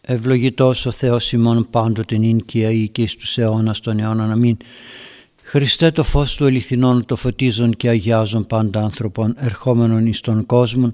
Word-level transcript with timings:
Ευλογητός 0.00 0.86
ο 0.86 0.90
Θεός 0.90 1.32
ημών 1.32 1.66
πάντοτε 1.70 2.16
νυν 2.16 2.44
και 2.44 2.66
αεί 2.66 2.88
και 2.88 3.02
εις 3.02 3.16
τους 3.16 3.38
αιώνας 3.38 3.80
των 3.80 3.98
αιώνων. 3.98 4.30
Αμήν. 4.30 4.56
Χριστέ 5.42 5.90
το 5.90 6.02
φως 6.02 6.36
του 6.36 6.44
ελιθινών 6.46 7.04
το 7.04 7.16
φωτίζον 7.16 7.76
και 7.76 7.88
αγιάζον 7.88 8.46
πάντα 8.46 8.82
άνθρωπον 8.82 9.34
ερχόμενον 9.38 10.06
εις 10.06 10.20
τον 10.20 10.46
κόσμο 10.46 10.92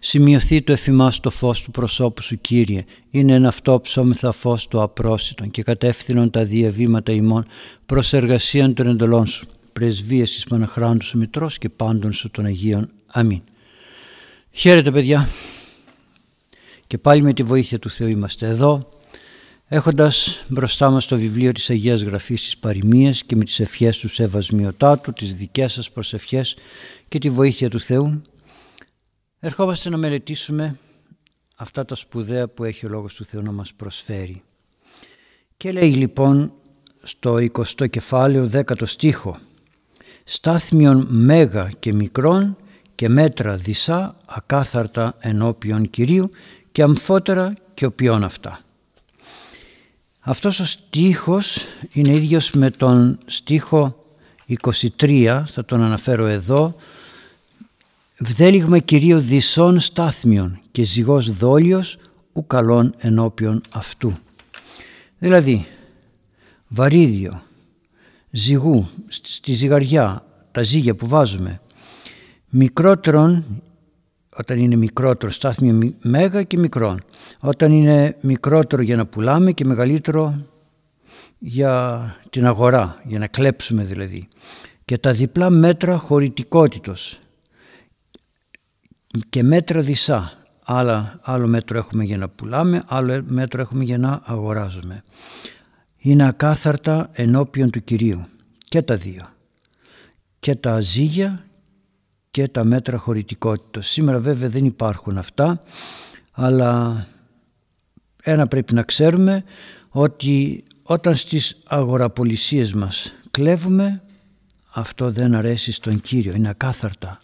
σημειωθεί 0.00 0.62
το 0.62 0.72
εφημάς 0.72 1.20
το 1.20 1.30
φως 1.30 1.62
του 1.62 1.70
προσώπου 1.70 2.22
σου 2.22 2.40
Κύριε 2.40 2.84
είναι 3.10 3.34
ένα 3.34 3.48
αυτό 3.48 3.80
ψώμεθα 3.80 4.32
φως 4.32 4.68
του 4.68 4.82
απρόσιτον 4.82 5.50
και 5.50 5.62
κατεύθυνον 5.62 6.30
τα 6.30 6.44
διαβήματα 6.44 7.12
ημών 7.12 7.46
προς 7.86 8.12
εργασίαν 8.12 8.74
των 8.74 8.86
εντολών 8.86 9.26
σου 9.26 9.46
πρεσβείες 9.72 10.36
εις 10.36 10.44
Παναχράντου 10.44 11.04
σου 11.04 11.18
Μητρός 11.18 11.58
και 11.58 11.68
πάντων 11.68 12.12
σου 12.12 12.30
των 12.30 12.44
Αγίων. 12.44 12.90
Αμήν. 13.06 13.42
Χαίρετε 14.52 14.90
παιδιά 14.90 15.28
και 16.86 16.98
πάλι 16.98 17.22
με 17.22 17.32
τη 17.32 17.42
βοήθεια 17.42 17.78
του 17.78 17.90
Θεού 17.90 18.08
είμαστε 18.08 18.46
εδώ 18.46 18.88
έχοντας 19.68 20.44
μπροστά 20.48 20.90
μας 20.90 21.06
το 21.06 21.16
βιβλίο 21.16 21.52
της 21.52 21.70
Αγίας 21.70 22.02
Γραφής 22.02 22.42
της 22.42 22.58
Παροιμίας 22.58 23.22
και 23.22 23.36
με 23.36 23.44
τις 23.44 23.60
ευχές 23.60 23.98
του 23.98 24.08
Σεβασμιωτάτου, 24.08 25.12
τις 25.12 25.34
δικές 25.34 25.72
σας 25.72 25.90
προσευχές 25.90 26.56
και 27.08 27.18
τη 27.18 27.30
βοήθεια 27.30 27.70
του 27.70 27.80
Θεού 27.80 28.22
ερχόμαστε 29.40 29.88
να 29.88 29.96
μελετήσουμε 29.96 30.78
αυτά 31.56 31.84
τα 31.84 31.94
σπουδαία 31.94 32.48
που 32.48 32.64
έχει 32.64 32.86
ο 32.86 32.88
Λόγος 32.88 33.14
του 33.14 33.24
Θεού 33.24 33.42
να 33.42 33.52
μας 33.52 33.72
προσφέρει. 33.74 34.42
Και 35.56 35.72
λέει 35.72 35.92
λοιπόν 35.92 36.52
στο 37.02 37.34
20ο 37.34 37.90
κεφάλαιο 37.90 38.50
10ο 38.52 38.86
στίχο 38.86 39.36
«Στάθμιον 40.24 41.06
μέγα 41.10 41.70
και 41.78 41.94
μικρόν 41.94 42.56
και 42.94 43.08
μέτρα 43.08 43.56
δισά 43.56 44.16
ακάθαρτα 44.26 45.16
ενώπιον 45.18 45.90
Κυρίου 45.90 46.30
και 46.76 46.82
αμφότερα 46.82 47.54
και 47.74 47.86
οποιών 47.86 48.24
αυτά». 48.24 48.50
Αυτός 50.20 50.60
ο 50.60 50.64
στίχος 50.64 51.58
είναι 51.92 52.14
ίδιος 52.14 52.50
με 52.50 52.70
τον 52.70 53.18
στίχο 53.26 54.04
23, 54.46 55.42
θα 55.46 55.64
τον 55.64 55.82
αναφέρω 55.82 56.26
εδώ, 56.26 56.76
«Βδέλιγμα 58.18 58.78
Κυρίω 58.78 59.20
δυσών 59.20 59.80
στάθμιον 59.80 60.60
και 60.72 60.82
ζυγός 60.82 61.30
δόλιος 61.36 61.98
ου 62.32 62.46
καλών 62.46 62.94
ενώπιον 62.98 63.60
αυτού». 63.70 64.16
Δηλαδή, 65.18 65.66
βαρύδιο, 66.68 67.42
ζυγού, 68.30 68.88
στη 69.08 69.52
ζυγαριά, 69.52 70.24
τα 70.52 70.62
ζύγια 70.62 70.94
που 70.94 71.06
βάζουμε, 71.06 71.60
μικρότερον 72.48 73.62
όταν 74.38 74.58
είναι 74.58 74.76
μικρότερο 74.76 75.32
στάθμιο 75.32 75.94
μέγα 76.00 76.42
και 76.42 76.58
μικρό. 76.58 76.96
Όταν 77.40 77.72
είναι 77.72 78.16
μικρότερο 78.20 78.82
για 78.82 78.96
να 78.96 79.06
πουλάμε 79.06 79.52
και 79.52 79.64
μεγαλύτερο 79.64 80.46
για 81.38 82.16
την 82.30 82.46
αγορά, 82.46 83.02
για 83.04 83.18
να 83.18 83.26
κλέψουμε 83.26 83.84
δηλαδή. 83.84 84.28
Και 84.84 84.98
τα 84.98 85.12
διπλά 85.12 85.50
μέτρα 85.50 85.96
χωρητικότητος 85.96 87.20
και 89.28 89.42
μέτρα 89.42 89.80
δισά. 89.80 90.32
Άλλα, 90.64 91.18
άλλο 91.22 91.46
μέτρο 91.46 91.78
έχουμε 91.78 92.04
για 92.04 92.16
να 92.16 92.28
πουλάμε, 92.28 92.82
άλλο 92.86 93.22
μέτρο 93.26 93.60
έχουμε 93.60 93.84
για 93.84 93.98
να 93.98 94.20
αγοράζουμε. 94.24 95.02
Είναι 95.96 96.26
ακάθαρτα 96.26 97.10
ενώπιον 97.12 97.70
του 97.70 97.84
Κυρίου 97.84 98.24
και 98.68 98.82
τα 98.82 98.96
δύο. 98.96 99.28
Και 100.38 100.54
τα 100.54 100.80
ζύγια 100.80 101.46
και 102.36 102.48
τα 102.48 102.64
μέτρα 102.64 102.98
χωρητικότητας. 102.98 103.88
Σήμερα 103.88 104.18
βέβαια 104.18 104.48
δεν 104.48 104.64
υπάρχουν 104.64 105.18
αυτά, 105.18 105.62
αλλά 106.32 107.06
ένα 108.22 108.46
πρέπει 108.46 108.74
να 108.74 108.82
ξέρουμε 108.82 109.44
ότι 109.88 110.64
όταν 110.82 111.14
στις 111.14 111.56
αγοραπολισίες 111.64 112.72
μας 112.72 113.12
κλέβουμε, 113.30 114.02
αυτό 114.72 115.10
δεν 115.10 115.34
αρέσει 115.34 115.72
στον 115.72 116.00
Κύριο, 116.00 116.34
είναι 116.34 116.48
ακάθαρτα. 116.48 117.22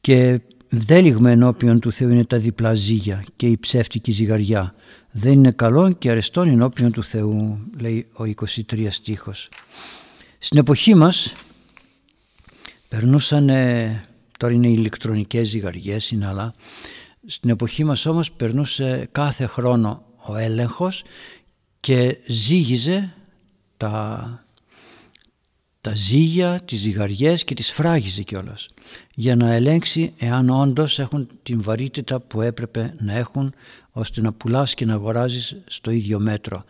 Και 0.00 0.40
δέλιγμα 0.68 1.30
ενώπιον 1.30 1.80
του 1.80 1.92
Θεού 1.92 2.10
είναι 2.10 2.24
τα 2.24 2.38
διπλά 2.38 2.74
ζύγια 2.74 3.24
και 3.36 3.46
η 3.46 3.58
ψεύτικη 3.58 4.10
ζυγαριά. 4.10 4.74
Δεν 5.10 5.32
είναι 5.32 5.50
καλό 5.50 5.92
και 5.92 6.10
αρεστόν 6.10 6.48
ενώπιον 6.48 6.92
του 6.92 7.04
Θεού, 7.04 7.58
λέει 7.78 8.06
ο 8.12 8.24
23 8.24 8.86
στίχος. 8.90 9.48
Στην 10.38 10.58
εποχή 10.58 10.94
μας 10.94 11.32
περνούσαν 12.88 13.50
Τώρα 14.44 14.56
είναι 14.56 14.68
ηλεκτρονικές 14.68 15.48
ζυγαριές, 15.48 16.10
είναι 16.10 16.26
αλλά 16.26 16.54
στην 17.26 17.50
εποχή 17.50 17.84
μας 17.84 18.06
όμως 18.06 18.32
περνούσε 18.32 19.08
κάθε 19.12 19.46
χρόνο 19.46 20.02
ο 20.16 20.36
έλεγχος 20.36 21.02
και 21.80 22.18
ζύγιζε 22.26 23.14
τα, 23.76 24.44
τα 25.80 25.94
ζύγια, 25.94 26.60
τις 26.64 26.80
ζυγαριές 26.80 27.44
και 27.44 27.54
τις 27.54 27.72
φράγιζε 27.72 28.22
κιόλας 28.22 28.66
για 29.14 29.36
να 29.36 29.52
ελέγξει 29.52 30.12
εάν 30.18 30.50
όντως 30.50 30.98
έχουν 30.98 31.28
την 31.42 31.62
βαρύτητα 31.62 32.20
που 32.20 32.40
έπρεπε 32.40 32.94
να 32.98 33.12
έχουν 33.12 33.54
ώστε 33.90 34.20
να 34.20 34.32
πουλάς 34.32 34.74
και 34.74 34.84
να 34.84 34.94
αγοράζεις 34.94 35.56
στο 35.66 35.90
ίδιο 35.90 36.18
μέτρο. 36.18 36.64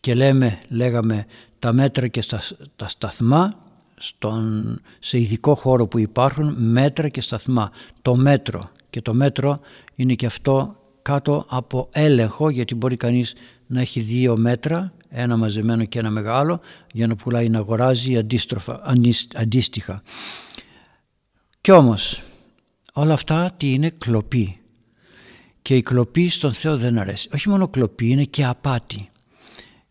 Και 0.00 0.14
λέμε, 0.14 0.58
λέγαμε 0.68 1.26
τα 1.58 1.72
μέτρα 1.72 2.08
και 2.08 2.20
στα, 2.20 2.42
τα 2.76 2.88
σταθμά 2.88 3.69
στον, 4.02 4.80
σε 4.98 5.18
ειδικό 5.18 5.54
χώρο 5.54 5.86
που 5.86 5.98
υπάρχουν 5.98 6.54
μέτρα 6.58 7.08
και 7.08 7.20
σταθμά. 7.20 7.70
Το 8.02 8.16
μέτρο 8.16 8.70
και 8.90 9.02
το 9.02 9.14
μέτρο 9.14 9.60
είναι 9.94 10.14
και 10.14 10.26
αυτό 10.26 10.76
κάτω 11.02 11.44
από 11.48 11.88
έλεγχο 11.92 12.50
γιατί 12.50 12.74
μπορεί 12.74 12.96
κανείς 12.96 13.34
να 13.66 13.80
έχει 13.80 14.00
δύο 14.00 14.36
μέτρα, 14.36 14.92
ένα 15.08 15.36
μαζεμένο 15.36 15.84
και 15.84 15.98
ένα 15.98 16.10
μεγάλο 16.10 16.60
για 16.92 17.06
να 17.06 17.16
πουλάει 17.16 17.48
να 17.48 17.58
αγοράζει 17.58 18.16
αντίστροφα, 18.16 18.94
αντίστοιχα. 19.34 20.02
Κι 21.60 21.70
όμως 21.70 22.22
όλα 22.92 23.12
αυτά 23.12 23.54
τι 23.56 23.72
είναι 23.72 23.90
κλοπή 23.98 24.60
και 25.62 25.76
η 25.76 25.80
κλοπή 25.80 26.28
στον 26.28 26.52
Θεό 26.52 26.76
δεν 26.76 26.98
αρέσει. 26.98 27.28
Όχι 27.34 27.48
μόνο 27.48 27.68
κλοπή 27.68 28.08
είναι 28.08 28.24
και 28.24 28.44
απάτη. 28.44 29.08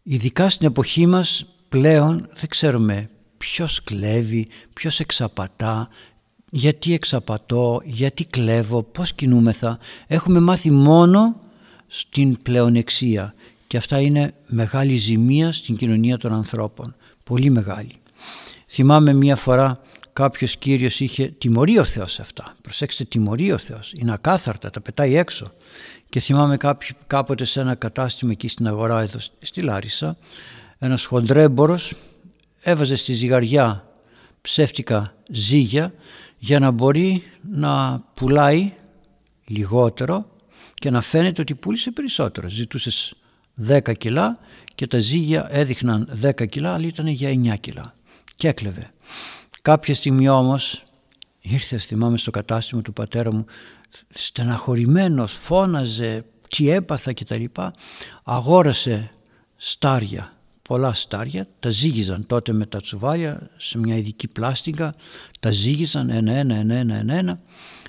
Ειδικά 0.03 0.49
στην 0.49 0.67
εποχή 0.67 1.05
μας 1.05 1.45
πλέον 1.69 2.29
δεν 2.33 2.49
ξέρουμε 2.49 3.09
ποιος 3.39 3.83
κλέβει, 3.83 4.47
ποιος 4.73 4.99
εξαπατά, 4.99 5.89
γιατί 6.49 6.93
εξαπατώ, 6.93 7.81
γιατί 7.83 8.25
κλέβω, 8.25 8.83
πώς 8.83 9.13
κινούμεθα. 9.13 9.79
Έχουμε 10.07 10.39
μάθει 10.39 10.71
μόνο 10.71 11.35
στην 11.87 12.41
πλεονεξία 12.41 13.33
και 13.67 13.77
αυτά 13.77 13.99
είναι 13.99 14.33
μεγάλη 14.47 14.95
ζημία 14.95 15.51
στην 15.51 15.75
κοινωνία 15.75 16.17
των 16.17 16.33
ανθρώπων. 16.33 16.95
Πολύ 17.23 17.49
μεγάλη. 17.49 17.91
Θυμάμαι 18.67 19.13
μία 19.13 19.35
φορά 19.35 19.81
κάποιος 20.13 20.57
κύριος 20.57 20.99
είχε 20.99 21.27
τιμωρεί 21.37 21.77
ο 21.79 21.83
Θεός 21.83 22.19
αυτά. 22.19 22.55
Προσέξτε 22.61 23.03
τιμωρεί 23.03 23.51
ο 23.51 23.57
Θεός. 23.57 23.93
Είναι 23.99 24.13
ακάθαρτα, 24.13 24.69
τα 24.69 24.81
πετάει 24.81 25.15
έξω. 25.15 25.45
Και 26.09 26.19
θυμάμαι 26.19 26.57
κάποτε 27.07 27.45
σε 27.45 27.59
ένα 27.59 27.75
κατάστημα 27.75 28.31
εκεί 28.31 28.47
στην 28.47 28.67
αγορά 28.67 29.01
εδώ 29.01 29.19
στη 29.41 29.61
Λάρισα 29.61 30.17
ένας 30.79 31.05
χοντρέμπορος 31.05 31.93
έβαζε 32.59 32.95
στη 32.95 33.13
ζυγαριά 33.13 33.89
ψεύτικα 34.41 35.13
ζύγια 35.31 35.93
για 36.37 36.59
να 36.59 36.71
μπορεί 36.71 37.23
να 37.51 38.03
πουλάει 38.13 38.73
λιγότερο 39.45 40.29
και 40.73 40.89
να 40.89 41.01
φαίνεται 41.01 41.41
ότι 41.41 41.55
πούλησε 41.55 41.91
περισσότερο. 41.91 42.49
Ζητούσες 42.49 43.13
10 43.67 43.97
κιλά 43.97 44.39
και 44.75 44.87
τα 44.87 44.99
ζύγια 44.99 45.47
έδειχναν 45.49 46.19
10 46.23 46.49
κιλά 46.49 46.73
αλλά 46.73 46.87
ήταν 46.87 47.07
για 47.07 47.29
9 47.29 47.59
κιλά 47.59 47.95
και 48.35 48.47
έκλεβε. 48.47 48.91
Κάποια 49.61 49.95
στιγμή 49.95 50.29
όμως 50.29 50.83
ήρθε 51.41 51.77
θυμάμαι 51.77 52.17
στο 52.17 52.31
κατάστημα 52.31 52.81
του 52.81 52.93
πατέρα 52.93 53.33
μου 53.33 53.45
στεναχωρημένος, 54.09 55.33
φώναζε 55.33 56.25
τι 56.47 56.69
έπαθα 56.69 57.13
και 57.13 57.25
τα 57.25 57.37
λοιπά 57.37 57.73
αγόρασε 58.23 59.09
στάρια 59.55 60.38
πολλά 60.69 60.93
στάρια, 60.93 61.47
τα 61.59 61.69
ζύγιζαν 61.69 62.25
τότε 62.25 62.53
με 62.53 62.65
τα 62.65 62.81
τσουβάλια 62.81 63.49
σε 63.57 63.77
μια 63.77 63.95
ειδική 63.95 64.27
πλάστικα, 64.27 64.93
τα 65.39 65.51
ζύγιζαν 65.51 66.09
ένα-ένα, 66.09 66.55
ένα-ένα, 66.55 66.95
ένα-ένα. 66.95 67.41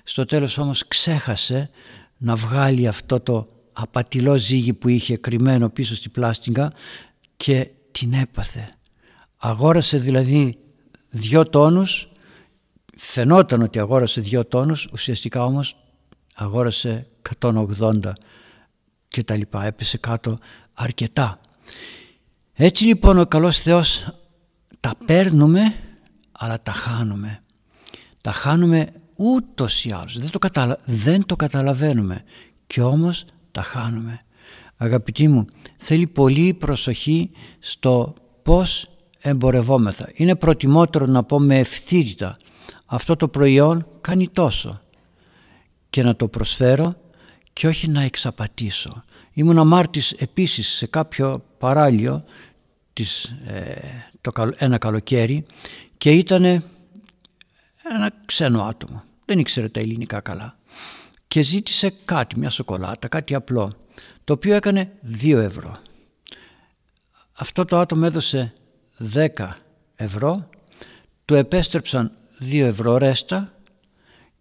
Στο 0.05 0.25
τέλος 0.25 0.59
όμως 0.59 0.89
ξέχασε 0.89 1.71
να 2.17 2.35
βγάλει 2.35 2.87
αυτό 2.87 3.21
το 3.21 3.49
απατηλό 3.73 4.37
ζύγι 4.37 4.73
που 4.73 4.89
είχε 4.89 5.17
κρυμμένο 5.17 5.69
πίσω 5.69 5.95
στη 5.97 6.09
πλάστικα 6.09 6.73
και 7.37 7.71
την 7.91 8.13
έπαθε. 8.13 8.69
Αγόρασε 9.37 9.99
δηλαδή 9.99 10.55
δυο 11.09 11.45
τόνους, 11.45 12.09
φαινόταν 12.97 13.63
ότι 13.63 13.79
αγόρασε 13.79 14.21
δυο 14.21 14.45
τόνους, 14.45 14.89
ουσιαστικά 14.93 15.45
όμως 15.45 15.77
αγόρασε 16.35 17.07
180 17.41 18.13
και 19.09 19.23
τα 19.23 19.37
λοιπά, 19.37 19.65
έπεσε 19.65 19.99
κάτω 19.99 20.39
αρκετά. 20.75 21.41
Έτσι 22.63 22.85
λοιπόν 22.85 23.19
ο 23.19 23.27
καλός 23.27 23.61
Θεός 23.61 24.07
τα 24.81 24.93
παίρνουμε 25.07 25.75
αλλά 26.33 26.63
τα 26.63 26.73
χάνουμε. 26.73 27.43
Τα 28.21 28.33
χάνουμε 28.33 28.93
ούτως 29.17 29.85
ή 29.85 29.93
άλλως. 29.93 30.19
Δεν 30.19 30.31
το, 30.31 30.77
δεν 30.85 31.27
το 31.27 31.37
καταλαβαίνουμε 31.37 32.25
και 32.67 32.83
όμως 32.83 33.25
τα 33.53 33.63
χάνουμε. 33.63 34.21
Αγαπητοί 34.77 35.29
μου, 35.29 35.45
θέλει 35.77 36.07
πολύ 36.07 36.55
προσοχή 36.55 37.31
στο 37.59 38.15
πώς 38.43 38.89
εμπορευόμεθα. 39.21 40.07
Είναι 40.15 40.35
προτιμότερο 40.35 41.07
να 41.07 41.23
πω 41.23 41.39
με 41.39 41.59
ευθύτητα 41.59 42.37
αυτό 42.87 43.17
το 43.17 43.29
προϊόν 43.29 43.87
κάνει 44.01 44.29
τόσο 44.29 44.81
και 45.91 46.03
να 46.03 46.17
το 46.17 46.29
προσφέρω 46.29 46.97
και 47.53 47.67
όχι 47.67 47.89
να 47.89 48.03
εξαπατήσω. 48.03 49.03
Ήμουν 49.33 49.59
αμάρτης 49.59 50.13
επίσης 50.13 50.67
σε 50.69 50.87
κάποιο 50.87 51.45
παράλιο 51.59 52.25
της, 53.01 53.25
ε, 53.47 53.75
το, 54.21 54.51
ένα 54.57 54.79
καλοκαίρι 54.79 55.47
και 55.99 56.11
ήταν 56.11 56.45
ένα 56.45 58.13
ξένο 58.27 58.63
άτομο. 58.63 59.03
Δεν 59.25 59.39
ήξερε 59.39 59.69
τα 59.69 59.81
ελληνικά 59.81 60.21
καλά. 60.21 60.59
Και 61.29 61.43
ζήτησε 61.43 61.95
κάτι, 62.05 62.39
μια 62.39 62.51
σοκολάτα, 62.51 63.09
κάτι 63.09 63.35
απλό, 63.35 63.77
το 64.25 64.33
οποίο 64.33 64.55
έκανε 64.55 64.93
2 65.23 65.37
ευρώ. 65.37 65.73
Αυτό 67.33 67.65
το 67.65 67.79
άτομο 67.79 68.03
έδωσε 68.07 68.53
10 69.15 69.29
ευρώ, 69.97 70.49
του 71.25 71.35
επέστρεψαν 71.35 72.13
2 72.41 72.61
ευρώ 72.61 72.97
ρέστα 72.97 73.55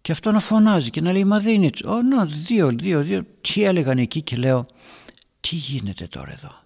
και 0.00 0.12
αυτό 0.12 0.30
να 0.30 0.40
φωνάζει 0.40 0.90
και 0.90 1.00
να 1.00 1.12
λέει 1.12 1.24
μα 1.24 1.40
δεν 1.40 1.54
είναι 1.54 1.70
Ω, 1.86 2.02
να, 2.02 2.24
δύο, 2.24 2.68
δύο, 2.68 3.02
δύο. 3.02 3.26
Τι 3.40 3.64
έλεγαν 3.64 3.98
εκεί 3.98 4.22
και 4.22 4.36
λέω 4.36 4.66
τι 5.40 5.54
γίνεται 5.54 6.06
τώρα 6.06 6.32
εδώ; 6.32 6.59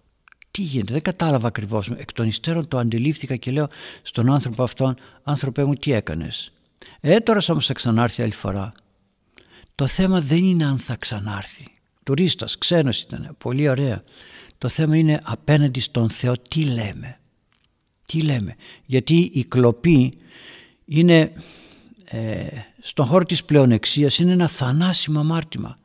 Τι 0.54 0.62
γίνεται, 0.62 0.92
δεν 0.92 1.02
κατάλαβα 1.02 1.46
ακριβώς. 1.46 1.88
Εκ 1.96 2.12
των 2.12 2.26
υστέρων 2.26 2.68
το 2.68 2.78
αντιλήφθηκα 2.78 3.36
και 3.36 3.50
λέω 3.50 3.66
στον 4.02 4.32
άνθρωπο 4.32 4.62
αυτόν, 4.62 4.96
άνθρωπέ 5.22 5.64
μου, 5.64 5.74
τι 5.74 5.92
έκανες; 5.92 6.52
Ε, 7.00 7.18
τώρα 7.18 7.40
όμως 7.48 7.66
θα 7.66 7.72
ξανάρθει 7.72 8.22
άλλη 8.22 8.32
φορά. 8.32 8.72
Το 9.74 9.86
θέμα 9.86 10.20
δεν 10.20 10.44
είναι 10.44 10.64
αν 10.64 10.78
θα 10.78 10.96
ξανάρθει. 10.96 11.66
Τουρίστας, 12.02 12.58
ξένος 12.58 13.00
ήταν, 13.00 13.34
πολύ 13.38 13.68
ωραία. 13.68 14.02
Το 14.58 14.68
θέμα 14.68 14.96
είναι 14.96 15.20
απέναντι 15.22 15.80
στον 15.80 16.10
Θεό 16.10 16.34
τι 16.50 16.64
λέμε. 16.64 17.18
Τι 18.04 18.22
λέμε. 18.22 18.54
Γιατί 18.84 19.30
η 19.34 19.44
κλοπή 19.44 20.12
είναι 20.84 21.32
ε, 22.04 22.46
στον 22.80 23.06
χώρο 23.06 23.24
της 23.24 23.44
πλεονεξίας 23.44 24.18
είναι 24.18 24.32
ένα 24.32 24.48
θανάσιμο 24.48 25.20
αμάρτημα. 25.20 25.78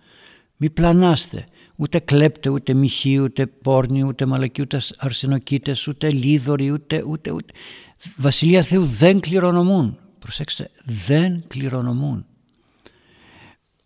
Μη 0.57 0.69
πλανάστε. 0.69 1.45
Ούτε 1.81 1.99
κλέπτε, 1.99 2.49
ούτε 2.49 2.73
μοιχοί, 2.73 3.21
ούτε 3.21 3.45
πόρνοι, 3.45 4.03
ούτε 4.03 4.25
μαλακοί, 4.25 4.61
ούτε 4.61 4.81
αρσενοκίτες, 4.97 5.87
ούτε 5.87 6.11
λίδωροι, 6.11 6.71
ούτε, 6.71 7.03
ούτε, 7.07 7.31
ούτε. 7.31 7.53
Βασιλεία 8.17 8.61
Θεού 8.61 8.85
δεν 8.85 9.19
κληρονομούν. 9.19 9.97
Προσέξτε, 10.19 10.69
δεν 11.07 11.43
κληρονομούν. 11.47 12.25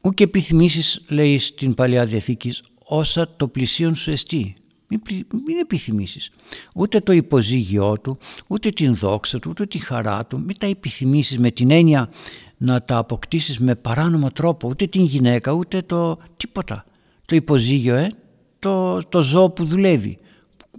Ού 0.02 0.10
και 0.10 0.24
επιθυμήσεις, 0.24 1.02
λέει 1.08 1.38
στην 1.38 1.74
Παλαιά 1.74 2.06
Διαθήκη, 2.06 2.54
όσα 2.84 3.36
το 3.36 3.48
πλησίον 3.48 3.96
σου 3.96 4.12
εστί. 4.12 4.54
Μην, 4.88 5.02
μην 5.46 5.58
επιθυμήσεις. 5.62 6.30
Ούτε 6.76 7.00
το 7.00 7.12
υποζύγιό 7.12 8.00
του, 8.00 8.18
ούτε 8.50 8.70
την 8.70 8.96
δόξα 8.96 9.40
του, 9.40 9.50
ούτε 9.50 9.66
τη 9.66 9.78
χαρά 9.78 10.26
του. 10.26 10.40
Μην 10.40 10.58
τα 10.60 10.66
επιθυμήσεις 10.68 11.40
με 11.40 11.52
την 11.52 11.72
έννοια 11.72 12.10
να 12.58 12.84
τα 12.84 12.98
αποκτήσεις 12.98 13.60
με 13.60 13.76
παράνομο 13.76 14.30
τρόπο. 14.30 14.70
Ούτε 14.70 14.86
την 14.86 15.04
γυναίκα, 15.04 15.52
ούτε 15.52 15.82
το 15.82 16.18
τίποτα. 16.38 16.86
Το 17.26 17.36
υποζύγιο, 17.36 17.96
ε, 17.96 18.12
το, 18.60 19.00
το 19.10 19.22
ζώο 19.22 19.50
που 19.50 19.66
δουλεύει, 19.66 20.18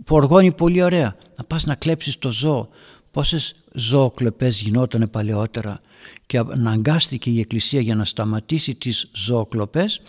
που 0.04 0.16
οργώνει 0.16 0.52
πολύ 0.52 0.82
ωραία. 0.82 1.16
Να 1.36 1.44
πας 1.44 1.64
να 1.64 1.74
κλέψεις 1.74 2.18
το 2.18 2.32
ζώο. 2.32 2.68
Πόσες 3.10 3.54
ζωοκλοπές 3.72 4.60
γινόταν 4.60 5.10
παλαιότερα 5.10 5.80
και 6.26 6.38
αναγκάστηκε 6.38 7.30
η 7.30 7.40
Εκκλησία 7.40 7.80
για 7.80 7.94
να 7.94 8.04
σταματήσει 8.04 8.74
τις 8.74 9.10
ζωοκλοπές 9.14 10.00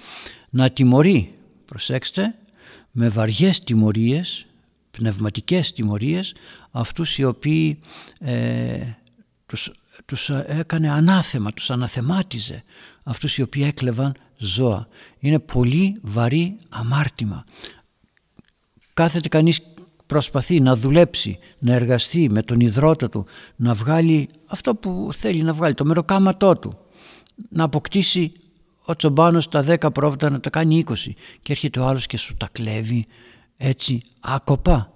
να 0.50 0.70
τιμωρεί, 0.70 1.34
προσέξτε, 1.66 2.36
με 2.92 3.10
βαριές 3.10 3.60
τιμωρίες, 3.60 4.46
πνευματικές 4.92 5.74
τιμωρίες, 5.74 6.36
αυτούς 6.72 7.18
οι 7.18 7.24
οποίοι 7.24 7.80
ε, 8.20 8.80
τους, 9.46 9.72
τους 10.06 10.30
έκανε 10.30 10.92
ανάθεμα, 10.92 11.52
τους 11.52 11.70
αναθεμάτιζε, 11.70 12.64
αυτούς 13.04 13.38
οι 13.38 13.42
οποίοι 13.42 13.64
έκλεβαν 13.66 14.16
ζώα. 14.38 14.88
Είναι 15.20 15.40
πολύ 15.40 15.96
βαρύ 16.02 16.58
αμάρτημα. 16.70 17.44
Κάθεται 18.94 19.28
κανείς 19.30 19.62
προσπαθεί 20.06 20.60
να 20.60 20.76
δουλέψει, 20.76 21.40
να 21.60 21.74
εργαστεί 21.74 22.30
με 22.30 22.42
τον 22.42 22.60
υδρότα 22.60 23.10
του, 23.10 23.26
να 23.56 23.74
βγάλει 23.74 24.30
αυτό 24.48 24.76
που 24.76 25.10
θέλει 25.14 25.42
να 25.42 25.54
βγάλει, 25.54 25.74
το 25.74 25.86
μεροκάματό 25.86 26.56
του, 26.56 26.78
να 27.50 27.64
αποκτήσει 27.64 28.32
ο 28.86 28.96
τσομπάνος 28.96 29.48
τα 29.48 29.66
10 29.68 29.94
πρόβατα 29.94 30.30
να 30.30 30.40
τα 30.40 30.50
κάνει 30.50 30.84
20 30.88 30.94
και 31.42 31.52
έρχεται 31.52 31.80
ο 31.80 31.86
άλλος 31.86 32.06
και 32.08 32.18
σου 32.18 32.36
τα 32.36 32.48
κλέβει 32.52 33.06
έτσι 33.58 34.02
άκοπα. 34.20 34.94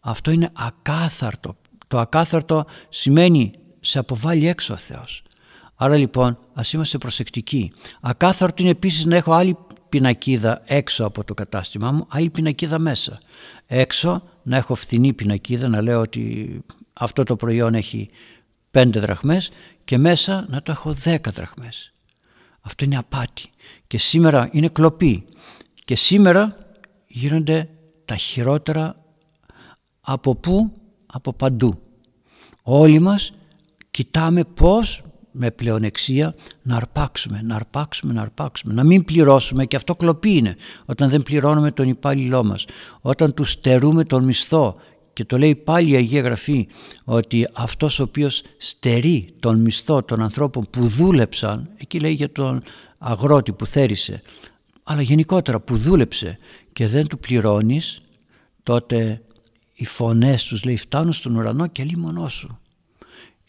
Αυτό 0.00 0.30
είναι 0.30 0.50
ακάθαρτο. 0.52 1.56
Το 1.88 1.98
ακάθαρτο 1.98 2.64
σημαίνει 2.88 3.50
σε 3.80 3.98
αποβάλει 3.98 4.48
έξω 4.48 4.74
ο 4.74 4.76
Θεός. 4.76 5.22
Άρα 5.76 5.96
λοιπόν 5.96 6.38
ας 6.54 6.72
είμαστε 6.72 6.98
προσεκτικοί. 6.98 7.72
Ακάθαρτο 8.00 8.62
είναι 8.62 8.70
επίσης 8.70 9.04
να 9.04 9.16
έχω 9.16 9.32
άλλη 9.32 9.56
πινακίδα 9.88 10.62
έξω 10.64 11.04
από 11.04 11.24
το 11.24 11.34
κατάστημά 11.34 11.92
μου, 11.92 12.06
άλλη 12.08 12.30
πινακίδα 12.30 12.78
μέσα. 12.78 13.18
Έξω 13.66 14.22
να 14.42 14.56
έχω 14.56 14.74
φθηνή 14.74 15.12
πινακίδα, 15.12 15.68
να 15.68 15.82
λέω 15.82 16.00
ότι 16.00 16.60
αυτό 16.92 17.22
το 17.22 17.36
προϊόν 17.36 17.74
έχει 17.74 18.08
5 18.70 18.90
δραχμές 18.96 19.50
και 19.84 19.98
μέσα 19.98 20.46
να 20.48 20.62
το 20.62 20.72
έχω 20.72 20.96
10 21.04 21.16
δραχμές. 21.32 21.92
Αυτό 22.60 22.84
είναι 22.84 22.96
απάτη 22.96 23.50
και 23.86 23.98
σήμερα 23.98 24.48
είναι 24.52 24.68
κλοπή 24.68 25.24
και 25.84 25.96
σήμερα 25.96 26.56
γίνονται 27.06 27.68
τα 28.04 28.16
χειρότερα 28.16 29.04
από 30.00 30.34
πού, 30.34 30.72
από 31.06 31.32
παντού. 31.32 31.80
Όλοι 32.62 32.98
μας 32.98 33.32
κοιτάμε 33.90 34.44
πώς 34.44 35.02
με 35.38 35.50
πλεονεξία 35.50 36.34
να 36.62 36.76
αρπάξουμε, 36.76 37.40
να 37.44 37.54
αρπάξουμε, 37.54 38.12
να 38.12 38.22
αρπάξουμε, 38.22 38.74
να 38.74 38.84
μην 38.84 39.04
πληρώσουμε. 39.04 39.64
Και 39.64 39.76
αυτό 39.76 39.94
κλοπή 39.94 40.36
είναι 40.36 40.56
όταν 40.86 41.10
δεν 41.10 41.22
πληρώνουμε 41.22 41.70
τον 41.70 41.88
υπάλληλό 41.88 42.44
μας, 42.44 42.64
όταν 43.00 43.34
του 43.34 43.44
στερούμε 43.44 44.04
τον 44.04 44.24
μισθό. 44.24 44.76
Και 45.12 45.24
το 45.24 45.38
λέει 45.38 45.54
πάλι 45.54 45.90
η 45.90 45.96
Αγία 45.96 46.20
Γραφή 46.20 46.68
ότι 47.04 47.48
αυτός 47.52 47.98
ο 47.98 48.02
οποίος 48.02 48.42
στερεί 48.56 49.34
τον 49.40 49.60
μισθό 49.60 50.02
των 50.02 50.22
ανθρώπων 50.22 50.66
που 50.70 50.86
δούλεψαν, 50.86 51.70
εκεί 51.76 52.00
λέει 52.00 52.12
για 52.12 52.32
τον 52.32 52.62
αγρότη 52.98 53.52
που 53.52 53.66
θέρισε, 53.66 54.20
αλλά 54.82 55.02
γενικότερα 55.02 55.60
που 55.60 55.76
δούλεψε 55.76 56.38
και 56.72 56.86
δεν 56.86 57.06
του 57.06 57.18
πληρώνεις, 57.18 58.00
τότε 58.62 59.22
οι 59.74 59.86
φωνές 59.86 60.44
τους 60.44 60.64
λέει 60.64 60.76
φτάνουν 60.76 61.12
στον 61.12 61.36
ουρανό 61.36 61.66
και 61.66 61.84
λίμωνό 61.84 62.28
σου. 62.28 62.58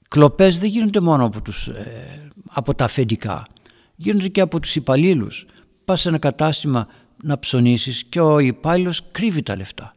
Κλοπές 0.09 0.59
δεν 0.59 0.69
γίνονται 0.69 0.99
μόνο 0.99 1.25
από, 1.25 1.41
τους, 1.41 1.67
ε, 1.67 2.29
από 2.49 2.75
τα 2.75 2.85
αφεντικά, 2.85 3.47
γίνονται 3.95 4.27
και 4.27 4.41
από 4.41 4.59
τους 4.59 4.75
υπαλλήλους. 4.75 5.45
Πας 5.85 6.01
σε 6.01 6.09
ένα 6.09 6.17
κατάστημα 6.17 6.87
να 7.23 7.39
ψωνίσεις 7.39 8.03
και 8.03 8.19
ο 8.19 8.39
υπάλληλος 8.39 9.01
κρύβει 9.11 9.43
τα 9.43 9.55
λεφτά. 9.55 9.95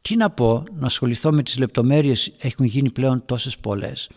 Τι 0.00 0.16
να 0.16 0.30
πω, 0.30 0.64
να 0.78 0.86
ασχοληθώ 0.86 1.30
με 1.30 1.42
τις 1.42 1.58
λεπτομέρειες 1.58 2.32
έχουν 2.38 2.66
γίνει 2.66 2.90
πλέον 2.90 3.22
τόσες 3.26 3.58
πολλές. 3.58 4.10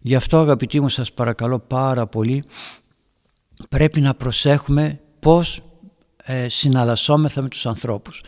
Γι' 0.00 0.14
αυτό 0.14 0.38
αγαπητοί 0.38 0.80
μου 0.80 0.88
σας 0.88 1.12
παρακαλώ 1.12 1.58
πάρα 1.58 2.06
πολύ 2.06 2.44
πρέπει 3.68 4.00
να 4.00 4.14
προσέχουμε 4.14 5.00
πώς 5.20 5.62
ε, 6.24 6.48
συναλλασσόμεθα 6.48 7.42
με 7.42 7.48
τους 7.48 7.66
ανθρώπους. 7.66 8.22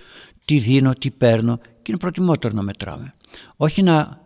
Τι 0.44 0.58
δίνω, 0.58 0.92
τι 0.92 1.10
παίρνω 1.10 1.56
και 1.56 1.82
είναι 1.88 1.98
προτιμότερο 1.98 2.54
να 2.54 2.62
μετράμε. 2.62 3.14
Όχι 3.56 3.82
να 3.82 4.20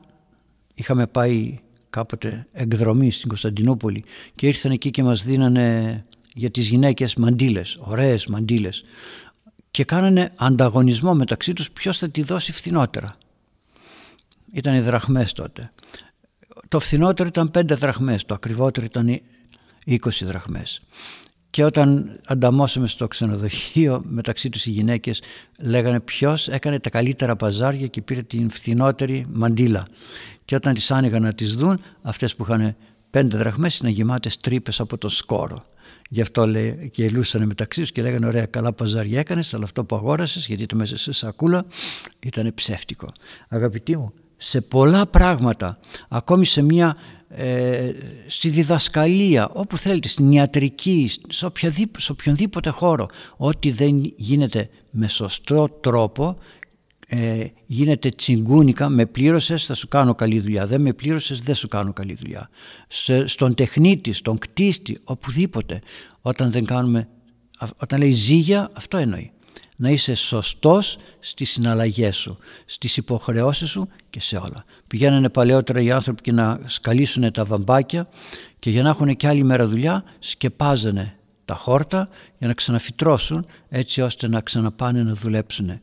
είχαμε 0.75 1.07
πάει 1.07 1.59
κάποτε 1.91 2.47
εκδρομή 2.53 3.11
στην 3.11 3.29
Κωνσταντινούπολη 3.29 4.05
και 4.35 4.47
ήρθαν 4.47 4.73
εκεί 4.73 4.91
και 4.91 5.03
μας 5.03 5.25
δίνανε 5.25 6.05
για 6.35 6.51
τις 6.51 6.69
γυναίκες 6.69 7.15
μαντίλες, 7.15 7.79
ωραίες 7.81 8.27
μαντίλες 8.27 8.85
και 9.71 9.85
κάνανε 9.85 10.33
ανταγωνισμό 10.37 11.15
μεταξύ 11.15 11.53
τους 11.53 11.71
ποιος 11.71 11.99
θα 11.99 12.11
τη 12.11 12.23
δώσει 12.23 12.53
φθηνότερα. 12.53 13.17
Ήταν 14.53 14.75
οι 14.75 14.81
δραχμές 14.81 15.33
τότε. 15.33 15.73
Το 16.69 16.81
φθηνότερο 16.81 17.29
ήταν 17.29 17.51
5 17.51 17.77
δραχμές, 17.77 18.25
το 18.25 18.35
ακριβότερο 18.35 18.87
ήταν 18.87 19.21
20 19.87 20.25
δραχμές. 20.25 20.81
Και 21.57 21.65
όταν 21.65 22.21
ανταμώσαμε 22.27 22.87
στο 22.87 23.09
ξενοδοχείο 23.09 24.03
μεταξύ 24.05 24.49
τους 24.49 24.67
οι 24.67 24.71
γυναίκες 24.71 25.23
λέγανε 25.59 26.01
ποιος 26.01 26.49
έκανε 26.49 26.81
τα 26.81 26.91
καλύτερα 26.91 27.37
παζάρια 27.37 27.87
και 27.87 28.03
πήρε 28.03 28.23
την 28.23 28.51
φθηνότερη 28.51 29.27
μαντίλα. 29.33 29.87
Και 30.45 30.55
όταν 30.55 30.75
τις 30.75 30.91
άνοιγαν 30.91 31.23
να 31.23 31.33
τις 31.33 31.57
δουν 31.57 31.81
αυτές 32.03 32.37
που 32.37 32.43
είχαν 32.43 32.77
πέντε 33.11 33.37
δραχμές 33.37 33.79
είναι 33.79 33.91
γεμάτες 33.91 34.37
τρύπες 34.37 34.81
από 34.81 34.99
το 34.99 35.09
σκόρο. 35.09 35.57
Γι' 36.09 36.21
αυτό 36.21 36.47
λέει, 36.47 36.91
και 36.93 37.05
ελούσαν 37.05 37.47
μεταξύ 37.47 37.81
τους 37.81 37.93
και 37.93 38.03
λέγανε 38.03 38.27
ωραία 38.27 38.47
καλά 38.47 38.73
παζάρια 38.73 39.19
έκανες 39.19 39.55
αλλά 39.55 39.65
αυτό 39.65 39.85
που 39.85 39.97
αγόρασες 39.97 40.47
γιατί 40.47 40.67
το 40.67 40.77
μέσα 40.77 40.97
σε 40.97 41.13
σακούλα 41.13 41.67
ήταν 42.19 42.55
ψεύτικο. 42.55 43.07
Αγαπητοί 43.49 43.97
μου 43.97 44.13
σε 44.37 44.61
πολλά 44.61 45.07
πράγματα, 45.07 45.79
ακόμη 46.09 46.47
σε 46.47 46.63
μια 46.63 46.97
ε, 47.29 47.91
στη 48.27 48.49
διδασκαλία, 48.49 49.49
όπου 49.49 49.79
θέλετε, 49.79 50.09
στην 50.09 50.33
ιατρική, 50.33 51.11
σε, 51.29 51.51
σε 51.97 52.13
οποιονδήποτε 52.13 52.71
χώρο, 52.71 53.09
ό,τι 53.37 53.71
δεν 53.71 54.13
γίνεται 54.17 54.69
με 54.91 55.09
σωστό 55.09 55.69
τρόπο 55.81 56.37
ε, 57.09 57.47
γίνεται 57.67 58.09
τσιγκούνικα, 58.09 58.89
με 58.89 59.07
πλήρωσες 59.07 59.65
θα 59.65 59.75
σου 59.75 59.89
κάνω 59.89 60.15
καλή 60.15 60.41
δουλειά, 60.41 60.67
δεν 60.67 60.81
με 60.81 60.93
πλήρωσες 60.93 61.41
δεν 61.41 61.55
σου 61.55 61.69
κάνω 61.69 61.93
καλή 61.93 62.15
δουλειά. 62.15 62.51
στον 63.25 63.55
τεχνίτη, 63.55 64.13
στον 64.13 64.39
κτίστη, 64.39 64.99
οπουδήποτε, 65.05 65.81
όταν 66.21 66.51
δεν 66.51 66.65
κάνουμε, 66.65 67.09
όταν 67.77 67.99
λέει 67.99 68.11
ζήγια, 68.11 68.71
αυτό 68.73 68.97
εννοεί. 68.97 69.31
Να 69.77 69.91
είσαι 69.91 70.15
σωστός 70.15 70.99
στις 71.19 71.51
συναλλαγές 71.51 72.17
σου, 72.17 72.39
στις 72.65 72.97
υποχρεώσεις 72.97 73.69
σου 73.69 73.89
και 74.11 74.21
σε 74.21 74.37
όλα. 74.37 74.65
Πηγαίνανε 74.87 75.29
παλαιότερα 75.29 75.81
οι 75.81 75.91
άνθρωποι 75.91 76.23
και 76.23 76.33
να 76.33 76.61
σκαλίσουν 76.65 77.33
τα 77.33 77.45
βαμπάκια 77.45 78.09
και 78.59 78.71
για 78.71 78.83
να 78.83 78.89
έχουν 78.89 79.17
και 79.17 79.27
άλλη 79.27 79.45
μέρα 79.45 79.67
δουλειά 79.67 80.05
σκεπάζανε 80.19 81.19
τα 81.45 81.55
χόρτα 81.55 82.09
για 82.39 82.47
να 82.47 82.55
ξαναφυτρώσουν 82.55 83.47
έτσι 83.69 84.01
ώστε 84.01 84.29
να 84.29 84.41
ξαναπάνε 84.41 85.03
να 85.03 85.13
δουλέψουν. 85.13 85.81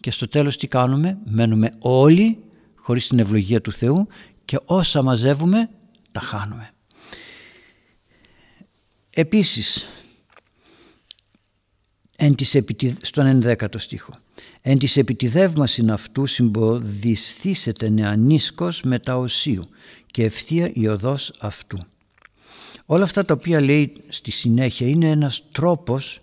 Και 0.00 0.10
στο 0.10 0.28
τέλος 0.28 0.56
τι 0.56 0.66
κάνουμε, 0.66 1.18
μένουμε 1.24 1.70
όλοι 1.78 2.38
χωρίς 2.76 3.06
την 3.06 3.18
ευλογία 3.18 3.60
του 3.60 3.72
Θεού 3.72 4.06
και 4.44 4.58
όσα 4.64 5.02
μαζεύουμε 5.02 5.70
τα 6.12 6.20
χάνουμε. 6.20 6.70
Επίσης, 9.10 9.86
εν 12.16 12.34
της 12.34 12.56
στον 13.02 13.40
11ο 13.42 13.66
στίχο, 13.76 14.12
εν 14.62 14.78
της 14.78 14.96
επιτιδεύμασιν 14.96 15.90
αυτού 15.90 16.26
συμποδισθήσετε 16.26 17.88
νεανίσκος 17.88 18.82
τα 19.02 19.16
οσίου 19.16 19.62
και 20.06 20.24
ευθεία 20.24 20.70
η 20.74 20.88
οδός 20.88 21.32
αυτού. 21.40 21.78
Όλα 22.86 23.04
αυτά 23.04 23.24
τα 23.24 23.34
οποία 23.34 23.60
λέει 23.60 23.92
στη 24.08 24.30
συνέχεια 24.30 24.88
είναι 24.88 25.10
ένας 25.10 25.42
τρόπος 25.52 26.20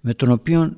με 0.00 0.14
τον 0.14 0.30
οποίο 0.30 0.76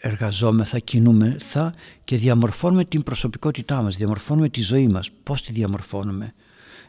εργαζόμεθα, 0.00 0.78
κινούμεθα 0.78 1.74
και 2.04 2.16
διαμορφώνουμε 2.16 2.84
την 2.84 3.02
προσωπικότητά 3.02 3.82
μας, 3.82 3.96
διαμορφώνουμε 3.96 4.48
τη 4.48 4.60
ζωή 4.60 4.88
μας. 4.88 5.10
Πώς 5.22 5.42
τη 5.42 5.52
διαμορφώνουμε; 5.52 6.34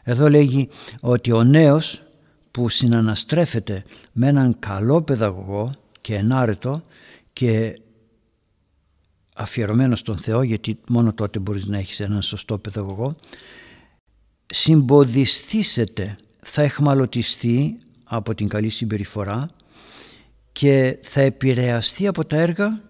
Εδώ 0.02 0.30
λέγει 0.30 0.68
ότι 1.00 1.32
ο 1.32 1.44
νέος 1.44 2.02
που 2.50 2.68
συναναστρέφεται 2.68 3.84
με 4.12 4.26
έναν 4.28 4.56
καλό 4.58 5.02
παιδαγωγό 5.02 5.74
και 6.00 6.14
ενάρετο 6.14 6.84
και 7.32 7.78
αφιερωμένο 9.34 9.96
στον 9.96 10.18
Θεό 10.18 10.42
γιατί 10.42 10.78
μόνο 10.88 11.12
τότε 11.12 11.38
μπορείς 11.38 11.66
να 11.66 11.78
έχεις 11.78 12.00
έναν 12.00 12.22
σωστό 12.22 12.58
παιδαγωγό 12.58 13.16
συμποδιστήσετε 14.46 16.16
θα 16.40 16.62
εχμαλωτιστεί 16.62 17.78
από 18.04 18.34
την 18.34 18.48
καλή 18.48 18.68
συμπεριφορά 18.68 19.50
και 20.52 20.98
θα 21.02 21.20
επηρεαστεί 21.20 22.06
από 22.06 22.24
τα 22.24 22.36
έργα 22.36 22.82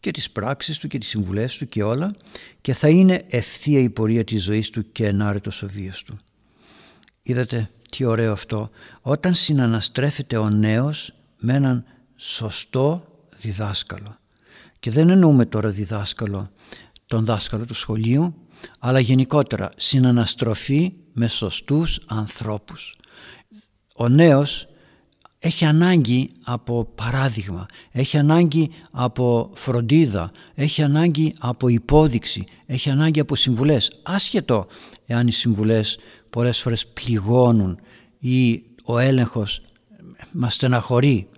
και 0.00 0.10
τις 0.10 0.30
πράξεις 0.30 0.78
του 0.78 0.88
και 0.88 0.98
τις 0.98 1.08
συμβουλές 1.08 1.56
του 1.56 1.68
και 1.68 1.82
όλα 1.82 2.14
και 2.60 2.72
θα 2.72 2.88
είναι 2.88 3.24
ευθεία 3.28 3.80
η 3.80 3.90
πορεία 3.90 4.24
της 4.24 4.42
ζωής 4.42 4.70
του 4.70 4.92
και 4.92 5.06
ενάρετος 5.06 5.62
ο 5.62 5.66
βίος 5.66 6.02
του. 6.02 6.18
Είδατε 7.22 7.70
τι 7.96 8.04
ωραίο 8.04 8.32
αυτό. 8.32 8.70
Όταν 9.00 9.34
συναναστρέφεται 9.34 10.36
ο 10.36 10.50
νέος 10.50 11.12
με 11.38 11.54
έναν 11.54 11.84
σωστό 12.16 13.04
διδάσκαλο 13.38 14.16
και 14.80 14.90
δεν 14.90 15.10
εννοούμε 15.10 15.46
τώρα 15.46 15.70
διδάσκαλο 15.70 16.50
τον 17.06 17.24
δάσκαλο 17.24 17.64
του 17.64 17.74
σχολείου 17.74 18.34
αλλά 18.78 18.98
γενικότερα 18.98 19.70
συναναστροφή 19.76 20.92
με 21.12 21.28
σωστούς 21.28 22.00
ανθρώπους. 22.06 22.94
Ο 23.96 24.08
νέος 24.08 24.66
έχει 25.38 25.64
ανάγκη 25.64 26.30
από 26.44 26.88
παράδειγμα, 26.94 27.66
έχει 27.90 28.18
ανάγκη 28.18 28.70
από 28.90 29.50
φροντίδα, 29.54 30.30
έχει 30.54 30.82
ανάγκη 30.82 31.34
από 31.38 31.68
υπόδειξη, 31.68 32.44
έχει 32.66 32.90
ανάγκη 32.90 33.20
από 33.20 33.36
συμβουλές. 33.36 34.00
Άσχετο 34.02 34.66
εάν 35.06 35.26
οι 35.26 35.32
συμβουλές 35.32 35.98
πολλές 36.32 36.60
φορές 36.60 36.86
πληγώνουν 36.86 37.78
ή 38.18 38.62
ο 38.84 38.98
έλεγχος 38.98 39.60
μας 40.32 40.54
στεναχωρεί 40.54 41.28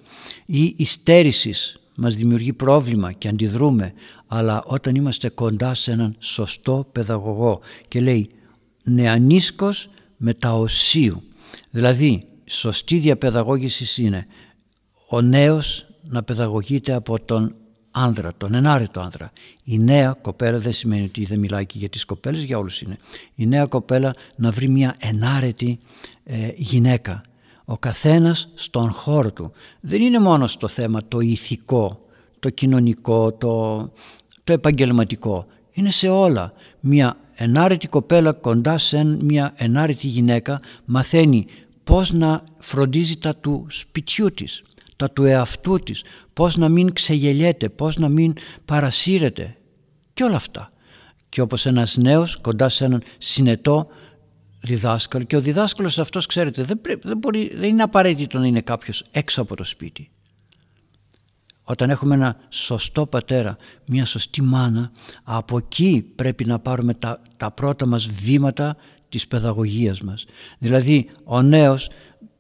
ή 0.46 0.74
η 0.76 0.84
στέρηση 0.84 1.54
μας 1.94 2.16
δημιουργεί 2.16 2.52
πρόβλημα 2.52 3.12
και 3.12 3.28
αντιδρούμε 3.28 3.92
αλλά 4.26 4.62
όταν 4.66 4.94
είμαστε 4.94 5.28
κοντά 5.28 5.74
σε 5.74 5.90
έναν 5.90 6.16
σωστό 6.18 6.88
παιδαγωγό 6.92 7.60
και 7.88 8.00
λέει 8.00 8.28
νεανίσκος 8.84 9.88
οσίου 10.44 11.22
δηλαδή 11.70 12.20
σωστή 12.44 12.98
διαπαιδαγώγηση 12.98 14.02
είναι 14.02 14.26
ο 15.08 15.20
νέος 15.20 15.86
να 16.02 16.22
παιδαγωγείται 16.22 16.92
από 16.92 17.20
τον 17.20 17.54
άνδρα, 17.94 18.32
τον 18.36 18.54
ενάρετο 18.54 19.00
άνδρα. 19.00 19.32
Η 19.64 19.78
νέα 19.78 20.16
κοπέλα 20.22 20.58
δεν 20.58 20.72
σημαίνει 20.72 21.04
ότι 21.04 21.24
δεν 21.24 21.38
μιλάει 21.38 21.66
και 21.66 21.78
για 21.78 21.88
τις 21.88 22.04
κοπέλες, 22.04 22.42
για 22.42 22.58
όλους 22.58 22.80
είναι. 22.82 22.98
Η 23.34 23.46
νέα 23.46 23.64
κοπέλα 23.64 24.14
να 24.36 24.50
βρει 24.50 24.68
μια 24.68 24.96
ενάρετη 24.98 25.78
ε, 26.24 26.48
γυναίκα. 26.56 27.22
Ο 27.64 27.78
καθένας 27.78 28.48
στον 28.54 28.90
χώρο 28.92 29.32
του. 29.32 29.52
Δεν 29.80 30.02
είναι 30.02 30.18
μόνο 30.18 30.46
στο 30.46 30.68
θέμα 30.68 31.00
το 31.08 31.20
ηθικό, 31.20 32.00
το 32.38 32.50
κοινωνικό, 32.50 33.32
το, 33.32 33.92
το 34.44 34.52
επαγγελματικό. 34.52 35.46
Είναι 35.72 35.90
σε 35.90 36.08
όλα. 36.08 36.52
Μια 36.80 37.16
ενάρετη 37.34 37.86
κοπέλα 37.86 38.32
κοντά 38.32 38.78
σε 38.78 39.04
μια 39.04 39.52
ενάρετη 39.56 40.06
γυναίκα 40.06 40.60
μαθαίνει 40.84 41.44
πώς 41.84 42.12
να 42.12 42.44
φροντίζει 42.58 43.16
τα 43.16 43.36
του 43.36 43.66
σπιτιού 43.68 44.30
της, 44.30 44.62
τα 44.96 45.10
του 45.10 45.24
εαυτού 45.24 45.78
της, 45.78 46.02
πώς 46.32 46.56
να 46.56 46.68
μην 46.68 46.92
ξεγελιέται, 46.92 47.68
πώς 47.68 47.96
να 47.96 48.08
μην 48.08 48.32
παρασύρεται 48.64 49.56
και 50.12 50.24
όλα 50.24 50.36
αυτά. 50.36 50.70
Και 51.28 51.40
όπως 51.40 51.66
ένας 51.66 51.96
νέος 51.96 52.40
κοντά 52.40 52.68
σε 52.68 52.84
έναν 52.84 53.02
συνετό 53.18 53.88
διδάσκαλο 54.60 55.24
και 55.24 55.36
ο 55.36 55.40
διδάσκαλος 55.40 55.98
αυτός 55.98 56.26
ξέρετε 56.26 56.62
δεν, 56.62 56.80
δεν, 57.02 57.18
μπορεί, 57.18 57.52
δεν 57.56 57.68
είναι 57.68 57.82
απαραίτητο 57.82 58.38
να 58.38 58.46
είναι 58.46 58.60
κάποιος 58.60 59.04
έξω 59.10 59.42
από 59.42 59.56
το 59.56 59.64
σπίτι. 59.64 60.08
Όταν 61.64 61.90
έχουμε 61.90 62.14
ένα 62.14 62.36
σωστό 62.48 63.06
πατέρα, 63.06 63.56
μια 63.86 64.04
σωστή 64.04 64.42
μάνα, 64.42 64.90
από 65.22 65.56
εκεί 65.56 66.12
πρέπει 66.14 66.44
να 66.44 66.58
πάρουμε 66.58 66.94
τα, 66.94 67.20
τα 67.36 67.50
πρώτα 67.50 67.86
μας 67.86 68.06
βήματα 68.06 68.76
της 69.08 69.26
παιδαγωγίας 69.26 70.00
μας. 70.02 70.24
Δηλαδή 70.58 71.08
ο 71.24 71.42
νέος 71.42 71.88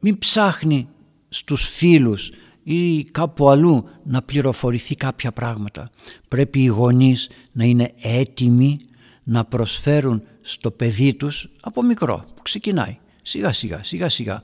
μην 0.00 0.18
ψάχνει 0.18 0.88
στους 1.28 1.68
φίλους 1.68 2.30
ή 2.64 3.02
κάπου 3.02 3.50
αλλού 3.50 3.88
να 4.04 4.22
πληροφορηθεί 4.22 4.94
κάποια 4.94 5.32
πράγματα. 5.32 5.90
Πρέπει 6.28 6.62
οι 6.62 6.66
γονείς 6.66 7.28
να 7.52 7.64
είναι 7.64 7.92
έτοιμοι 8.02 8.76
να 9.22 9.44
προσφέρουν 9.44 10.22
στο 10.40 10.70
παιδί 10.70 11.14
τους 11.14 11.48
από 11.60 11.82
μικρό 11.82 12.24
που 12.34 12.42
ξεκινάει 12.42 12.98
σιγά 13.22 13.52
σιγά 13.52 13.82
σιγά 13.82 14.08
σιγά 14.08 14.42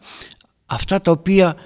αυτά 0.67 1.01
τα 1.01 1.11
οποία 1.11 1.57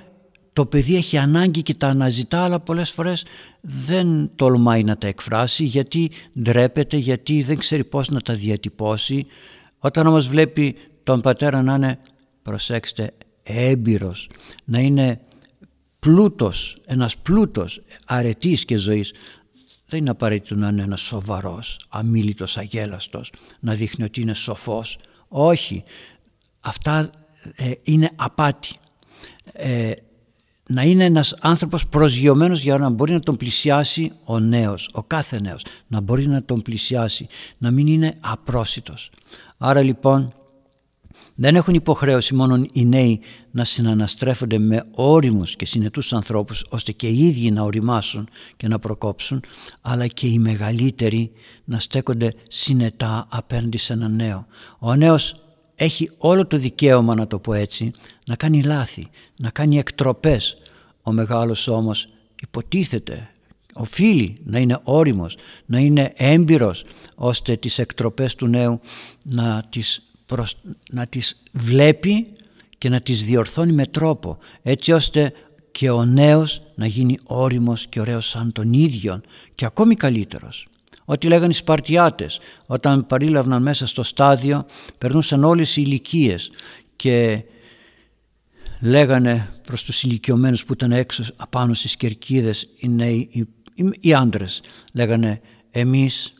το 0.52 0.66
παιδί 0.66 0.96
έχει 0.96 1.18
ανάγκη 1.18 1.62
και 1.62 1.74
τα 1.74 1.88
αναζητά 1.88 2.44
αλλά 2.44 2.60
πολλές 2.60 2.90
φορές 2.90 3.24
δεν 3.60 4.30
τολμάει 4.34 4.84
να 4.84 4.96
τα 4.96 5.06
εκφράσει 5.06 5.64
γιατί 5.64 6.10
ντρέπεται, 6.40 6.96
γιατί 6.96 7.42
δεν 7.42 7.58
ξέρει 7.58 7.84
πώς 7.84 8.08
να 8.08 8.20
τα 8.20 8.34
διατυπώσει. 8.34 9.26
Όταν 9.78 10.06
όμως 10.06 10.28
βλέπει 10.28 10.76
τον 11.02 11.20
πατέρα 11.20 11.62
να 11.62 11.74
είναι, 11.74 11.98
προσέξτε, 12.42 13.12
έμπειρος, 13.42 14.28
να 14.64 14.78
είναι 14.78 15.20
πλούτος, 16.04 16.76
ένας 16.86 17.16
πλούτος 17.16 17.80
αρετής 18.06 18.64
και 18.64 18.76
ζωής, 18.76 19.12
δεν 19.86 20.00
είναι 20.00 20.10
απαραίτητο 20.10 20.54
να 20.54 20.68
είναι 20.68 20.82
ένας 20.82 21.00
σοβαρός, 21.00 21.80
αμήλυτος, 21.88 22.56
αγέλαστος, 22.56 23.32
να 23.60 23.74
δείχνει 23.74 24.04
ότι 24.04 24.20
είναι 24.20 24.34
σοφός. 24.34 24.98
Όχι, 25.28 25.82
αυτά 26.60 27.10
ε, 27.56 27.70
είναι 27.82 28.10
απάτη. 28.16 28.72
Ε, 29.52 29.92
να 30.66 30.82
είναι 30.82 31.04
ένας 31.04 31.36
άνθρωπος 31.40 31.86
προσγειωμένος 31.86 32.60
για 32.60 32.78
να 32.78 32.90
μπορεί 32.90 33.12
να 33.12 33.20
τον 33.20 33.36
πλησιάσει 33.36 34.12
ο 34.24 34.38
νέος, 34.38 34.90
ο 34.92 35.02
κάθε 35.02 35.40
νέος, 35.40 35.64
να 35.86 36.00
μπορεί 36.00 36.26
να 36.26 36.42
τον 36.42 36.62
πλησιάσει, 36.62 37.26
να 37.58 37.70
μην 37.70 37.86
είναι 37.86 38.14
απρόσιτος. 38.20 39.10
Άρα 39.58 39.82
λοιπόν 39.82 40.34
δεν 41.34 41.56
έχουν 41.56 41.74
υποχρέωση 41.74 42.34
μόνο 42.34 42.64
οι 42.72 42.84
νέοι 42.84 43.20
να 43.50 43.64
συναναστρέφονται 43.64 44.58
με 44.58 44.84
όριμους 44.90 45.56
και 45.56 45.66
συνετούς 45.66 46.12
ανθρώπους 46.12 46.64
ώστε 46.68 46.92
και 46.92 47.06
οι 47.06 47.26
ίδιοι 47.26 47.50
να 47.50 47.62
οριμάσουν 47.62 48.28
και 48.56 48.68
να 48.68 48.78
προκόψουν 48.78 49.42
αλλά 49.80 50.06
και 50.06 50.26
οι 50.26 50.38
μεγαλύτεροι 50.38 51.32
να 51.64 51.78
στέκονται 51.78 52.28
συνετά 52.48 53.26
απέναντι 53.30 53.78
σε 53.78 53.92
ένα 53.92 54.08
νέο. 54.08 54.46
Ο 54.78 54.94
νέος 54.94 55.36
έχει 55.74 56.10
όλο 56.18 56.46
το 56.46 56.56
δικαίωμα 56.56 57.14
να 57.14 57.26
το 57.26 57.38
πω 57.38 57.52
έτσι 57.52 57.90
να 58.26 58.36
κάνει 58.36 58.62
λάθη, 58.62 59.08
να 59.40 59.50
κάνει 59.50 59.78
εκτροπές. 59.78 60.56
Ο 61.02 61.12
μεγάλος 61.12 61.68
όμως 61.68 62.06
υποτίθεται 62.42 63.28
οφείλει 63.74 64.36
να 64.44 64.58
είναι 64.58 64.80
όριμος, 64.82 65.36
να 65.66 65.78
είναι 65.78 66.12
έμπειρος 66.16 66.84
ώστε 67.16 67.56
τις 67.56 67.78
εκτροπές 67.78 68.34
του 68.34 68.46
νέου 68.46 68.80
να 69.22 69.64
τις, 69.70 70.02
να 70.90 71.06
τις 71.06 71.42
βλέπει 71.52 72.26
και 72.78 72.88
να 72.88 73.00
τις 73.00 73.24
διορθώνει 73.24 73.72
με 73.72 73.86
τρόπο 73.86 74.38
έτσι 74.62 74.92
ώστε 74.92 75.32
και 75.72 75.90
ο 75.90 76.04
νέος 76.04 76.62
να 76.74 76.86
γίνει 76.86 77.18
όριμος 77.26 77.86
και 77.86 78.00
ωραίος 78.00 78.28
σαν 78.28 78.52
τον 78.52 78.72
ίδιο 78.72 79.20
και 79.54 79.64
ακόμη 79.64 79.94
καλύτερος. 79.94 80.68
Ό,τι 81.04 81.26
λέγανε 81.26 81.52
οι 81.52 81.56
Σπαρτιάτες 81.56 82.40
όταν 82.66 83.06
παρήλαβναν 83.06 83.62
μέσα 83.62 83.86
στο 83.86 84.02
στάδιο 84.02 84.66
περνούσαν 84.98 85.44
όλες 85.44 85.76
οι 85.76 85.82
ηλικίες 85.84 86.50
και 86.96 87.44
λέγανε 88.80 89.60
προς 89.66 89.84
τους 89.84 90.02
ηλικιωμένους 90.02 90.64
που 90.64 90.72
ήταν 90.72 90.92
έξω 90.92 91.24
απάνω 91.36 91.74
στις 91.74 91.96
κερκίδες 91.96 92.68
οι 92.76 92.88
νέοι, 92.88 93.28
οι, 93.30 93.46
οι 94.00 94.14
άντρες 94.14 94.60
λέγανε 94.92 95.40
εμείς 95.70 96.32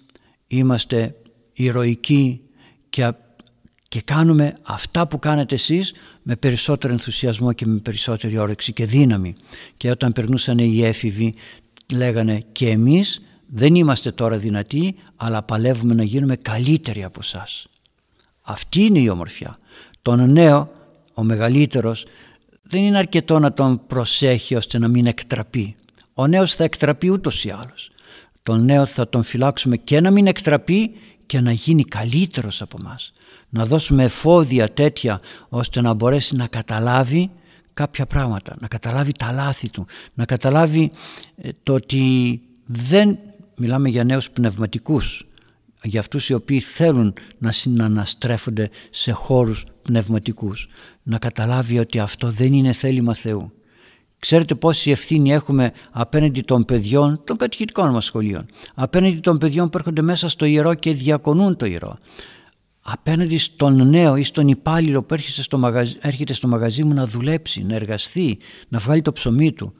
είμαστε 0.47 1.17
ηρωικοί 1.53 2.41
και, 2.91 3.13
και 3.95 4.03
κάνουμε 4.05 4.55
αυτά 4.63 5.07
που 5.07 5.19
κάνετε 5.19 5.55
εσείς 5.55 5.95
με 6.23 6.37
περισσότερο 6.37 6.93
ενθουσιασμό 6.93 7.53
και 7.53 7.67
με 7.67 7.79
περισσότερη 7.79 8.39
όρεξη 8.39 8.73
και 8.73 8.87
δύναμη 8.87 9.35
και 9.77 9.91
όταν 9.91 10.13
περνούσαν 10.13 10.59
οι 10.59 10.85
έφηβοι 10.85 11.35
λέγανε 11.93 12.43
και 12.53 12.69
εμείς 12.69 13.23
δεν 13.47 13.75
είμαστε 13.75 14.11
τώρα 14.11 14.37
δυνατοί 14.37 14.97
αλλά 15.17 15.43
παλεύουμε 15.43 15.95
να 15.95 16.03
γίνουμε 16.03 16.37
καλύτεροι 16.37 17.05
από 17.05 17.19
εσάς. 17.23 17.67
Αυτή 18.43 18.83
είναι 18.83 18.99
η 18.99 19.09
ομορφιά. 19.09 19.59
Τον 20.03 20.33
νέο, 20.33 20.71
ο 21.15 21.23
μεγαλύτερος, 21.23 22.07
δεν 22.63 22.83
είναι 22.83 22.99
αρκετό 22.99 23.39
να 23.39 23.53
τον 23.53 23.87
προσέχει 23.87 24.55
ώστε 24.55 24.79
να 24.79 24.89
μην 24.89 25.07
εκτραπεί. 25.07 25.75
Ο 26.15 26.27
νέος 26.27 26.55
θα 26.55 26.65
εκτραπεί 26.65 27.11
ούτως 27.11 27.45
ή 27.45 27.51
άλλως. 27.51 27.91
Τον 28.43 28.65
νέο 28.65 28.87
θα 28.87 29.09
τον 29.09 29.23
φυλάξουμε 29.23 29.77
και 29.77 30.01
να 30.01 30.11
μην 30.11 30.27
εκτραπεί 30.27 30.95
και 31.35 31.41
να 31.41 31.53
γίνει 31.53 31.85
καλύτερος 31.85 32.63
από 32.63 32.79
μας. 32.85 33.13
Να 33.49 33.67
δώσουμε 33.67 34.05
εφόδια 34.05 34.73
τέτοια 34.73 35.21
ώστε 35.49 35.81
να 35.81 35.93
μπορέσει 35.93 36.37
να 36.37 36.47
καταλάβει 36.47 37.31
κάποια 37.73 38.07
πράγματα, 38.07 38.57
να 38.61 38.69
καταλάβει 38.69 39.13
τα 39.13 39.33
λάθη 39.33 39.71
του, 39.71 39.87
να 40.15 40.25
καταλάβει 40.25 40.93
ε, 41.37 41.49
το 41.63 41.75
ότι 41.75 42.41
δεν 42.67 43.19
μιλάμε 43.57 43.89
για 43.89 44.05
νέους 44.05 44.31
πνευματικούς, 44.31 45.27
για 45.83 46.01
αυτούς 46.01 46.29
οι 46.29 46.35
οποίοι 46.35 46.61
θέλουν 46.61 47.13
να 47.39 47.53
συναναστρέφονται 47.53 48.71
σε 48.91 49.13
χώρους 49.13 49.65
πνευματικούς. 49.83 50.69
Να 51.03 51.19
καταλάβει 51.19 51.79
ότι 51.79 51.99
αυτό 51.99 52.31
δεν 52.31 52.53
είναι 52.53 52.73
θέλημα 52.73 53.15
Θεού. 53.15 53.53
Ξέρετε 54.25 54.55
πόση 54.55 54.91
ευθύνη 54.91 55.33
έχουμε 55.33 55.73
απέναντι 55.91 56.41
των 56.41 56.65
παιδιών 56.65 57.21
των 57.25 57.37
κατηχητικών 57.37 57.91
μας 57.91 58.05
σχολείων. 58.05 58.47
Απέναντι 58.75 59.17
των 59.17 59.39
παιδιών 59.39 59.69
που 59.69 59.79
έρχονται 59.79 60.03
μέσα 60.03 60.29
στο 60.29 60.45
ιερό 60.45 60.75
και 60.75 60.93
διακονούν 60.93 61.57
το 61.57 61.67
ιερό. 61.67 61.99
Απέναντι 62.81 63.39
στον 63.39 63.89
νέο 63.89 64.17
ή 64.17 64.23
στον 64.23 64.49
υπάλληλο 64.49 65.03
που 65.03 65.15
έρχεται 65.15 65.43
στο, 65.43 65.59
μαγαζί, 65.59 65.97
έρχεται 66.01 66.33
στο 66.33 66.49
μαγαζί 66.49 66.85
μου 66.85 66.95
να 66.95 67.07
δουλέψει, 67.07 67.63
να 67.63 67.75
εργαστεί, 67.75 68.39
να 68.69 68.79
βγάλει 68.79 69.03
το 69.03 69.13
ψωμί 69.13 69.53
του. 69.53 69.75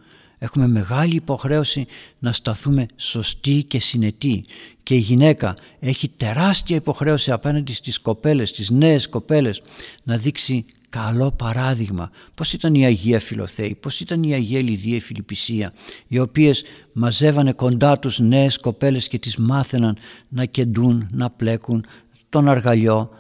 Έχουμε 0.45 0.69
μεγάλη 0.69 1.15
υποχρέωση 1.15 1.87
να 2.19 2.33
σταθούμε 2.33 2.87
σωστοί 2.97 3.63
και 3.63 3.81
συνετοί 3.81 4.45
και 4.83 4.95
η 4.95 4.99
γυναίκα 4.99 5.57
έχει 5.81 6.09
τεράστια 6.09 6.77
υποχρέωση 6.77 7.31
απέναντι 7.31 7.73
στις 7.73 8.01
κοπέλες, 8.01 8.49
στις 8.49 8.71
νέες 8.71 9.09
κοπέλες 9.09 9.63
να 10.03 10.17
δείξει 10.17 10.65
καλό 10.89 11.31
παράδειγμα. 11.31 12.11
Πώς 12.35 12.53
ήταν 12.53 12.75
η 12.75 12.85
Αγία 12.85 13.21
Φιλοθέη, 13.21 13.75
πώς 13.75 14.01
ήταν 14.01 14.23
η 14.23 14.35
Αγία 14.35 14.63
Λιδία 14.63 14.97
η 14.97 15.01
Φιλιππισία 15.01 15.73
οι 16.07 16.19
οποίες 16.19 16.65
μαζεύανε 16.93 17.53
κοντά 17.53 17.99
τους 17.99 18.19
νέες 18.19 18.59
κοπέλες 18.59 19.09
και 19.09 19.19
τις 19.19 19.37
μάθαιναν 19.37 19.97
να 20.29 20.45
κεντούν, 20.45 21.09
να 21.13 21.31
πλέκουν 21.31 21.85
τον 22.29 22.49
αργαλιό 22.49 23.11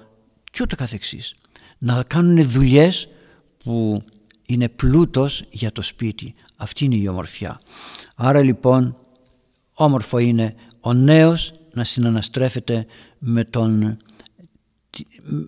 και 0.50 0.60
ούτε 0.62 0.74
καθεξής. 0.74 1.34
Να 1.78 2.02
κάνουν 2.06 2.48
δουλειές 2.48 3.08
που 3.64 4.02
είναι 4.46 4.68
πλούτος 4.68 5.42
για 5.50 5.72
το 5.72 5.82
σπίτι. 5.82 6.34
Αυτή 6.56 6.84
είναι 6.84 6.96
η 6.96 7.08
ομορφιά. 7.08 7.60
Άρα 8.14 8.42
λοιπόν 8.42 8.96
όμορφο 9.74 10.18
είναι 10.18 10.54
ο 10.80 10.92
νέος 10.92 11.52
να 11.72 11.84
συναναστρέφεται 11.84 12.86
με 13.18 13.44
τον, 13.44 13.96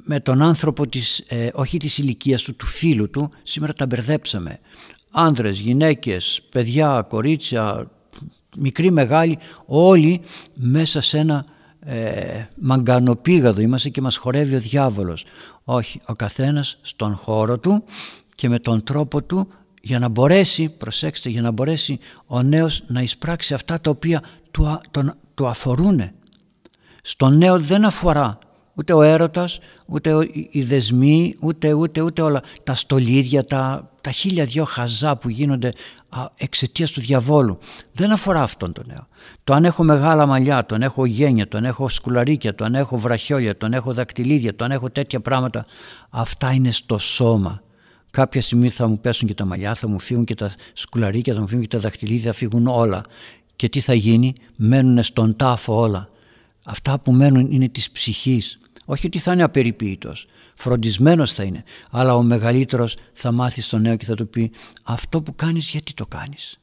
με 0.05 0.21
τον 0.21 0.43
άνθρωπο 0.43 0.87
της, 0.87 1.19
ε, 1.29 1.49
όχι 1.55 1.79
της 1.79 1.99
ηλικίας 1.99 2.43
του, 2.43 2.57
του 2.57 2.67
φίλου 2.67 3.11
του. 3.11 3.31
Σήμερα 3.43 3.73
τα 3.73 3.87
μπερδέψαμε. 3.87 4.59
Άνδρες, 5.11 5.59
γυναίκες, 5.59 6.43
παιδιά, 6.51 7.07
κορίτσια, 7.09 7.91
μικροί, 8.57 8.91
μεγάλοι, 8.91 9.39
όλοι 9.67 10.21
μέσα 10.55 11.01
σε 11.01 11.19
ένα 11.19 11.45
ε, 11.81 12.45
μαγκανοπήγαδο 12.57 13.61
είμαστε 13.61 13.89
και 13.89 14.01
μας 14.01 14.17
χορεύει 14.17 14.55
ο 14.55 14.61
διάβολος. 14.61 15.25
Όχι, 15.65 16.01
ο 16.07 16.13
καθένας 16.13 16.79
στον 16.83 17.15
χώρο 17.15 17.59
του 17.59 17.85
και 18.37 18.49
με 18.49 18.59
τον 18.59 18.83
τρόπο 18.83 19.23
του 19.23 19.49
για 19.83 19.99
να 19.99 20.09
μπορέσει, 20.09 20.69
προσέξτε, 20.69 21.29
για 21.29 21.41
να 21.41 21.51
μπορέσει 21.51 21.99
ο 22.27 22.43
νέος 22.43 22.83
να 22.87 23.01
εισπράξει 23.01 23.55
αυτά 23.55 23.81
τα 23.81 23.91
οποία 23.91 24.23
του, 24.51 24.81
τον, 24.91 25.15
του 25.35 25.47
αφορούν. 25.47 26.11
Στον 27.03 27.37
νέο 27.37 27.61
δεν 27.61 27.85
αφορά 27.85 28.39
ούτε 28.75 28.93
ο 28.93 29.03
έρωτας, 29.03 29.59
ούτε 29.89 30.29
οι 30.51 30.63
δεσμοί, 30.63 31.35
ούτε, 31.41 31.73
ούτε, 31.73 32.01
ούτε 32.01 32.23
όλα 32.23 32.43
τα 32.65 32.75
στολίδια, 32.75 33.45
τα, 33.45 33.91
τα 34.01 34.11
χίλια 34.11 34.45
δυο 34.45 34.65
χαζά 34.65 35.17
που 35.17 35.29
γίνονται 35.29 35.69
εξαιτίας 36.37 36.91
του 36.91 37.01
διαβόλου. 37.01 37.59
Δεν 37.93 38.13
αφορά 38.13 38.43
αυτόν 38.43 38.73
τον 38.73 38.85
νέο. 38.87 39.07
Το 39.45 39.55
αν 39.55 39.65
έχω 39.65 39.85
μεγάλα 39.85 40.27
μαλλιά, 40.27 40.67
το 40.67 40.75
αν 40.75 40.83
έχω 40.83 41.05
γένια, 41.05 41.49
το 41.49 41.57
αν 41.57 41.65
έχω 41.65 41.89
σκουλαρίκια, 41.89 42.55
το 42.55 42.65
αν 42.65 42.75
έχω 42.75 42.97
βραχιόλια, 42.97 43.57
το 43.57 43.67
αν 43.67 43.73
έχω 43.73 43.93
δακτυλίδια, 43.93 44.57
το 44.57 44.65
αν 44.65 44.71
έχω 44.71 44.91
τέτοια 44.91 45.21
πράγματα, 45.21 45.67
αυτά 46.11 46.53
είναι 46.53 46.71
στο 46.71 46.99
σώμα. 46.99 47.61
Κάποια 48.17 48.43
στιγμή 48.43 48.69
θα 48.69 48.89
μου 48.89 49.01
πέσουν 49.01 49.29
και 49.29 49.35
τα 49.35 49.45
μαλλιά, 49.45 49.75
θα 49.75 49.89
μου 49.89 49.99
φύγουν 49.99 50.25
και 50.25 50.35
τα 50.35 50.53
σκουλαρίκια, 50.73 51.35
θα 51.35 51.41
μου 51.41 51.47
φύγουν 51.47 51.63
και 51.63 51.77
τα 51.77 51.83
δαχτυλίδια, 51.83 52.33
θα 52.33 52.39
φύγουν 52.39 52.67
όλα. 52.67 53.03
Και 53.57 53.69
τι 53.69 53.81
θα 53.81 53.95
γίνει, 53.95 54.33
μένουν 54.57 55.03
στον 55.03 55.37
τάφο 55.37 55.81
όλα. 55.81 56.09
Αυτά 56.65 56.99
που 56.99 57.13
μένουν 57.13 57.51
είναι 57.51 57.69
της 57.69 57.91
ψυχής. 57.91 58.59
Όχι 58.85 59.07
ότι 59.07 59.19
θα 59.19 59.33
είναι 59.33 59.43
απεριποίητος, 59.43 60.27
φροντισμένος 60.55 61.33
θα 61.33 61.43
είναι. 61.43 61.65
Αλλά 61.91 62.15
ο 62.15 62.23
μεγαλύτερος 62.23 62.97
θα 63.13 63.33
μάθει 63.33 63.61
στο 63.61 63.79
νέο 63.79 63.97
και 63.97 64.05
θα 64.05 64.15
του 64.15 64.29
πει 64.29 64.51
αυτό 64.83 65.23
που 65.23 65.35
κάνεις 65.35 65.71
γιατί 65.71 65.95
το 65.95 66.07
κάνεις; 66.07 66.59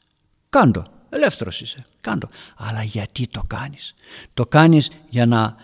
Κάντο, 0.49 0.83
ελεύθερος 1.09 1.61
είσαι, 1.61 1.85
κάντο. 2.01 2.27
Αλλά 2.57 2.83
γιατί 2.83 3.27
το 3.27 3.41
κάνεις; 3.47 3.93
Το 4.33 4.43
κάνεις 4.45 4.89
για 5.09 5.25
να 5.25 5.55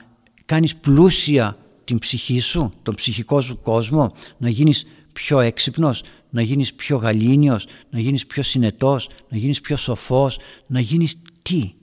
κάνεις 0.46 0.76
πλούσια 0.76 1.58
την 1.84 2.00
ψυχή 2.00 2.40
σου, 2.40 2.70
τον 2.84 2.96
ψυχικό 2.96 3.42
σου 3.42 3.62
κόσμο, 3.62 4.12
να 4.38 4.50
γίνεις 4.50 4.86
πιο 5.14 5.40
έξυπνος, 5.40 6.04
να 6.30 6.42
γίνεις 6.42 6.74
πιο 6.74 6.98
γαλήνιος, 6.98 7.66
να 7.90 8.00
γίνεις 8.00 8.28
πιο 8.28 8.44
συνετός, 8.44 9.10
να 9.30 9.38
γίνεις 9.38 9.62
πιο 9.62 9.78
σοφός, 9.78 10.40
να 10.68 10.80
γίνεις 10.80 11.22
τι. 11.42 11.74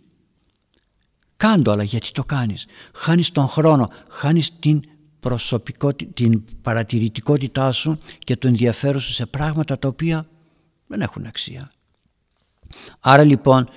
Κάντο 1.37 1.71
αλλά 1.71 1.83
γιατί 1.83 2.11
το 2.11 2.23
κάνεις. 2.23 2.67
Χάνεις 2.95 3.31
τον 3.31 3.49
χρόνο, 3.49 3.91
χάνεις 4.09 4.59
την 4.59 4.81
προσωπικότητα, 5.21 6.13
την 6.13 6.45
παρατηρητικότητά 6.63 7.73
σου 7.73 7.99
και 8.19 8.37
το 8.37 8.49
ενδιαφέρον 8.49 9.01
σου 9.01 9.13
σε 9.13 9.27
πράγματα 9.27 9.79
τα 9.79 9.89
οποία 9.89 10.29
δεν 10.87 11.01
έχουν 11.01 11.27
αξία. 11.27 11.71
Άρα 13.01 13.25
λοιπόν 13.25 13.69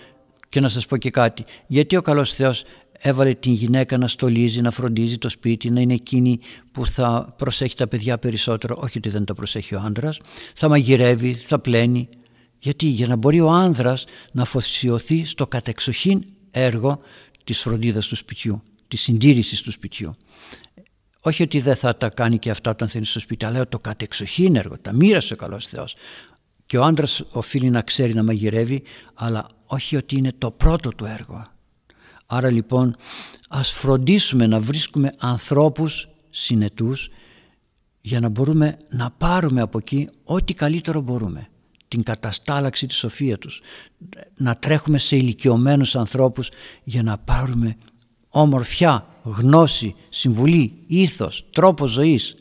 και 0.49 0.59
να 0.59 0.69
σας 0.69 0.85
πω 0.85 0.97
και 0.97 1.11
κάτι, 1.11 1.45
γιατί 1.67 1.95
ο 1.95 2.01
καλός 2.01 2.33
Θεός 2.33 2.63
έβαλε 2.99 3.33
την 3.33 3.51
γυναίκα 3.51 3.97
να 3.97 4.07
στολίζει, 4.07 4.61
να 4.61 4.71
φροντίζει 4.71 5.17
το 5.17 5.29
σπίτι, 5.29 5.69
να 5.69 5.81
είναι 5.81 5.93
εκείνη 5.93 6.39
που 6.71 6.85
θα 6.85 7.33
προσέχει 7.37 7.75
τα 7.75 7.87
παιδιά 7.87 8.17
περισσότερο, 8.17 8.77
όχι 8.79 8.97
ότι 8.97 9.09
δεν 9.09 9.25
τα 9.25 9.33
προσέχει 9.33 9.75
ο 9.75 9.79
άνδρας, 9.79 10.19
θα 10.53 10.69
μαγειρεύει, 10.69 11.33
θα 11.33 11.59
πλένει. 11.59 12.09
Γιατί, 12.59 12.85
για 12.85 13.07
να 13.07 13.15
μπορεί 13.15 13.39
ο 13.39 13.49
άνδρας 13.49 14.05
να 14.31 14.41
αφοσιωθεί 14.41 15.25
στο 15.25 15.47
κατεξοχήν 15.47 16.25
έργο 16.51 16.99
της 17.43 17.59
φροντίδας 17.61 18.07
του 18.07 18.15
σπιτιού, 18.15 18.63
της 18.87 19.01
συντήρησης 19.01 19.61
του 19.61 19.71
σπιτιού. 19.71 20.15
Όχι 21.21 21.43
ότι 21.43 21.59
δεν 21.59 21.75
θα 21.75 21.97
τα 21.97 22.09
κάνει 22.09 22.39
και 22.39 22.49
αυτά 22.49 22.69
όταν 22.69 22.87
θα 22.87 22.93
είναι 22.97 23.05
στο 23.05 23.19
σπίτι, 23.19 23.45
αλλά 23.45 23.67
το 23.67 23.79
κατεξοχήν 23.79 24.55
έργο, 24.55 24.79
τα 24.79 24.93
μοίρασε 24.93 25.33
ο 25.33 25.35
καλός 25.35 25.67
Θεός. 25.67 25.95
Και 26.65 26.77
ο 26.77 26.83
άντρας 26.83 27.23
οφείλει 27.31 27.69
να 27.69 27.81
ξέρει 27.81 28.13
να 28.13 28.23
μαγειρεύει, 28.23 28.83
αλλά 29.13 29.47
όχι 29.65 29.95
ότι 29.95 30.17
είναι 30.17 30.31
το 30.37 30.51
πρώτο 30.51 30.89
του 30.89 31.05
έργο. 31.05 31.47
Άρα 32.31 32.51
λοιπόν 32.51 32.95
ας 33.49 33.71
φροντίσουμε 33.71 34.47
να 34.47 34.59
βρίσκουμε 34.59 35.13
ανθρώπους 35.17 36.07
συνετούς 36.29 37.09
για 38.01 38.19
να 38.19 38.29
μπορούμε 38.29 38.77
να 38.89 39.11
πάρουμε 39.17 39.61
από 39.61 39.77
εκεί 39.77 40.09
ό,τι 40.23 40.53
καλύτερο 40.53 41.01
μπορούμε. 41.01 41.47
Την 41.87 42.03
καταστάλαξη 42.03 42.87
της 42.87 42.97
σοφία 42.97 43.37
τους. 43.37 43.61
Να 44.35 44.55
τρέχουμε 44.55 44.97
σε 44.97 45.15
ηλικιωμένους 45.15 45.95
ανθρώπους 45.95 46.49
για 46.83 47.03
να 47.03 47.17
πάρουμε 47.17 47.77
ομορφιά, 48.29 49.05
γνώση, 49.23 49.95
συμβουλή, 50.09 50.73
ήθος, 50.87 51.45
τρόπο 51.51 51.87
ζωής. 51.87 52.35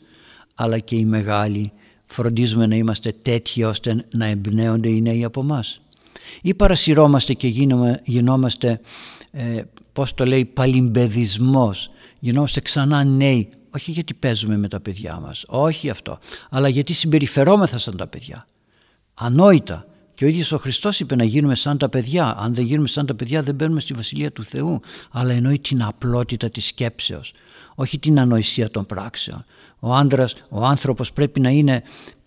Αλλά 0.55 0.79
και 0.79 0.95
οι 0.95 1.05
μεγάλοι 1.05 1.71
φροντίζουμε 2.05 2.65
να 2.67 2.75
είμαστε 2.75 3.11
τέτοιοι 3.21 3.63
ώστε 3.63 4.05
να 4.13 4.25
εμπνέονται 4.25 4.89
οι 4.89 5.01
νέοι 5.01 5.23
από 5.23 5.43
μας. 5.43 5.81
ή 6.41 6.53
παρασυρώμαστε 6.53 7.33
και 7.33 7.47
γινόμαστε, 8.05 8.81
ε, 9.31 9.61
πώς 9.93 10.13
το 10.13 10.25
λέει, 10.25 10.45
παλιμπεδισμός, 10.45 11.89
γινόμαστε 12.19 12.59
ξανά 12.59 13.03
νέοι, 13.03 13.49
όχι 13.75 13.91
γιατί 13.91 14.13
παίζουμε 14.13 14.57
με 14.57 14.67
τα 14.67 14.79
παιδιά 14.79 15.19
μας, 15.19 15.43
όχι 15.47 15.89
αυτό, 15.89 16.19
αλλά 16.49 16.67
γιατί 16.67 16.93
συμπεριφερόμεθα 16.93 17.77
σαν 17.77 17.97
τα 17.97 18.07
παιδιά. 18.07 18.45
Ανόητα. 19.13 19.83
Και 20.19 20.25
ο 20.25 20.27
ίδιος 20.27 20.51
ο 20.51 20.57
Χριστός 20.57 20.99
είπε 20.99 21.15
να 21.15 21.23
γίνουμε 21.23 21.55
σαν 21.55 21.77
τα 21.77 21.89
παιδιά. 21.89 22.35
Αν 22.37 22.53
δεν 22.53 22.65
γίνουμε 22.65 22.87
σαν 22.87 23.05
τα 23.05 23.15
παιδιά 23.15 23.43
δεν 23.43 23.55
μπαίνουμε 23.55 23.79
στη 23.79 23.93
Βασιλεία 23.93 24.31
του 24.31 24.43
Θεού. 24.43 24.79
Αλλά 25.11 25.33
εννοεί 25.33 25.59
την 25.59 25.83
απλότητα 25.83 26.49
της 26.49 26.65
σκέψεως, 26.65 27.33
όχι 27.75 27.99
την 27.99 28.19
ανοησία 28.19 28.69
των 28.69 28.85
πράξεων. 28.85 29.45
Ο 29.79 29.95
άντρας, 29.95 30.35
ο 30.49 30.65
άνθρωπος 30.65 31.11
πρέπει 31.11 31.39
να 31.39 31.49
είναι 31.49 31.83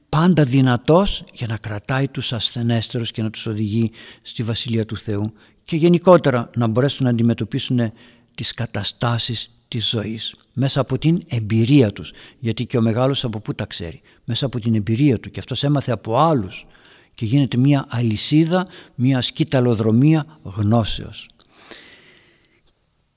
πάντα 0.08 0.44
δυνατός 0.44 1.24
για 1.32 1.46
να 1.46 1.56
κρατάει 1.56 2.08
τους 2.08 2.32
ασθενέστερους 2.32 3.10
και 3.10 3.22
να 3.22 3.30
τους 3.30 3.46
οδηγεί 3.46 3.90
στη 4.22 4.42
Βασιλεία 4.42 4.86
του 4.86 4.96
Θεού 4.96 5.32
και 5.72 5.78
γενικότερα 5.78 6.50
να 6.56 6.66
μπορέσουν 6.66 7.04
να 7.04 7.10
αντιμετωπίσουν 7.10 7.92
τις 8.34 8.54
καταστάσεις 8.54 9.50
της 9.68 9.88
ζωής 9.88 10.34
μέσα 10.52 10.80
από 10.80 10.98
την 10.98 11.20
εμπειρία 11.28 11.92
τους. 11.92 12.12
Γιατί 12.38 12.66
και 12.66 12.76
ο 12.76 12.80
μεγάλος 12.80 13.24
από 13.24 13.40
πού 13.40 13.54
τα 13.54 13.66
ξέρει; 13.66 14.00
Μέσα 14.24 14.46
από 14.46 14.60
την 14.60 14.74
εμπειρία 14.74 15.20
του. 15.20 15.30
Και 15.30 15.40
αυτός 15.40 15.62
έμαθε 15.62 15.92
από 15.92 16.18
άλλους. 16.18 16.66
Και 17.14 17.24
γίνεται 17.24 17.56
μια 17.56 17.86
αλυσίδα, 17.88 18.66
μια 18.94 19.20
σκηταλοδρομία 19.20 20.38
γνώσεως. 20.42 21.28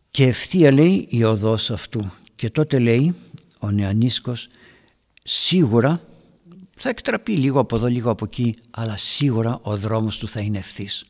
Και 0.10 0.24
ευθεία 0.24 0.72
λέει 0.72 1.06
η 1.10 1.24
οδός 1.24 1.72
αυτού. 1.72 2.12
Και 2.36 2.50
τότε 2.50 2.80
λέει 2.80 3.16
ο 3.60 3.72
νεανίσκος 3.72 4.48
σίγουρα 5.24 6.02
θα 6.78 6.90
εκτραπεί 6.90 7.32
λίγο 7.32 7.60
από 7.60 7.76
εδώ 7.76 7.88
λίγο 7.88 8.10
από 8.10 8.26
εκεί 8.26 8.56
αλλά 8.72 8.98
σίγουρα 8.98 9.60
ο 9.62 9.78
δρόμος 9.78 10.18
του 10.18 10.28
θα 10.28 10.40
είναι 10.40 10.58
ευθύς 10.58 11.06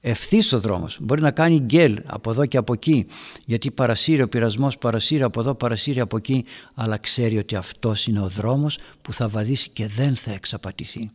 ευθύς 0.00 0.52
ο 0.52 0.60
δρόμος. 0.60 0.98
Μπορεί 1.00 1.20
να 1.20 1.30
κάνει 1.30 1.58
γκέλ 1.58 2.02
από 2.06 2.30
εδώ 2.30 2.46
και 2.46 2.56
από 2.56 2.72
εκεί 2.72 3.06
γιατί 3.46 3.70
παρασύρει 3.70 4.22
ο 4.22 4.28
πειρασμός, 4.28 4.78
παρασύρει 4.78 5.22
από 5.22 5.40
εδώ, 5.40 5.54
παρασύρει 5.54 6.00
από 6.00 6.16
εκεί 6.16 6.44
αλλά 6.74 6.96
ξέρει 6.96 7.38
ότι 7.38 7.56
αυτός 7.56 8.06
είναι 8.06 8.20
ο 8.20 8.28
δρόμος 8.28 8.78
που 9.02 9.12
θα 9.12 9.28
βαδίσει 9.28 9.70
και 9.70 9.86
δεν 9.86 10.14
θα 10.14 10.32
εξαπατηθεί. 10.32 11.10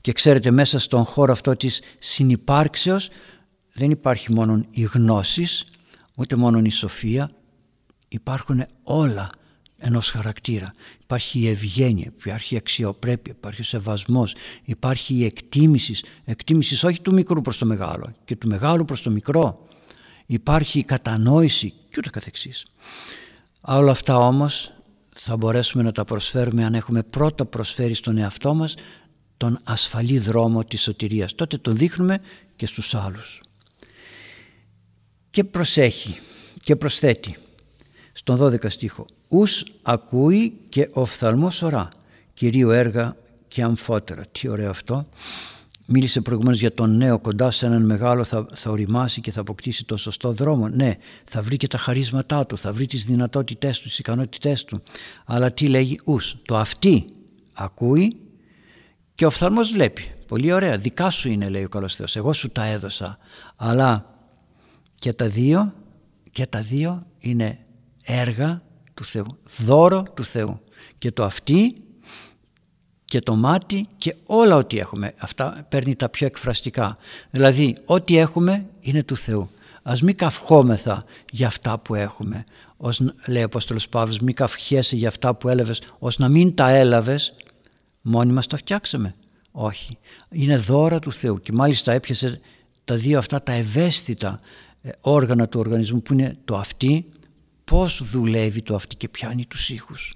Και 0.00 0.12
ξέρετε 0.12 0.50
μέσα 0.50 0.78
στον 0.78 1.04
χώρο 1.04 1.32
αυτό 1.32 1.56
της 1.56 1.80
συνυπάρξεως 1.98 3.08
δεν 3.72 3.90
υπάρχει 3.90 4.32
μόνο 4.32 4.64
η 4.70 4.82
γνώση 4.82 5.46
ούτε 6.16 6.36
μόνο 6.36 6.58
η 6.58 6.70
σοφία 6.70 7.30
υπάρχουν 8.08 8.64
όλα 8.82 9.30
ενός 9.80 10.10
χαρακτήρα. 10.10 10.74
Υπάρχει 11.02 11.38
η 11.38 11.48
ευγένεια, 11.48 12.12
υπάρχει 12.18 12.54
η 12.54 12.56
αξιοπρέπεια, 12.56 13.34
υπάρχει 13.36 13.60
ο 13.60 13.64
σεβασμός, 13.64 14.34
υπάρχει 14.64 15.14
η 15.14 15.24
εκτίμησης, 15.24 16.04
εκτίμησης 16.24 16.84
όχι 16.84 17.00
του 17.00 17.12
μικρού 17.12 17.40
προς 17.40 17.58
το 17.58 17.66
μεγάλο 17.66 18.12
και 18.24 18.36
του 18.36 18.48
μεγάλου 18.48 18.84
προς 18.84 19.02
το 19.02 19.10
μικρό. 19.10 19.66
Υπάρχει 20.26 20.78
η 20.78 20.84
κατανόηση 20.84 21.70
και 21.70 21.96
ούτε 21.98 22.10
καθεξής. 22.10 22.66
Όλα 23.60 23.90
αυτά 23.90 24.16
όμως 24.16 24.72
θα 25.16 25.36
μπορέσουμε 25.36 25.82
να 25.82 25.92
τα 25.92 26.04
προσφέρουμε 26.04 26.64
αν 26.64 26.74
έχουμε 26.74 27.02
πρώτα 27.02 27.44
προσφέρει 27.44 27.94
στον 27.94 28.16
εαυτό 28.16 28.54
μας 28.54 28.74
τον 29.36 29.58
ασφαλή 29.64 30.18
δρόμο 30.18 30.64
της 30.64 30.82
σωτηρίας. 30.82 31.34
Τότε 31.34 31.58
τον 31.58 31.76
δείχνουμε 31.76 32.18
και 32.56 32.66
στους 32.66 32.94
άλλους. 32.94 33.40
Και 35.30 35.44
προσέχει 35.44 36.16
και 36.64 36.76
προσθέτει 36.76 37.36
στον 38.12 38.36
12 38.36 38.70
στίχο 38.70 39.06
«Ους 39.32 39.64
ακούει 39.82 40.58
και 40.68 40.88
οφθαλμός 40.92 41.62
ορά, 41.62 41.88
κυρίου 42.34 42.70
έργα 42.70 43.16
και 43.48 43.62
αμφότερα». 43.62 44.22
Τι 44.32 44.48
ωραίο 44.48 44.70
αυτό. 44.70 45.08
Μίλησε 45.86 46.20
προηγουμένως 46.20 46.60
για 46.60 46.72
τον 46.72 46.96
νέο 46.96 47.18
κοντά 47.18 47.50
σε 47.50 47.66
έναν 47.66 47.84
μεγάλο 47.84 48.24
θα, 48.24 48.46
θα 48.54 48.70
οριμάσει 48.70 49.20
και 49.20 49.30
θα 49.30 49.40
αποκτήσει 49.40 49.84
το 49.84 49.96
σωστό 49.96 50.32
δρόμο. 50.32 50.68
Ναι, 50.68 50.96
θα 51.24 51.42
βρει 51.42 51.56
και 51.56 51.66
τα 51.66 51.78
χαρίσματά 51.78 52.46
του, 52.46 52.58
θα 52.58 52.72
βρει 52.72 52.86
τις 52.86 53.04
δυνατότητές 53.04 53.78
του, 53.80 53.88
τις 53.88 53.98
ικανότητές 53.98 54.64
του. 54.64 54.82
Αλλά 55.26 55.52
τι 55.52 55.66
λέγει 55.66 56.00
ους, 56.04 56.36
το 56.44 56.56
αυτή 56.56 57.04
ακούει 57.52 58.16
και 59.14 59.24
ο 59.24 59.28
οφθαλμός 59.28 59.72
βλέπει. 59.72 60.12
Πολύ 60.26 60.52
ωραία, 60.52 60.76
δικά 60.76 61.10
σου 61.10 61.28
είναι 61.28 61.48
λέει 61.48 61.64
ο 61.64 61.68
καλός 61.68 61.96
Θεός, 61.96 62.16
εγώ 62.16 62.32
σου 62.32 62.48
τα 62.50 62.64
έδωσα. 62.64 63.18
Αλλά 63.56 64.18
και 64.94 65.12
τα 65.12 65.28
δύο, 65.28 65.74
και 66.30 66.46
τα 66.46 66.60
δύο 66.62 67.02
είναι 67.18 67.58
έργα 68.04 68.62
του 69.00 69.06
Θεού, 69.06 69.26
δώρο 69.58 70.02
του 70.14 70.24
Θεού. 70.24 70.60
Και 70.98 71.12
το 71.12 71.24
αυτή 71.24 71.74
και 73.04 73.20
το 73.20 73.34
μάτι 73.34 73.88
και 73.98 74.16
όλα 74.26 74.56
ό,τι 74.56 74.78
έχουμε. 74.78 75.14
Αυτά 75.18 75.66
παίρνει 75.68 75.96
τα 75.96 76.08
πιο 76.08 76.26
εκφραστικά. 76.26 76.96
Δηλαδή 77.30 77.76
ό,τι 77.84 78.18
έχουμε 78.18 78.66
είναι 78.80 79.02
του 79.02 79.16
Θεού. 79.16 79.50
Ας 79.82 80.02
μην 80.02 80.16
καυχόμεθα 80.16 81.04
για 81.30 81.46
αυτά 81.46 81.78
που 81.78 81.94
έχουμε. 81.94 82.44
Ως, 82.76 83.00
λέει 83.26 83.42
ο 83.42 83.44
Απόστολος 83.44 83.88
Παύλος, 83.88 84.18
μην 84.18 84.34
καυχέσαι 84.34 84.96
για 84.96 85.08
αυτά 85.08 85.34
που 85.34 85.48
έλαβες, 85.48 85.82
ως 85.98 86.18
να 86.18 86.28
μην 86.28 86.54
τα 86.54 86.68
έλαβες, 86.68 87.34
μόνοι 88.00 88.32
μας 88.32 88.46
τα 88.46 88.56
φτιάξαμε. 88.56 89.14
Όχι. 89.50 89.98
Είναι 90.30 90.56
δώρα 90.56 90.98
του 90.98 91.12
Θεού 91.12 91.40
και 91.40 91.52
μάλιστα 91.52 91.92
έπιασε 91.92 92.40
τα 92.84 92.94
δύο 92.96 93.18
αυτά 93.18 93.42
τα 93.42 93.52
ευαίσθητα 93.52 94.40
ε, 94.82 94.90
όργανα 95.00 95.48
του 95.48 95.60
οργανισμού 95.60 96.02
που 96.02 96.12
είναι 96.12 96.36
το 96.44 96.56
αυτή 96.56 97.06
πώς 97.70 98.02
δουλεύει 98.10 98.62
το 98.62 98.74
αυτή 98.74 98.96
και 98.96 99.08
πιάνει 99.08 99.46
τους 99.46 99.70
ήχους; 99.70 100.14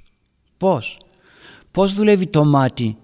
Πώς; 0.56 0.98
Πώς 1.70 1.94
δουλεύει 1.94 2.26
το 2.26 2.44
μάτι; 2.44 2.96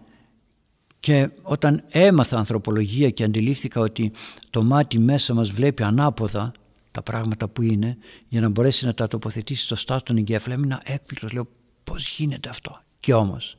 Και 1.00 1.30
όταν 1.42 1.84
έμαθα 1.88 2.36
ανθρωπολογία 2.38 3.10
και 3.10 3.24
αντιλήφθηκα 3.24 3.80
ότι 3.80 4.12
το 4.50 4.62
μάτι 4.62 4.98
μέσα 4.98 5.34
μας 5.34 5.50
βλέπει 5.50 5.82
ανάποδα 5.82 6.52
τα 6.90 7.02
πράγματα 7.02 7.48
που 7.48 7.62
είναι 7.62 7.96
για 8.28 8.40
να 8.40 8.48
μπορέσει 8.48 8.86
να 8.86 8.94
τα 8.94 9.08
τοποθετήσει 9.08 9.62
στο 9.62 9.76
στάτο 9.76 10.02
των 10.02 10.16
εγκέφαλων 10.16 10.58
έμεινα 10.58 10.82
έκπληκτος 10.84 11.32
λέω 11.32 11.48
πώς 11.84 12.08
γίνεται 12.08 12.48
αυτό; 12.48 12.80
Και 13.00 13.14
όμως 13.14 13.54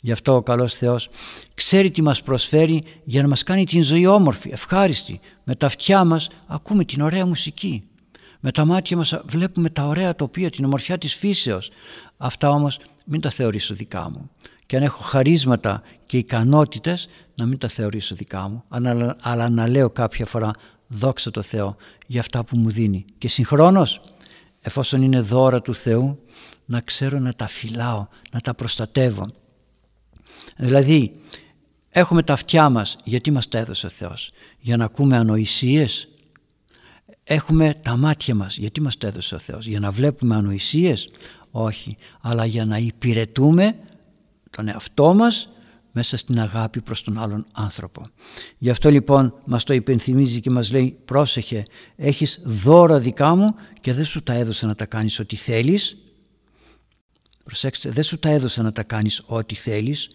γι' 0.00 0.12
αυτό 0.12 0.34
ο 0.34 0.42
καλός 0.42 0.74
Θεός 0.74 1.08
ξέρει 1.54 1.90
τι 1.90 2.02
μας 2.02 2.22
προσφέρει 2.22 2.82
για 3.04 3.22
να 3.22 3.28
μας 3.28 3.42
κάνει 3.42 3.64
την 3.64 3.82
ζωή 3.82 4.06
όμορφη, 4.06 4.50
ευχάριστη 4.52 5.20
με 5.44 5.54
τα 5.54 5.66
αυτιά 5.66 6.04
μας 6.04 6.28
ακούμε 6.46 6.84
την 6.84 7.00
ωραία 7.00 7.26
μουσική 7.26 7.82
με 8.40 8.50
τα 8.50 8.64
μάτια 8.64 8.96
μας 8.96 9.20
βλέπουμε 9.24 9.70
τα 9.70 9.86
ωραία 9.86 10.14
τοπία, 10.14 10.50
την 10.50 10.64
ομορφιά 10.64 10.98
της 10.98 11.14
φύσεως. 11.14 11.70
Αυτά 12.16 12.50
όμως 12.50 12.78
μην 13.06 13.20
τα 13.20 13.30
θεωρήσω 13.30 13.74
δικά 13.74 14.10
μου. 14.10 14.30
Και 14.66 14.76
αν 14.76 14.82
έχω 14.82 15.02
χαρίσματα 15.02 15.82
και 16.06 16.18
ικανότητες 16.18 17.08
να 17.34 17.46
μην 17.46 17.58
τα 17.58 17.68
θεωρήσω 17.68 18.14
δικά 18.14 18.48
μου. 18.48 18.64
Αλλά, 19.20 19.48
να 19.50 19.68
λέω 19.68 19.88
κάποια 19.88 20.26
φορά 20.26 20.50
δόξα 20.86 21.30
τω 21.30 21.42
Θεώ 21.42 21.76
για 22.06 22.20
αυτά 22.20 22.44
που 22.44 22.58
μου 22.58 22.70
δίνει. 22.70 23.04
Και 23.18 23.28
συγχρόνως 23.28 24.00
εφόσον 24.60 25.02
είναι 25.02 25.20
δώρα 25.20 25.62
του 25.62 25.74
Θεού 25.74 26.18
να 26.64 26.80
ξέρω 26.80 27.18
να 27.18 27.32
τα 27.32 27.46
φυλάω, 27.46 28.06
να 28.32 28.40
τα 28.40 28.54
προστατεύω. 28.54 29.26
Δηλαδή 30.56 31.20
έχουμε 31.90 32.22
τα 32.22 32.32
αυτιά 32.32 32.68
μας 32.68 32.96
γιατί 33.04 33.30
μας 33.30 33.48
τα 33.48 33.58
έδωσε 33.58 33.86
ο 33.86 33.90
Θεός. 33.90 34.30
Για 34.58 34.76
να 34.76 34.84
ακούμε 34.84 35.16
ανοησίες 35.16 36.08
Έχουμε 37.28 37.74
τα 37.82 37.96
μάτια 37.96 38.34
μας. 38.34 38.56
Γιατί 38.56 38.80
μας 38.80 38.96
τα 38.96 39.06
έδωσε 39.06 39.34
ο 39.34 39.38
Θεός; 39.38 39.66
Για 39.66 39.80
να 39.80 39.90
βλέπουμε 39.90 40.34
ανοησίες; 40.34 41.08
Όχι. 41.50 41.96
Αλλά 42.20 42.44
για 42.44 42.64
να 42.64 42.76
υπηρετούμε 42.76 43.76
τον 44.50 44.68
εαυτό 44.68 45.14
μας 45.14 45.50
μέσα 45.92 46.16
στην 46.16 46.40
αγάπη 46.40 46.80
προς 46.80 47.02
τον 47.02 47.18
άλλον 47.18 47.46
άνθρωπο. 47.52 48.02
Γι' 48.58 48.70
αυτό 48.70 48.90
λοιπόν 48.90 49.34
μας 49.44 49.64
το 49.64 49.74
υπενθυμίζει 49.74 50.40
και 50.40 50.50
μας 50.50 50.70
λέει 50.70 50.98
πρόσεχε 51.04 51.62
έχεις 51.96 52.40
δώρα 52.44 52.98
δικά 52.98 53.34
μου 53.34 53.54
και 53.80 53.92
δεν 53.92 54.04
σου 54.04 54.22
τα 54.22 54.32
έδωσα 54.32 54.66
να 54.66 54.74
τα 54.74 54.86
κάνεις 54.86 55.18
ό,τι 55.18 55.36
θέλεις. 55.36 55.96
Προσέξτε 57.44 57.90
δεν 57.90 58.04
σου 58.04 58.18
τα 58.18 58.28
έδωσα 58.28 58.62
να 58.62 58.72
τα 58.72 58.82
κάνεις 58.82 59.22
ό,τι 59.26 59.54
θέλεις. 59.54 60.08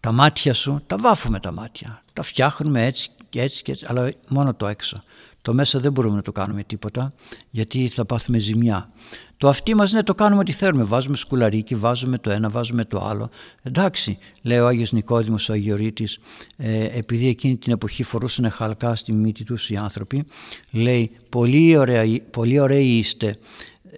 Τα 0.00 0.12
μάτια 0.12 0.54
σου 0.54 0.82
τα 0.86 0.96
βάφουμε 0.98 1.40
τα 1.40 1.52
μάτια. 1.52 2.02
Τα 2.12 2.22
φτιάχνουμε 2.22 2.86
έτσι 2.86 3.10
και 3.28 3.40
έτσι 3.40 3.62
και 3.62 3.72
έτσι 3.72 3.86
αλλά 3.88 4.08
μόνο 4.28 4.54
το 4.54 4.66
έξω. 4.66 5.02
Το 5.44 5.54
μέσα 5.54 5.78
δεν 5.80 5.92
μπορούμε 5.92 6.16
να 6.16 6.22
το 6.22 6.32
κάνουμε 6.32 6.62
τίποτα 6.62 7.14
γιατί 7.50 7.88
θα 7.88 8.04
πάθουμε 8.04 8.38
ζημιά. 8.38 8.90
Το 9.36 9.48
αυτί 9.48 9.74
μας 9.74 9.92
ναι 9.92 10.02
το 10.02 10.14
κάνουμε 10.14 10.40
ό,τι 10.40 10.52
θέλουμε. 10.52 10.84
Βάζουμε 10.84 11.16
σκουλαρίκι, 11.16 11.74
βάζουμε 11.74 12.18
το 12.18 12.30
ένα, 12.30 12.48
βάζουμε 12.48 12.84
το 12.84 12.98
άλλο. 13.04 13.30
Εντάξει, 13.62 14.18
λέει 14.42 14.58
ο 14.58 14.66
Άγιος 14.66 14.92
Νικόδημος 14.92 15.48
ο 15.48 15.52
Αγιορείτης, 15.52 16.18
ε, 16.56 16.98
επειδή 16.98 17.28
εκείνη 17.28 17.56
την 17.56 17.72
εποχή 17.72 18.02
φορούσαν 18.02 18.50
χαλκά 18.50 18.94
στη 18.94 19.14
μύτη 19.14 19.44
τους 19.44 19.70
οι 19.70 19.76
άνθρωποι, 19.76 20.24
λέει 20.70 21.10
πολύ, 21.28 21.76
ωραία, 21.76 22.04
πολύ 22.30 22.58
ωραίοι 22.58 22.98
είστε, 22.98 23.36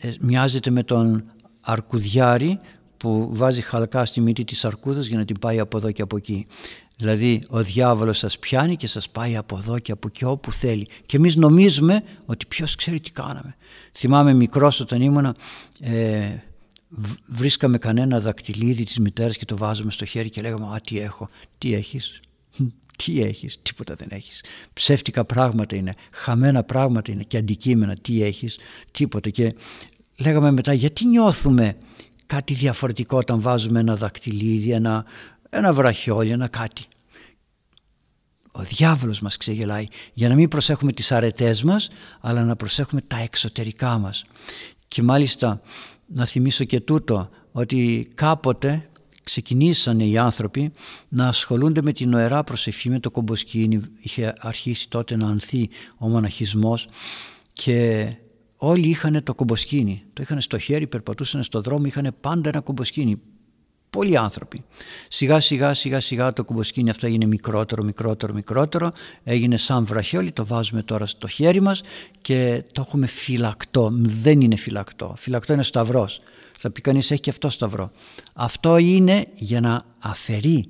ε, 0.00 0.10
μοιάζετε 0.20 0.70
με 0.70 0.82
τον 0.82 1.24
αρκουδιάρη 1.60 2.60
που 2.96 3.28
βάζει 3.32 3.60
χαλκά 3.60 4.04
στη 4.04 4.20
μύτη 4.20 4.44
της 4.44 4.64
αρκούδας 4.64 5.06
για 5.06 5.18
να 5.18 5.24
την 5.24 5.38
πάει 5.38 5.58
από 5.58 5.76
εδώ 5.76 5.90
και 5.90 6.02
από 6.02 6.16
εκεί. 6.16 6.46
Δηλαδή 6.96 7.42
ο 7.48 7.62
διάβολος 7.62 8.18
σας 8.18 8.38
πιάνει 8.38 8.76
και 8.76 8.86
σας 8.86 9.10
πάει 9.10 9.36
από 9.36 9.58
εδώ 9.58 9.78
και 9.78 9.92
από 9.92 10.08
εκεί 10.08 10.24
όπου 10.24 10.52
θέλει. 10.52 10.86
Και 11.06 11.16
εμείς 11.16 11.36
νομίζουμε 11.36 12.02
ότι 12.26 12.46
ποιος 12.46 12.74
ξέρει 12.74 13.00
τι 13.00 13.10
κάναμε. 13.10 13.56
Θυμάμαι 13.92 14.34
μικρός 14.34 14.80
όταν 14.80 15.00
ήμουνα 15.00 15.36
ε, 15.80 16.28
βρίσκαμε 17.26 17.78
κανένα 17.78 18.20
δακτυλίδι 18.20 18.84
της 18.84 18.98
μητέρας 18.98 19.36
και 19.36 19.44
το 19.44 19.56
βάζουμε 19.56 19.90
στο 19.90 20.04
χέρι 20.04 20.28
και 20.28 20.40
λέγαμε 20.40 20.66
«Α, 20.66 20.80
τι 20.84 20.98
έχω, 20.98 21.28
τι 21.58 21.74
έχεις». 21.74 22.20
Τι 23.04 23.22
έχεις, 23.22 23.58
τίποτα 23.62 23.94
δεν 23.94 24.08
έχεις. 24.10 24.44
Ψεύτικα 24.72 25.24
πράγματα 25.24 25.76
είναι, 25.76 25.92
χαμένα 26.12 26.62
πράγματα 26.62 27.12
είναι 27.12 27.22
και 27.22 27.36
αντικείμενα. 27.36 27.94
Τι 27.94 28.22
έχεις, 28.22 28.58
τίποτα. 28.90 29.30
Και 29.30 29.52
λέγαμε 30.16 30.50
μετά 30.50 30.72
γιατί 30.72 31.06
νιώθουμε 31.06 31.76
κάτι 32.26 32.54
διαφορετικό 32.54 33.16
όταν 33.16 33.40
βάζουμε 33.40 33.80
ένα 33.80 33.96
δακτυλίδι, 33.96 34.70
ένα, 34.70 35.04
ένα 35.50 35.72
βραχιόλι, 35.72 36.30
ένα 36.30 36.48
κάτι. 36.48 36.82
Ο 38.52 38.62
διάβολος 38.62 39.20
μας 39.20 39.36
ξεγελάει 39.36 39.84
για 40.12 40.28
να 40.28 40.34
μην 40.34 40.48
προσέχουμε 40.48 40.92
τις 40.92 41.12
αρετές 41.12 41.62
μας 41.62 41.88
αλλά 42.20 42.44
να 42.44 42.56
προσέχουμε 42.56 43.00
τα 43.00 43.18
εξωτερικά 43.18 43.98
μας. 43.98 44.24
Και 44.88 45.02
μάλιστα 45.02 45.60
να 46.06 46.24
θυμίσω 46.24 46.64
και 46.64 46.80
τούτο 46.80 47.30
ότι 47.52 48.08
κάποτε 48.14 48.88
ξεκινήσανε 49.22 50.04
οι 50.04 50.18
άνθρωποι 50.18 50.72
να 51.08 51.28
ασχολούνται 51.28 51.82
με 51.82 51.92
την 51.92 52.08
νοερά 52.08 52.44
προσευχή 52.44 52.90
με 52.90 53.00
το 53.00 53.10
κομποσκίνη. 53.10 53.80
Είχε 54.00 54.34
αρχίσει 54.38 54.88
τότε 54.88 55.16
να 55.16 55.26
ανθεί 55.28 55.68
ο 55.98 56.08
μοναχισμός 56.08 56.88
και 57.52 58.10
όλοι 58.56 58.88
είχαν 58.88 59.22
το 59.22 59.34
κομποσκίνη. 59.34 60.02
Το 60.12 60.22
είχαν 60.22 60.40
στο 60.40 60.58
χέρι, 60.58 60.86
περπατούσαν 60.86 61.42
στο 61.42 61.60
δρόμο, 61.60 61.84
είχαν 61.86 62.16
πάντα 62.20 62.48
ένα 62.48 62.60
κομποσκίνη. 62.60 63.20
Πολλοί 63.96 64.16
άνθρωποι. 64.16 64.64
Σιγά 65.08 65.40
σιγά 65.40 65.74
σιγά 65.74 66.00
σιγά 66.00 66.32
το 66.32 66.44
κουμποσκίνι 66.44 66.90
αυτό 66.90 67.06
έγινε 67.06 67.26
μικρότερο, 67.26 67.84
μικρότερο, 67.84 68.32
μικρότερο. 68.32 68.92
Έγινε 69.24 69.56
σαν 69.56 69.84
βραχιόλι, 69.84 70.32
το 70.32 70.46
βάζουμε 70.46 70.82
τώρα 70.82 71.06
στο 71.06 71.28
χέρι 71.28 71.60
μας 71.60 71.82
και 72.20 72.64
το 72.72 72.84
έχουμε 72.86 73.06
φυλακτό. 73.06 73.90
Δεν 74.00 74.40
είναι 74.40 74.56
φυλακτό. 74.56 75.14
Φυλακτό 75.16 75.52
είναι 75.52 75.62
σταυρός. 75.62 76.20
Θα 76.58 76.70
πει 76.70 76.80
κανείς 76.80 77.10
έχει 77.10 77.20
και 77.20 77.30
αυτό 77.30 77.50
σταυρό. 77.50 77.90
Αυτό 78.34 78.76
είναι 78.76 79.26
για 79.34 79.60
να 79.60 79.82
αφαιρεί 79.98 80.64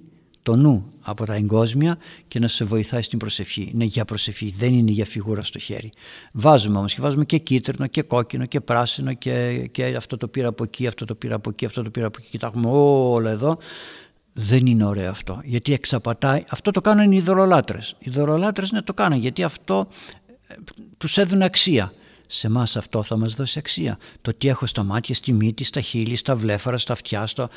το 0.47 0.57
νου 0.57 0.93
από 1.03 1.25
τα 1.25 1.35
εγκόσμια 1.35 1.99
και 2.29 2.39
να 2.39 2.49
σε 2.49 2.65
βοηθάει 2.65 3.03
στην 3.03 3.19
προσευχή. 3.19 3.71
Είναι 3.75 3.85
για 3.85 4.05
προσευχή, 4.05 4.55
δεν 4.59 4.75
είναι 4.75 4.91
για 4.91 5.05
φιγούρα 5.05 5.43
στο 5.43 5.59
χέρι. 5.59 5.91
Βάζουμε 6.33 6.79
όμως 6.79 6.95
και 6.95 7.01
βάζουμε 7.01 7.25
και 7.25 7.39
κίτρινο 7.39 7.87
και 7.87 8.03
κόκκινο 8.03 8.47
και 8.47 8.61
πράσινο 8.61 9.13
και, 9.13 9.67
και 9.73 9.85
αυτό 9.97 10.17
το 10.17 10.29
πήρα 10.29 10.49
από 10.49 10.65
εκεί, 10.65 10.87
αυτό 10.87 11.05
το 11.05 11.15
πήρα 11.15 11.35
από 11.35 11.51
εκεί, 11.51 11.65
αυτό 11.65 11.83
το 11.83 11.91
πήρα 11.91 12.07
από 12.07 12.19
εκεί 12.21 12.31
και 12.31 12.39
τα 12.39 12.47
έχουμε 12.47 12.69
όλα 12.71 13.31
εδώ. 13.31 13.59
Δεν 14.33 14.67
είναι 14.67 14.85
ωραίο 14.85 15.11
αυτό 15.11 15.41
γιατί 15.45 15.73
εξαπατάει. 15.73 16.45
Αυτό 16.49 16.71
το 16.71 16.81
κάνουν 16.81 17.13
οι 17.13 17.21
δωρολάτρες. 17.21 17.97
Οι 17.99 18.11
δωρολάτρες 18.11 18.71
ναι 18.71 18.83
το 18.83 18.95
κάνουν 18.95 19.19
γιατί 19.19 19.43
αυτό 19.43 19.89
ε, 20.47 20.55
τους 20.99 21.19
έδουν 21.19 21.43
αξία. 21.43 21.93
Σε 22.27 22.47
εμά 22.47 22.63
αυτό 22.63 23.03
θα 23.03 23.17
μας 23.17 23.35
δώσει 23.35 23.59
αξία. 23.59 23.99
Το 24.23 24.35
τι 24.35 24.49
έχω 24.49 24.67
στα 24.67 24.83
μάτια, 24.83 25.15
στη 25.15 25.33
μύτη, 25.33 25.65
στα 25.65 25.81
χείλη, 25.81 26.17
στα 26.17 26.37
βλέφαρα, 26.37 26.79
στα 26.79 26.93
αυτιά, 26.93 27.27
στο... 27.27 27.49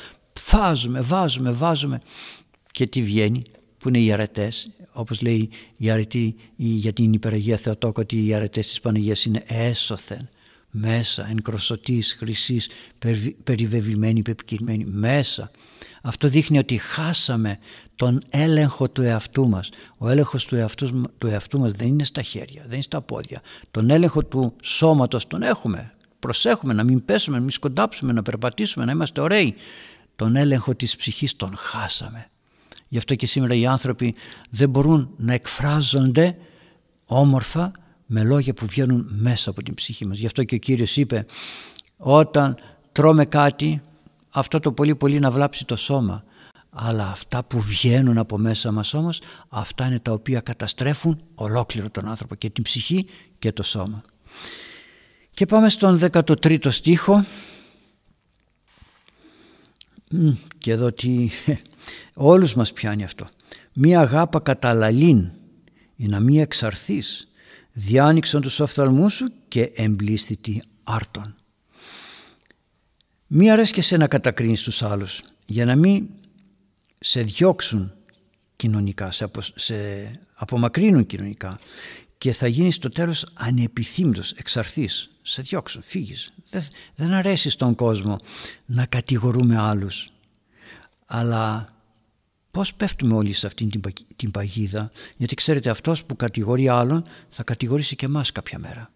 βάζουμε, 0.50 1.00
βάζουμε, 1.00 1.50
βάζουμε 1.50 1.98
και 2.72 2.86
τι 2.86 3.02
βγαίνει 3.02 3.42
που 3.78 3.88
είναι 3.88 3.98
οι 3.98 4.12
αρετές 4.12 4.66
όπως 4.92 5.22
λέει 5.22 5.48
η 5.76 5.90
αρετή 5.90 6.34
για 6.56 6.92
την 6.92 7.12
υπεραγία 7.12 7.56
Θεοτόκο 7.56 8.00
ότι 8.00 8.26
οι 8.26 8.34
αρετές 8.34 8.68
της 8.68 8.80
Παναγίας 8.80 9.24
είναι 9.24 9.42
έσωθεν 9.46 10.28
μέσα, 10.70 11.26
εν 11.30 11.42
κροσωτής, 11.42 12.16
χρυσής, 12.18 12.68
περιβεβλημένη, 13.44 14.22
πεπικυρμένη, 14.22 14.84
μέσα. 14.84 15.50
Αυτό 16.02 16.28
δείχνει 16.28 16.58
ότι 16.58 16.78
χάσαμε 16.78 17.58
τον 17.96 18.20
έλεγχο 18.30 18.90
του 18.90 19.02
εαυτού 19.02 19.48
μας. 19.48 19.68
Ο 19.98 20.08
έλεγχος 20.08 20.44
του 20.44 20.56
εαυτού, 20.56 21.02
του 21.18 21.26
εαυτού 21.26 21.58
μας 21.58 21.72
δεν 21.72 21.88
είναι 21.88 22.04
στα 22.04 22.22
χέρια, 22.22 22.62
δεν 22.62 22.72
είναι 22.72 22.82
στα 22.82 23.00
πόδια. 23.00 23.42
Τον 23.70 23.90
έλεγχο 23.90 24.24
του 24.24 24.54
σώματος 24.62 25.26
τον 25.26 25.42
έχουμε. 25.42 25.94
Προσέχουμε 26.18 26.72
να 26.72 26.84
μην 26.84 27.04
πέσουμε, 27.04 27.36
να 27.36 27.42
μην 27.42 27.50
σκοντάψουμε, 27.50 28.12
να 28.12 28.22
περπατήσουμε, 28.22 28.84
να 28.84 28.92
είμαστε 28.92 29.20
ωραίοι. 29.20 29.54
Τον 30.16 30.36
έλεγχο 30.36 30.74
της 30.74 30.96
ψυχής 30.96 31.36
τον 31.36 31.56
χάσαμε. 31.56 32.30
Γι' 32.92 32.98
αυτό 32.98 33.14
και 33.14 33.26
σήμερα 33.26 33.54
οι 33.54 33.66
άνθρωποι 33.66 34.14
δεν 34.50 34.70
μπορούν 34.70 35.10
να 35.16 35.32
εκφράζονται 35.32 36.36
όμορφα 37.04 37.72
με 38.06 38.22
λόγια 38.22 38.54
που 38.54 38.66
βγαίνουν 38.66 39.08
μέσα 39.10 39.50
από 39.50 39.62
την 39.62 39.74
ψυχή 39.74 40.06
μας. 40.06 40.18
Γι' 40.18 40.26
αυτό 40.26 40.44
και 40.44 40.54
ο 40.54 40.58
Κύριος 40.58 40.96
είπε 40.96 41.26
όταν 41.96 42.56
τρώμε 42.92 43.24
κάτι 43.24 43.80
αυτό 44.30 44.60
το 44.60 44.72
πολύ 44.72 44.94
πολύ 44.94 45.18
να 45.18 45.30
βλάψει 45.30 45.64
το 45.64 45.76
σώμα 45.76 46.24
αλλά 46.70 47.08
αυτά 47.08 47.44
που 47.44 47.60
βγαίνουν 47.60 48.18
από 48.18 48.38
μέσα 48.38 48.72
μας 48.72 48.94
όμως 48.94 49.20
αυτά 49.48 49.86
είναι 49.86 49.98
τα 49.98 50.12
οποία 50.12 50.40
καταστρέφουν 50.40 51.20
ολόκληρο 51.34 51.90
τον 51.90 52.08
άνθρωπο 52.08 52.34
και 52.34 52.50
την 52.50 52.62
ψυχή 52.62 53.06
και 53.38 53.52
το 53.52 53.62
σώμα. 53.62 54.02
Και 55.30 55.46
πάμε 55.46 55.68
στον 55.68 55.98
13ο 56.12 56.70
στίχο 56.72 57.24
και 60.58 60.70
εδώ 60.70 60.92
τι 60.92 61.28
Όλους 62.14 62.54
μας 62.54 62.72
πιάνει 62.72 63.04
αυτό. 63.04 63.26
Μία 63.72 64.00
αγάπα 64.00 64.40
καταλαλήν 64.40 65.30
ή 65.96 66.06
να 66.06 66.20
μη 66.20 66.40
εξαρθείς. 66.40 67.28
Διάνοιξον 67.72 68.40
τους 68.40 68.60
οφθαλμούς 68.60 69.14
σου 69.14 69.32
και 69.48 69.70
εμπλήστητη 69.74 70.62
άρτον. 70.82 71.34
Μη 73.26 73.50
αρέσκεσαι 73.50 73.96
να 73.96 74.08
κατακρίνεις 74.08 74.62
τους 74.62 74.82
άλλους 74.82 75.22
για 75.46 75.64
να 75.64 75.76
μην 75.76 76.08
σε 76.98 77.22
διώξουν 77.22 77.92
κοινωνικά, 78.56 79.10
σε, 79.10 79.24
απο, 79.24 79.40
σε 79.54 79.74
απομακρύνουν 80.34 81.06
κοινωνικά 81.06 81.58
και 82.18 82.32
θα 82.32 82.46
γίνεις 82.46 82.74
στο 82.74 82.88
τέλος 82.88 83.26
ανεπιθύμητος, 83.34 84.32
εξαρθείς, 84.32 85.10
σε 85.22 85.42
διώξουν, 85.42 85.82
φύγεις. 85.82 86.30
Δεν, 86.50 86.62
δεν 86.94 87.12
αρέσει 87.12 87.50
στον 87.50 87.74
κόσμο 87.74 88.18
να 88.66 88.86
κατηγορούμε 88.86 89.58
άλλους 89.58 90.08
αλλά 91.06 91.72
πώς 92.50 92.74
πέφτουμε 92.74 93.14
όλοι 93.14 93.32
σε 93.32 93.46
αυτήν 93.46 93.70
την 94.16 94.30
παγίδα; 94.30 94.90
Γιατί 95.16 95.34
ξέρετε 95.34 95.70
αυτός 95.70 96.04
που 96.04 96.16
κατηγορεί 96.16 96.68
άλλον 96.68 97.04
θα 97.28 97.42
κατηγορήσει 97.42 97.96
και 97.96 98.06
εμάς 98.06 98.32
κάποια 98.32 98.58
μέρα. 98.58 98.90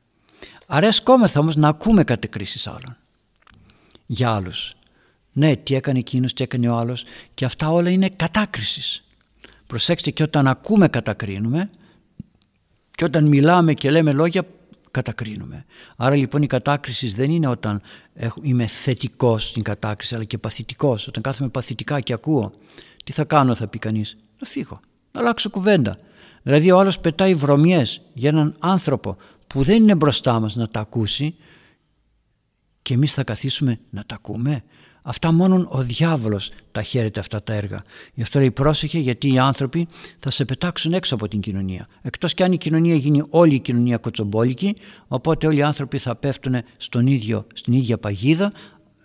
Αρέσκόμεθα 0.67 1.40
όμως 1.40 1.57
να 1.57 1.69
ακούμε 1.69 2.05
κατεκρίσεις 2.05 2.67
άλλων 2.67 2.97
για 4.07 4.31
άλλους. 4.31 4.75
Ναι, 5.33 5.57
τι 5.57 5.75
έκανε 5.75 5.99
εκείνος, 5.99 6.33
τι 6.33 6.45
έκανε 6.45 6.69
ο 6.69 6.77
άλλος 6.77 7.05
και 7.35 7.45
αυτά 7.45 7.71
όλα 7.71 7.90
είναι 7.90 8.09
κατάκρισης. 8.09 9.05
Προσέξτε 9.67 10.11
και 10.11 10.23
όταν 10.23 10.47
ακούμε 10.47 10.88
κατακρίνουμε 10.88 11.71
και 12.90 13.05
όταν 13.05 13.27
μιλάμε 13.27 13.75
και 13.75 13.90
λέμε 13.90 14.12
λόγια 14.12 14.47
κατακρίνουμε. 14.90 15.64
Άρα 15.97 16.14
λοιπόν 16.14 16.43
η 16.43 16.47
κατάκριση 16.47 17.09
δεν 17.09 17.31
είναι 17.31 17.47
όταν 17.47 17.83
είμαι 18.43 18.67
θετικός 18.67 19.47
στην 19.47 19.62
κατάκριση 19.62 20.14
αλλά 20.14 20.25
και 20.25 20.38
παθητικός. 20.38 21.07
Όταν 21.07 21.23
κάθομαι 21.23 21.51
παθητικά 21.51 22.01
και 22.01 22.12
ακούω 22.12 22.53
τι 23.05 23.12
θα 23.12 23.25
κάνω 23.25 23.55
θα 23.55 23.69
πει 23.69 23.79
κανείς. 23.79 24.17
Να 24.40 24.47
φύγω, 24.47 24.81
να 25.12 25.21
αλλάξω 25.21 25.51
κουβέντα. 25.51 25.97
Δηλαδή 26.43 26.71
ο 26.71 26.79
άλλος 26.79 26.99
πετάει 26.99 27.35
βρωμιές 27.35 28.01
για 28.14 28.29
έναν 28.29 28.57
άνθρωπο 28.59 29.17
που 29.47 29.62
δεν 29.62 29.83
είναι 29.83 29.95
μπροστά 29.95 30.40
μας 30.40 30.57
να 30.57 30.69
τα 30.69 30.81
ακούσει 30.81 31.35
και 32.83 32.95
εμείς 32.95 33.14
θα 33.14 33.25
καθίσουμε 33.25 33.81
να 33.90 34.05
τα 34.07 34.14
ακούμε. 34.19 34.64
Αυτά 35.07 35.33
μόνο 35.33 35.67
ο 35.69 35.83
διάβολος 35.83 36.51
τα 36.73 36.83
χαίρεται 36.83 37.21
αυτά 37.21 37.43
τα 37.43 37.53
έργα. 37.53 37.83
Γι' 38.14 38.23
αυτό 38.23 38.38
λέει 38.38 38.51
πρόσεχε 38.51 38.99
γιατί 38.99 39.33
οι 39.33 39.38
άνθρωποι 39.38 39.88
θα 40.19 40.31
σε 40.31 40.45
πετάξουν 40.45 40.93
έξω 40.93 41.14
από 41.14 41.29
την 41.29 41.40
κοινωνία. 41.40 41.88
Εκτός 42.03 42.35
και 42.35 42.45
αν 42.45 42.53
η 42.53 42.57
κοινωνία 42.57 42.95
γίνει 42.95 43.23
όλη 43.31 43.55
η 43.55 43.61
κοινωνία 43.61 43.97
κοτσομπόλικη, 43.97 44.77
οπότε 45.09 45.47
όλοι 45.47 45.59
οι 45.59 45.62
άνθρωποι 45.62 45.99
θα 45.99 46.17
πέφτουν 46.17 46.57
στον 46.77 47.07
ίδιο, 47.07 47.47
στην 47.55 47.73
ίδια 47.73 47.99
παγίδα, 47.99 48.53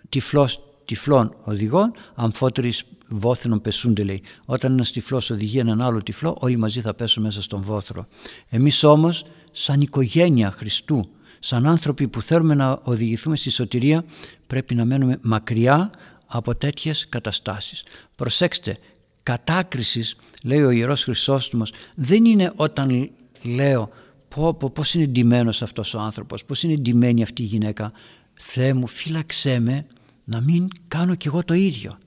τυφλός, 0.08 0.62
τυφλών 0.84 1.36
οδηγών, 1.44 1.92
αμφότερης 2.14 2.84
βόθρων 3.10 3.60
πεσούνται 3.60 4.04
λέει. 4.04 4.22
Όταν 4.46 4.72
ένα 4.72 4.84
τυφλό 4.84 5.22
οδηγεί 5.30 5.58
έναν 5.58 5.80
άλλο 5.80 6.02
τυφλό, 6.02 6.36
όλοι 6.40 6.56
μαζί 6.56 6.80
θα 6.80 6.94
πέσουν 6.94 7.22
μέσα 7.22 7.42
στον 7.42 7.62
βόθρο. 7.62 8.06
Εμείς 8.48 8.84
όμως, 8.84 9.24
σαν 9.52 9.80
οικογένεια 9.80 10.50
Χριστού, 10.50 11.04
σαν 11.38 11.66
άνθρωποι 11.66 12.08
που 12.08 12.22
θέλουμε 12.22 12.54
να 12.54 12.80
οδηγηθούμε 12.82 13.36
στη 13.36 13.50
σωτηρία 13.50 14.04
πρέπει 14.46 14.74
να 14.74 14.84
μένουμε 14.84 15.18
μακριά 15.22 15.90
από 16.26 16.54
τέτοιες 16.54 17.08
καταστάσεις. 17.08 17.84
Προσέξτε, 18.14 18.76
κατάκρισης, 19.22 20.16
λέει 20.44 20.62
ο 20.62 20.70
Ιερός 20.70 21.04
Χρυσόστομος, 21.04 21.72
δεν 21.94 22.24
είναι 22.24 22.52
όταν 22.56 23.10
λέω 23.42 23.90
πω, 24.28 24.54
πω, 24.54 24.70
πώς 24.70 24.94
είναι 24.94 25.06
ντυμένος 25.06 25.62
αυτός 25.62 25.94
ο 25.94 25.98
άνθρωπος, 25.98 26.44
πώς 26.44 26.62
είναι 26.62 26.74
ντυμένη 26.74 27.22
αυτή 27.22 27.42
η 27.42 27.44
γυναίκα. 27.44 27.92
Θεέ 28.34 28.74
μου 28.74 28.86
φύλαξέ 28.86 29.60
με 29.60 29.86
να 30.24 30.40
μην 30.40 30.68
κάνω 30.88 31.14
κι 31.14 31.26
εγώ 31.26 31.44
το 31.44 31.54
ίδιο. 31.54 31.98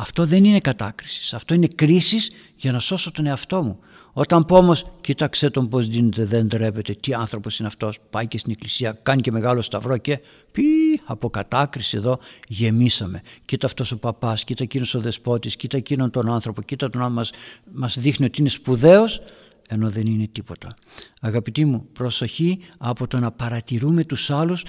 Αυτό 0.00 0.26
δεν 0.26 0.44
είναι 0.44 0.60
κατάκρισης. 0.60 1.34
Αυτό 1.34 1.54
είναι 1.54 1.66
κρίσης 1.74 2.30
για 2.56 2.72
να 2.72 2.78
σώσω 2.78 3.10
τον 3.10 3.26
εαυτό 3.26 3.62
μου. 3.62 3.78
Όταν 4.12 4.44
πω 4.44 4.56
όμως, 4.56 4.84
κοίταξε 5.00 5.50
τον 5.50 5.68
πώς 5.68 5.88
δίνεται, 5.88 6.24
δεν 6.24 6.48
τρέπεται, 6.48 6.92
τι 6.92 7.14
άνθρωπος 7.14 7.58
είναι 7.58 7.68
αυτός, 7.68 7.98
πάει 8.10 8.26
και 8.26 8.38
στην 8.38 8.52
εκκλησία, 8.52 8.98
κάνει 9.02 9.20
και 9.20 9.32
μεγάλο 9.32 9.62
σταυρό 9.62 9.96
και 9.96 10.20
πει 10.52 10.62
από 11.04 11.30
κατάκριση 11.30 11.96
εδώ 11.96 12.18
γεμίσαμε. 12.48 13.22
Κοίτα 13.44 13.66
αυτός 13.66 13.92
ο 13.92 13.98
παπάς, 13.98 14.44
κοίτα 14.44 14.62
εκείνος 14.62 14.94
ο 14.94 15.00
δεσπότης, 15.00 15.56
κοίτα 15.56 15.76
εκείνον 15.76 16.10
τον 16.10 16.28
άνθρωπο, 16.28 16.62
κοίτα 16.62 16.90
τον 16.90 17.02
άνθρωπο 17.02 17.36
μας 17.72 17.98
δείχνει 17.98 18.26
ότι 18.26 18.40
είναι 18.40 18.48
σπουδαίος, 18.48 19.20
ενώ 19.68 19.90
δεν 19.90 20.06
είναι 20.06 20.28
τίποτα. 20.32 20.68
Αγαπητοί 21.20 21.64
μου, 21.64 21.86
προσοχή 21.92 22.58
από 22.78 23.06
το 23.06 23.18
να 23.18 23.30
παρατηρούμε 23.30 24.04
τους 24.04 24.30
άλλους 24.30 24.64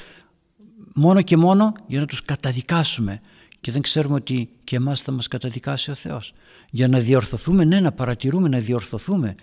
μόνο 0.94 1.22
και 1.22 1.38
μόνο 1.38 1.74
για 1.88 2.00
να 2.00 2.06
τους 2.06 2.26
καταδικάσουμε 2.26 3.22
και 3.62 3.72
δεν 3.72 3.82
ξέρουμε 3.82 4.16
ότι 4.16 4.50
και 4.64 4.76
εμάς 4.76 5.02
θα 5.02 5.12
μας 5.12 5.28
καταδικάσει 5.28 5.92
ο 5.92 5.96
Θεός. 5.96 6.34
Για 6.72 6.88
να 6.88 7.00
διορθωθούμε, 7.00 7.64
ναι 7.64 7.80
να 7.80 7.92
παρατηρούμε, 7.92 8.48
να 8.48 8.60
διορθωθούμε 8.60 9.36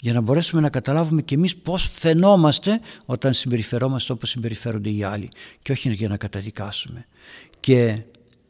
για 0.00 0.12
να 0.12 0.20
μπορέσουμε 0.20 0.60
να 0.60 0.70
καταλάβουμε 0.70 1.22
και 1.22 1.34
εμείς 1.34 1.56
πώς 1.56 1.88
φαινόμαστε 1.88 2.80
όταν 3.06 3.34
συμπεριφερόμαστε 3.34 4.12
όπως 4.12 4.30
συμπεριφέρονται 4.30 4.90
οι 4.90 5.02
άλλοι 5.02 5.28
και 5.62 5.72
όχι 5.72 5.92
για 5.92 6.08
να 6.08 6.16
καταδικάσουμε. 6.16 7.06
Και 7.60 8.02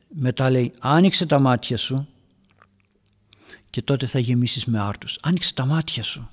μετά 0.08 0.50
λέει 0.50 0.72
άνοιξε 0.80 1.26
τα 1.26 1.40
μάτια 1.40 1.76
σου 1.76 2.08
και 3.70 3.82
τότε 3.82 4.06
θα 4.06 4.18
γεμίσεις 4.18 4.64
με 4.64 4.80
άρτους. 4.80 5.18
Άνοιξε 5.22 5.54
τα 5.54 5.66
μάτια 5.66 6.02
σου. 6.02 6.30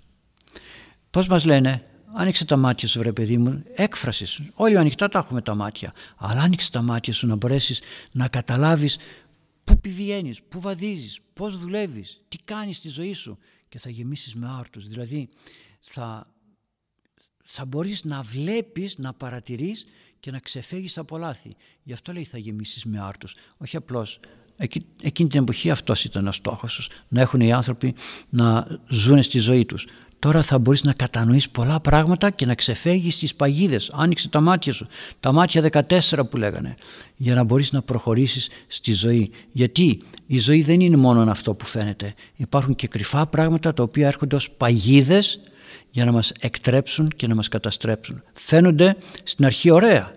Πώς 1.10 1.28
μας 1.28 1.46
λένε; 1.46 1.84
Άνοιξε 2.14 2.46
τα 2.46 2.58
μάτια 2.58 2.88
σου 2.88 3.00
βρε 3.00 3.12
παιδί 3.12 3.38
μου, 3.38 3.64
έκφρασης. 3.76 4.42
Όλοι 4.54 4.78
ανοιχτά 4.78 5.08
τα 5.08 5.20
έχουμε 5.20 5.42
τα 5.42 5.56
μάτια. 5.56 5.94
Αλλά 6.18 6.42
άνοιξε 6.42 6.72
τα 6.72 6.82
μάτια 6.82 7.14
σου 7.14 7.28
να 7.28 7.36
μπορέσεις 7.36 7.82
να 8.12 8.28
καταλάβεις 8.28 8.98
πού 9.64 9.80
πηγαίνεις, 9.80 10.42
πού 10.42 10.62
βαδίζεις, 10.62 11.20
πώς 11.34 11.58
δουλεύεις, 11.58 12.22
τι 12.28 12.38
κάνεις 12.38 12.78
στη 12.78 12.90
ζωή 12.90 13.14
σου 13.14 13.38
και 13.70 13.80
θα 13.80 13.90
γεμίσεις 13.90 14.36
με 14.36 14.48
άρτους. 14.60 14.88
Δηλαδή 14.88 15.30
θα, 15.80 16.28
θα 17.44 17.66
μπορείς 17.66 18.04
να 18.04 18.22
βλέπεις, 18.22 18.98
να 18.98 19.14
παρατηρείς 19.14 19.86
και 20.20 20.32
να 20.32 20.40
ξεφεύγεις 20.40 20.98
από 20.98 21.18
λάθη. 21.18 21.56
Γι' 21.84 21.94
αυτό 21.94 22.14
λέει 22.14 22.24
θα 22.24 22.38
γεμίσεις 22.38 22.86
με 22.86 23.00
άρτους. 23.00 23.36
Όχι 23.58 23.76
απλώς 23.76 24.20
Εκεί, 24.58 24.86
εκείνη 25.02 25.30
την 25.30 25.42
εποχή 25.42 25.70
αυτός 25.70 26.04
ήταν 26.04 26.28
ο 26.28 26.32
στόχος 26.32 26.76
τους, 26.76 26.90
να 27.08 27.22
έχουν 27.22 27.40
οι 27.40 27.54
άνθρωποι 27.54 27.96
να 28.30 28.68
ζουν 28.88 29.24
στη 29.24 29.40
ζωή 29.40 29.66
τους. 29.66 29.86
Τώρα 30.24 30.42
θα 30.42 30.60
μπορείς 30.60 30.84
να 30.84 30.94
κατανοείς 30.94 31.50
πολλά 31.50 31.80
πράγματα 31.80 32.30
και 32.30 32.46
να 32.46 32.56
ξεφεύγεις 32.56 33.18
τις 33.18 33.36
παγίδες. 33.36 33.92
Άνοιξε 33.94 34.30
τα 34.30 34.42
μάτια 34.42 34.74
σου, 34.74 34.88
τα 35.20 35.32
μάτια 35.32 35.62
14 35.62 36.30
που 36.30 36.38
λέγανε, 36.38 36.74
για 37.16 37.36
να 37.36 37.44
μπορείς 37.44 37.72
να 37.72 37.82
προχωρήσεις 37.82 38.50
στη 38.68 38.94
ζωή. 38.94 39.32
Γιατί 39.52 40.02
η 40.28 40.40
ζωή 40.40 40.62
δεν 40.62 40.80
είναι 40.80 40.98
μόνο 40.98 41.32
αυτό 41.32 41.54
που 41.54 41.66
φαίνεται. 41.66 42.14
Υπάρχουν 42.36 42.76
και 42.76 42.88
κρυφά 42.88 43.28
πράγματα 43.28 43.74
τα 43.74 43.84
οποία 43.84 44.08
έρχονται 44.08 44.36
ως 44.36 44.50
παγίδες 44.52 45.40
για 45.90 46.06
να 46.06 46.12
μας 46.12 46.32
εκτρέψουν 46.40 47.08
και 47.08 47.28
να 47.28 47.36
μας 47.36 47.48
καταστρέψουν. 47.48 48.24
Φαίνονται 48.34 48.96
στην 49.24 49.46
αρχή 49.46 49.72
ωραία. 49.72 50.12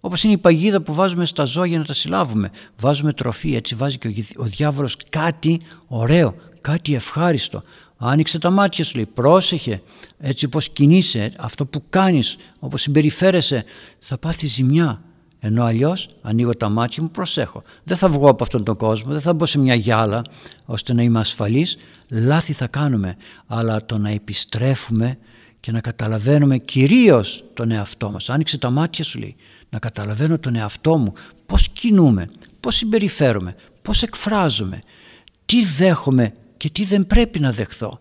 Όπως 0.00 0.24
είναι 0.24 0.32
η 0.32 0.38
παγίδα 0.38 0.82
που 0.82 0.94
βάζουμε 0.94 1.24
στα 1.24 1.44
ζώα 1.44 1.66
για 1.66 1.78
να 1.78 1.84
τα 1.84 1.94
συλλάβουμε. 1.94 2.50
Βάζουμε 2.78 3.12
τροφή, 3.12 3.54
έτσι 3.54 3.74
βάζει 3.74 3.98
και 3.98 4.24
ο 4.36 4.44
διάβολος 4.44 4.96
κάτι 5.08 5.60
ωραίο, 5.88 6.34
κάτι 6.60 6.94
ευχάριστο. 6.94 7.62
Άνοιξε 8.04 8.38
τα 8.38 8.50
μάτια 8.50 8.84
σου 8.84 8.94
λέει, 8.94 9.06
πρόσεχε, 9.06 9.82
έτσι 10.18 10.48
πως 10.48 10.68
κινείσαι, 10.68 11.32
αυτό 11.38 11.66
που 11.66 11.82
κάνεις, 11.90 12.36
όπως 12.58 12.82
συμπεριφέρεσαι, 12.82 13.64
θα 13.98 14.18
πάθεις 14.18 14.52
ζημιά. 14.52 15.02
Ενώ 15.44 15.64
αλλιώς 15.64 16.08
ανοίγω 16.22 16.56
τα 16.56 16.68
μάτια 16.68 17.02
μου, 17.02 17.10
προσέχω. 17.10 17.62
Δεν 17.84 17.96
θα 17.96 18.08
βγω 18.08 18.28
από 18.28 18.42
αυτόν 18.42 18.64
τον 18.64 18.76
κόσμο, 18.76 19.12
δεν 19.12 19.20
θα 19.20 19.32
μπω 19.32 19.46
σε 19.46 19.58
μια 19.58 19.74
γυάλα 19.74 20.22
ώστε 20.64 20.92
να 20.92 21.02
είμαι 21.02 21.18
ασφαλής. 21.18 21.76
Λάθη 22.10 22.52
θα 22.52 22.66
κάνουμε, 22.66 23.16
αλλά 23.46 23.86
το 23.86 23.98
να 23.98 24.10
επιστρέφουμε 24.10 25.18
και 25.60 25.72
να 25.72 25.80
καταλαβαίνουμε 25.80 26.58
κυρίως 26.58 27.44
τον 27.54 27.70
εαυτό 27.70 28.10
μας. 28.10 28.30
Άνοιξε 28.30 28.58
τα 28.58 28.70
μάτια 28.70 29.04
σου 29.04 29.18
λέει, 29.18 29.36
να 29.70 29.78
καταλαβαίνω 29.78 30.38
τον 30.38 30.54
εαυτό 30.54 30.96
μου, 30.96 31.12
πώς 31.46 31.68
κινούμε, 31.68 32.30
πώς 32.60 32.76
συμπεριφέρομαι, 32.76 33.54
πώς 33.82 34.02
εκφράζομαι, 34.02 34.78
τι 35.46 35.64
δέχομαι 35.64 36.32
και 36.62 36.70
τι 36.70 36.84
δεν 36.84 37.06
πρέπει 37.06 37.40
να 37.40 37.52
δεχθώ. 37.52 37.98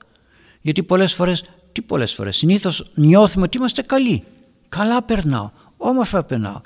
Γιατί 0.62 0.84
πολλές 0.84 1.14
φορές, 1.14 1.44
τι 1.72 1.82
πολλές 1.82 2.14
φορές, 2.14 2.38
συνήθως 2.38 2.86
νιώθουμε 2.96 3.46
ότι 3.46 3.58
είμαστε 3.58 3.82
καλοί. 3.82 4.24
Καλά 4.70 5.04
περνάω, 5.04 5.50
όμορφα 5.78 6.24
περνάω. 6.24 6.62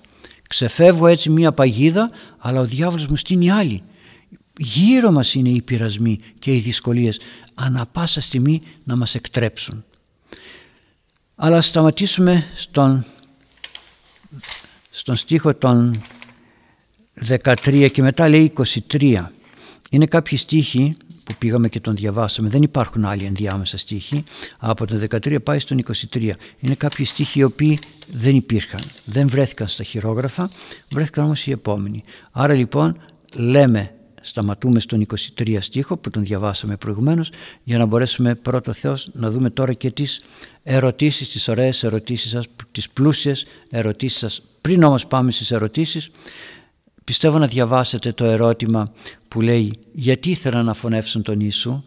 Ξεφεύγω 0.50 1.08
έτσι 1.08 1.30
μία 1.30 1.52
παγίδα, 1.52 2.12
αλλά 2.38 2.60
ο 2.60 2.66
διάβολος 2.66 3.08
μου 3.08 3.16
στείνει 3.16 3.52
άλλη. 3.52 3.82
Γύρω 4.58 5.12
μας 5.12 5.34
είναι 5.34 5.50
οι 5.50 5.62
πειρασμοί 5.62 6.20
και 6.40 6.56
οι 6.56 6.60
δυσκολίες, 6.60 7.20
ανα 7.54 7.86
πάσα 7.86 8.22
στιγμή 8.22 8.62
να 8.84 8.96
μας 8.96 9.16
εκτρέψουν. 9.16 9.86
Αλλά 11.36 11.62
σταματήσουμε 11.62 12.46
στον, 12.56 13.06
στον 14.90 15.16
στίχο 15.16 15.56
των 15.56 16.04
13 17.28 17.90
και 17.92 18.02
μετά 18.02 18.30
λέει 18.30 18.54
23. 18.90 19.26
Είναι 19.90 20.06
κάποιοι 20.06 20.38
στίχοι 20.38 20.98
που 21.26 21.36
πήγαμε 21.38 21.68
και 21.68 21.80
τον 21.80 21.96
διαβάσαμε. 21.96 22.50
Δεν 22.50 22.62
υπάρχουν 22.62 23.06
άλλοι 23.06 23.26
ενδιάμεσα 23.26 23.78
στίχοι. 23.78 24.24
Από 24.58 24.86
το 24.86 25.00
13 25.10 25.38
πάει 25.44 25.60
στον 25.60 25.84
23. 26.14 26.32
Είναι 26.60 26.76
κάποιοι 26.76 27.06
στίχοι 27.06 27.40
οι 27.40 27.44
οποίοι 27.44 27.80
δεν 28.08 28.36
υπήρχαν. 28.36 28.82
Δεν 29.06 29.28
βρέθηκαν 29.28 29.68
στα 29.68 29.84
χειρόγραφα, 29.84 30.50
βρέθηκαν 30.92 31.26
όμως 31.26 31.48
οι 31.48 31.52
επόμενοι. 31.52 32.04
Άρα 32.32 32.54
λοιπόν 32.54 32.98
λέμε 33.36 33.92
σταματούμε 34.22 34.80
στον 34.80 35.06
23 35.38 35.58
στίχο 35.60 35.98
που 35.98 36.10
τον 36.10 36.24
διαβάσαμε 36.24 36.78
προηγουμένως 36.78 37.30
για 37.64 37.78
να 37.78 37.86
μπορέσουμε 37.86 38.36
πρώτο 38.36 38.74
Θεός 38.74 39.10
να 39.14 39.32
δούμε 39.32 39.50
τώρα 39.50 39.74
και 39.74 39.92
τις 39.92 40.22
ερωτήσεις, 40.64 41.30
τις 41.30 41.48
ωραίες 41.48 41.84
ερωτήσεις 41.84 42.32
σας, 42.32 42.46
τις 42.72 42.90
πλούσιες 42.90 43.46
ερωτήσεις 43.70 44.20
σας. 44.20 44.42
Πριν 44.62 44.84
όμως 44.84 45.08
πάμε 45.08 45.32
στις 45.32 45.52
ερωτήσεις 45.52 46.10
πιστεύω 47.06 47.38
να 47.38 47.48
διαβάσετε 47.48 48.12
το 48.12 48.26
ερώτημα 48.26 48.92
που 49.36 49.42
λέει 49.42 49.74
γιατί 49.94 50.30
ήθελαν 50.30 50.66
να 50.66 50.74
φωνεύσουν 50.74 51.22
τον 51.22 51.40
Ιησού 51.40 51.84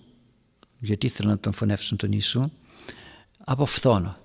γιατί 0.78 1.06
ήθελαν 1.06 1.32
να 1.32 1.38
τον 1.38 1.52
φωνεύσουν 1.52 1.96
τον 1.96 2.12
Ιησού 2.12 2.50
από 3.44 3.66
φθόνο 3.66 4.16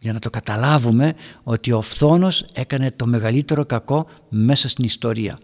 για 0.00 0.12
να 0.12 0.18
το 0.18 0.30
καταλάβουμε 0.30 1.14
ότι 1.42 1.72
ο 1.72 1.80
φθόνος 1.80 2.44
έκανε 2.52 2.90
το 2.90 3.06
μεγαλύτερο 3.06 3.64
κακό 3.64 4.06
μέσα 4.28 4.68
στην 4.68 4.84
ιστορία 4.84 5.38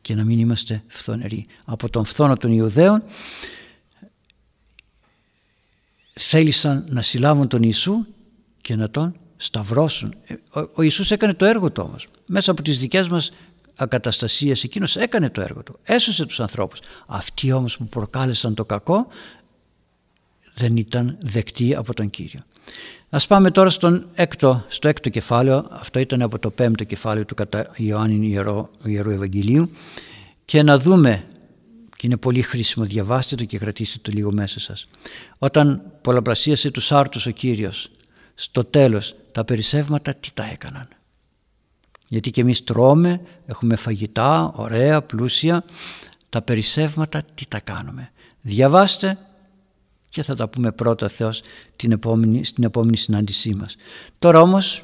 και 0.00 0.14
να 0.14 0.24
μην 0.24 0.38
είμαστε 0.38 0.82
φθονεροί. 0.86 1.46
Από 1.64 1.90
τον 1.90 2.04
φθόνο 2.04 2.36
των 2.36 2.52
Ιουδαίων 2.52 3.02
θέλησαν 6.12 6.86
να 6.88 7.02
συλλάβουν 7.02 7.48
τον 7.48 7.62
Ιησού 7.62 7.98
και 8.60 8.76
να 8.76 8.90
τον 8.90 9.14
σταυρώσουν. 9.36 10.14
Ε, 10.24 10.34
ο, 10.34 10.70
ο 10.74 10.82
Ιησούς 10.82 11.10
έκανε 11.10 11.34
το 11.34 11.44
έργο 11.44 11.70
του 11.72 11.82
όμως. 11.88 12.08
Μέσα 12.26 12.50
από 12.50 12.62
τις 12.62 12.78
δικές 12.78 13.08
μας 13.08 13.30
ακαταστασίες 13.78 14.64
εκείνος 14.64 14.96
έκανε 14.96 15.30
το 15.30 15.40
έργο 15.40 15.62
του. 15.62 15.78
Έσωσε 15.82 16.26
τους 16.26 16.40
ανθρώπους. 16.40 16.80
Αυτοί 17.06 17.52
όμως 17.52 17.76
που 17.76 17.86
προκάλεσαν 17.86 18.54
το 18.54 18.64
κακό 18.64 19.06
δεν 20.54 20.76
ήταν 20.76 21.18
δεκτοί 21.20 21.74
από 21.74 21.94
τον 21.94 22.10
Κύριο. 22.10 22.40
Ας 23.10 23.26
πάμε 23.26 23.50
τώρα 23.50 23.70
στον 23.70 24.08
έκτο, 24.14 24.64
στο 24.68 24.88
έκτο 24.88 25.08
κεφάλαιο, 25.08 25.66
αυτό 25.70 25.98
ήταν 25.98 26.22
από 26.22 26.38
το 26.38 26.50
πέμπτο 26.50 26.84
κεφάλαιο 26.84 27.24
του 27.24 27.34
κατά 27.34 27.70
Ιωάννη 27.76 28.28
Ιερό, 28.28 28.70
Ιερού 28.84 29.10
Ευαγγελίου 29.10 29.70
και 30.44 30.62
να 30.62 30.78
δούμε, 30.78 31.24
και 31.96 32.06
είναι 32.06 32.16
πολύ 32.16 32.42
χρήσιμο, 32.42 32.84
διαβάστε 32.84 33.36
το 33.36 33.44
και 33.44 33.58
κρατήστε 33.58 33.98
το 34.02 34.10
λίγο 34.14 34.32
μέσα 34.32 34.60
σας. 34.60 34.84
Όταν 35.38 35.82
πολλαπλασίασε 36.00 36.70
τους 36.70 36.92
άρτους 36.92 37.26
ο 37.26 37.30
Κύριος, 37.30 37.90
στο 38.34 38.64
τέλος 38.64 39.14
τα 39.32 39.44
περισσεύματα 39.44 40.14
τι 40.14 40.30
τα 40.34 40.44
έκαναν; 40.44 40.88
Γιατί 42.08 42.30
και 42.30 42.40
εμείς 42.40 42.64
τρώμε, 42.64 43.20
έχουμε 43.46 43.76
φαγητά, 43.76 44.52
ωραία, 44.54 45.02
πλούσια, 45.02 45.64
τα 46.28 46.42
περισσεύματα 46.42 47.22
τι 47.34 47.46
τα 47.46 47.60
κάνουμε; 47.60 48.10
Διαβάστε 48.40 49.18
και 50.08 50.22
θα 50.22 50.34
τα 50.34 50.48
πούμε 50.48 50.72
πρώτα 50.72 51.08
Θεός 51.08 51.42
την 51.76 51.92
επόμενη, 51.92 52.44
στην 52.44 52.64
επόμενη 52.64 52.96
συνάντησή 52.96 53.54
μας. 53.54 53.76
Τώρα 54.18 54.40
όμως 54.40 54.82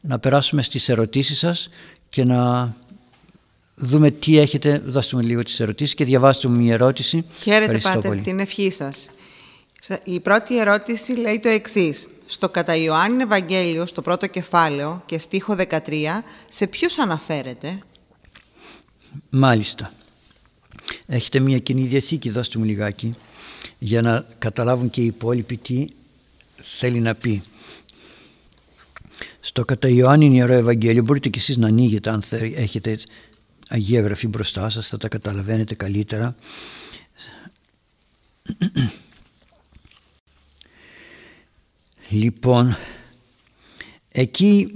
να 0.00 0.18
περάσουμε 0.18 0.62
στις 0.62 0.88
ερωτήσεις 0.88 1.38
σας 1.38 1.68
και 2.08 2.24
να 2.24 2.72
δούμε 3.74 4.10
τι 4.10 4.38
έχετε, 4.38 4.82
δώστε 4.86 5.16
μου 5.16 5.22
λίγο 5.22 5.42
τις 5.42 5.60
ερωτήσεις 5.60 5.94
και 5.94 6.04
διαβάστε 6.04 6.48
μου 6.48 6.56
μια 6.56 6.74
ερώτηση. 6.74 7.24
Χαίρετε 7.40 7.78
Πάτερ, 7.78 8.20
την 8.20 8.38
ευχή 8.38 8.70
σας. 8.70 9.08
Η 10.04 10.20
πρώτη 10.20 10.58
ερώτηση 10.58 11.12
λέει 11.12 11.40
το 11.40 11.48
εξής. 11.48 12.08
Στο 12.26 12.48
κατά 12.48 12.76
Ιωάννη 12.76 13.22
Ευαγγέλιο, 13.22 13.86
στο 13.86 14.02
πρώτο 14.02 14.26
κεφάλαιο 14.26 15.02
και 15.06 15.18
στίχο 15.18 15.56
13, 15.56 16.22
σε 16.48 16.66
ποιους 16.66 16.98
αναφέρεται; 16.98 17.78
Μάλιστα. 19.30 19.92
Έχετε 21.06 21.40
μια 21.40 21.58
κοινή 21.58 21.82
διαθήκη, 21.86 22.30
δώστε 22.30 22.58
μου 22.58 22.64
λιγάκι 22.64 23.10
για 23.78 24.02
να 24.02 24.26
καταλάβουν 24.38 24.90
και 24.90 25.00
οι 25.00 25.04
υπόλοιποι 25.04 25.56
τι 25.56 25.86
θέλει 26.62 27.00
να 27.00 27.14
πει. 27.14 27.42
Στο 29.40 29.64
κατά 29.64 29.88
Ιωάννη 29.88 30.36
Ιερό 30.36 30.52
Ευαγγέλιο 30.52 31.02
μπορείτε 31.02 31.28
και 31.28 31.38
εσείς 31.38 31.56
να 31.56 31.66
ανοίγετε 31.66 32.10
αν 32.10 32.22
έχετε 32.54 32.98
Αγία 33.68 34.00
Γραφή 34.00 34.26
μπροστά 34.26 34.68
σας, 34.68 34.88
θα 34.88 34.98
τα 34.98 35.08
καταλαβαίνετε 35.08 35.74
καλύτερα. 35.74 36.34
Λοιπόν, 42.08 42.76
εκεί 44.12 44.72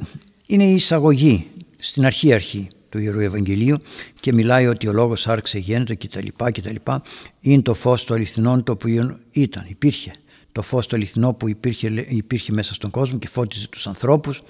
είναι 0.47 0.65
η 0.65 0.75
εισαγωγή, 0.75 1.47
στην 1.79 2.05
αρχή 2.05 2.33
αρχή 2.33 2.69
του 2.89 2.99
Ιερού 2.99 3.21
Ευαγγελίου 3.21 3.79
και 4.21 4.33
μιλάει 4.33 4.67
ότι 4.67 4.89
ο 4.89 4.93
λόγος 4.93 5.29
άρξε 5.29 5.59
γένετο 5.59 5.97
κτλ. 5.97 6.27
λοιπά 6.65 7.03
Είναι 7.41 7.63
το 7.63 7.75
φως 7.75 8.05
του 8.05 8.15
αληθινών 8.15 8.63
το 8.63 8.73
οποίο 8.73 9.19
ήταν, 9.31 9.65
υπήρχε. 9.69 10.11
Το 10.53 10.63
φως 10.63 10.87
του 10.87 10.97
αληθινό 10.97 11.33
που 11.33 11.49
υπήρχε, 11.49 12.07
υπήρχε 12.09 12.53
μέσα 12.53 12.75
στον 12.75 12.91
κόσμο 12.91 13.19
και 13.19 13.29
φώτιζε 13.29 13.69
τους 13.69 13.87
ανθρώπους. 13.87 14.43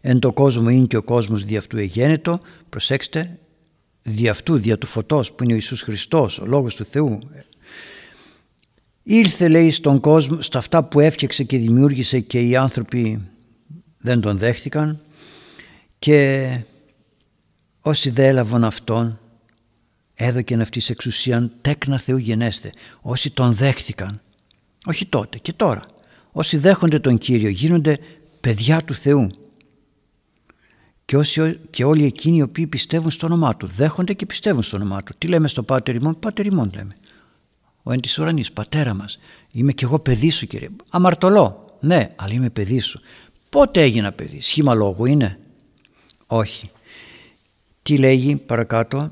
Εν 0.00 0.18
το 0.18 0.32
κόσμο 0.32 0.68
είναι 0.68 0.86
και 0.86 0.96
ο 0.96 1.02
κόσμος 1.02 1.44
δι' 1.44 1.56
αυτού 1.56 1.76
εγένετο. 1.76 2.40
Προσέξτε, 2.68 3.38
δι' 4.02 4.28
αυτού, 4.28 4.58
δια 4.58 4.78
του 4.78 4.86
φωτός 4.86 5.32
που 5.32 5.42
είναι 5.42 5.52
ο 5.52 5.56
Ιησούς 5.56 5.82
Χριστός, 5.82 6.38
ο 6.38 6.46
Λόγος 6.46 6.74
του 6.74 6.84
Θεού. 6.84 7.18
Ήρθε 9.10 9.48
λέει 9.48 9.70
στον 9.70 10.00
κόσμο, 10.00 10.40
στα 10.40 10.58
αυτά 10.58 10.84
που 10.84 11.00
έφτιαξε 11.00 11.44
και 11.44 11.58
δημιούργησε 11.58 12.20
και 12.20 12.40
οι 12.40 12.56
άνθρωποι 12.56 13.20
δεν 13.98 14.20
τον 14.20 14.38
δέχτηκαν 14.38 15.00
και 15.98 16.60
όσοι 17.80 18.10
δεν 18.10 18.24
έλαβαν 18.24 18.64
αυτόν 18.64 19.18
έδωκεν 20.14 20.60
αυτής 20.60 20.90
εξουσίαν 20.90 21.52
τέκνα 21.60 21.98
Θεού 21.98 22.16
γενέστε. 22.16 22.70
Όσοι 23.00 23.30
τον 23.30 23.52
δέχτηκαν, 23.52 24.20
όχι 24.86 25.06
τότε 25.06 25.38
και 25.38 25.52
τώρα, 25.52 25.82
όσοι 26.32 26.56
δέχονται 26.56 26.98
τον 26.98 27.18
Κύριο 27.18 27.48
γίνονται 27.48 27.98
παιδιά 28.40 28.84
του 28.84 28.94
Θεού 28.94 29.30
και, 31.04 31.16
όσοι, 31.16 31.58
και 31.70 31.84
όλοι 31.84 32.04
εκείνοι 32.04 32.36
οι 32.36 32.42
οποίοι 32.42 32.66
πιστεύουν 32.66 33.10
στο 33.10 33.26
όνομά 33.26 33.56
Του, 33.56 33.66
δέχονται 33.66 34.12
και 34.12 34.26
πιστεύουν 34.26 34.62
στο 34.62 34.76
όνομά 34.76 35.02
Του. 35.02 35.14
Τι 35.18 35.26
λέμε 35.26 35.48
στο 35.48 35.62
Πάτερ 35.62 35.94
ημών, 35.94 36.18
Πάτερ 36.18 36.46
ημών 36.46 36.70
λέμε. 36.74 36.90
Ο 37.88 37.92
εν 37.92 38.00
της 38.00 38.18
ουρανής, 38.18 38.52
πατέρα 38.52 38.94
μας, 38.94 39.18
είμαι 39.50 39.72
κι 39.72 39.84
εγώ 39.84 39.98
παιδί 39.98 40.30
σου 40.30 40.46
Κύριε. 40.46 40.68
Αμαρτωλό, 40.90 41.76
ναι, 41.80 42.12
αλλά 42.16 42.32
είμαι 42.32 42.50
παιδί 42.50 42.78
σου. 42.78 43.00
Πότε 43.48 43.82
έγινα 43.82 44.12
παιδί, 44.12 44.40
σχήμα 44.40 44.74
λόγου 44.74 45.06
είναι; 45.06 45.38
Όχι. 46.26 46.70
Τι 47.82 47.98
λέγει 47.98 48.36
παρακάτω, 48.36 49.10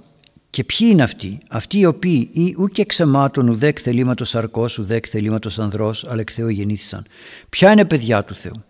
και 0.51 0.65
ποιοι 0.65 0.89
είναι 0.91 1.03
αυτοί, 1.03 1.39
αυτοί 1.49 1.79
οι 1.79 1.85
οποίοι 1.85 2.29
ή 2.33 2.55
ούτε 2.59 2.83
εξαιμάτων 2.83 3.49
ουδέκ 3.49 3.79
θελήματος 3.83 4.35
αρκός, 4.35 4.79
ουδέκ 4.79 5.07
θελήματος 5.09 5.59
ανδρός, 5.59 6.05
αλλά 6.05 6.21
εκ 6.21 6.31
Θεού 6.33 6.49
γεννήθησαν. 6.49 7.07
Ποια 7.49 7.73
είναι 7.73 7.85
παιδιά 7.85 8.25
του 8.25 8.35
Θεού; 8.35 8.65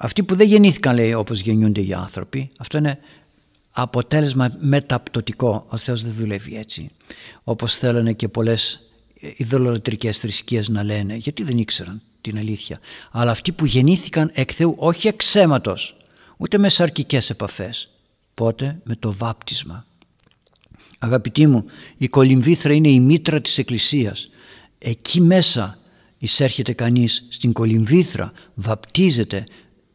Αυτοί 0.00 0.22
που 0.22 0.34
δεν 0.34 0.46
γεννήθηκαν 0.46 0.94
λέει 0.94 1.14
όπως 1.14 1.40
γεννιούνται 1.40 1.80
οι 1.80 1.92
άνθρωποι, 1.92 2.50
αυτό 2.58 2.78
είναι 2.78 2.98
αποτέλεσμα 3.70 4.56
μεταπτωτικό. 4.58 5.66
Ο 5.68 5.76
Θεός 5.76 6.02
δεν 6.02 6.12
δουλεύει 6.12 6.56
έτσι. 6.56 6.90
Όπως 7.44 7.76
θέλανε 7.76 8.12
και 8.12 8.28
πολλές 8.28 8.78
ιδωλοτρικές 9.36 10.18
θρησκείες 10.18 10.68
να 10.68 10.82
λένε, 10.82 11.14
γιατί 11.14 11.42
δεν 11.42 11.58
ήξεραν 11.58 12.02
την 12.20 12.38
αλήθεια. 12.38 12.80
Αλλά 13.10 13.30
αυτοί 13.30 13.52
που 13.52 13.64
γεννήθηκαν 13.64 14.30
εκ 14.32 14.50
Θεού 14.54 14.74
όχι 14.78 15.08
εξαίματος, 15.08 15.96
ούτε 16.36 16.58
με 16.58 16.68
σαρκικές 16.68 17.30
επαφές. 17.30 17.88
Πότε 18.34 18.80
με 18.84 18.96
το 18.96 19.12
βάπτισμα. 19.12 19.86
Αγαπητοί 20.98 21.46
μου, 21.46 21.64
η 21.96 22.08
κολυμβήθρα 22.08 22.72
είναι 22.72 22.90
η 22.90 23.00
μήτρα 23.00 23.40
της 23.40 23.58
Εκκλησίας. 23.58 24.28
Εκεί 24.78 25.20
μέσα 25.20 25.78
εισέρχεται 26.18 26.72
κανείς 26.72 27.26
στην 27.28 27.52
κολυμβήθρα, 27.52 28.32
βαπτίζεται 28.54 29.44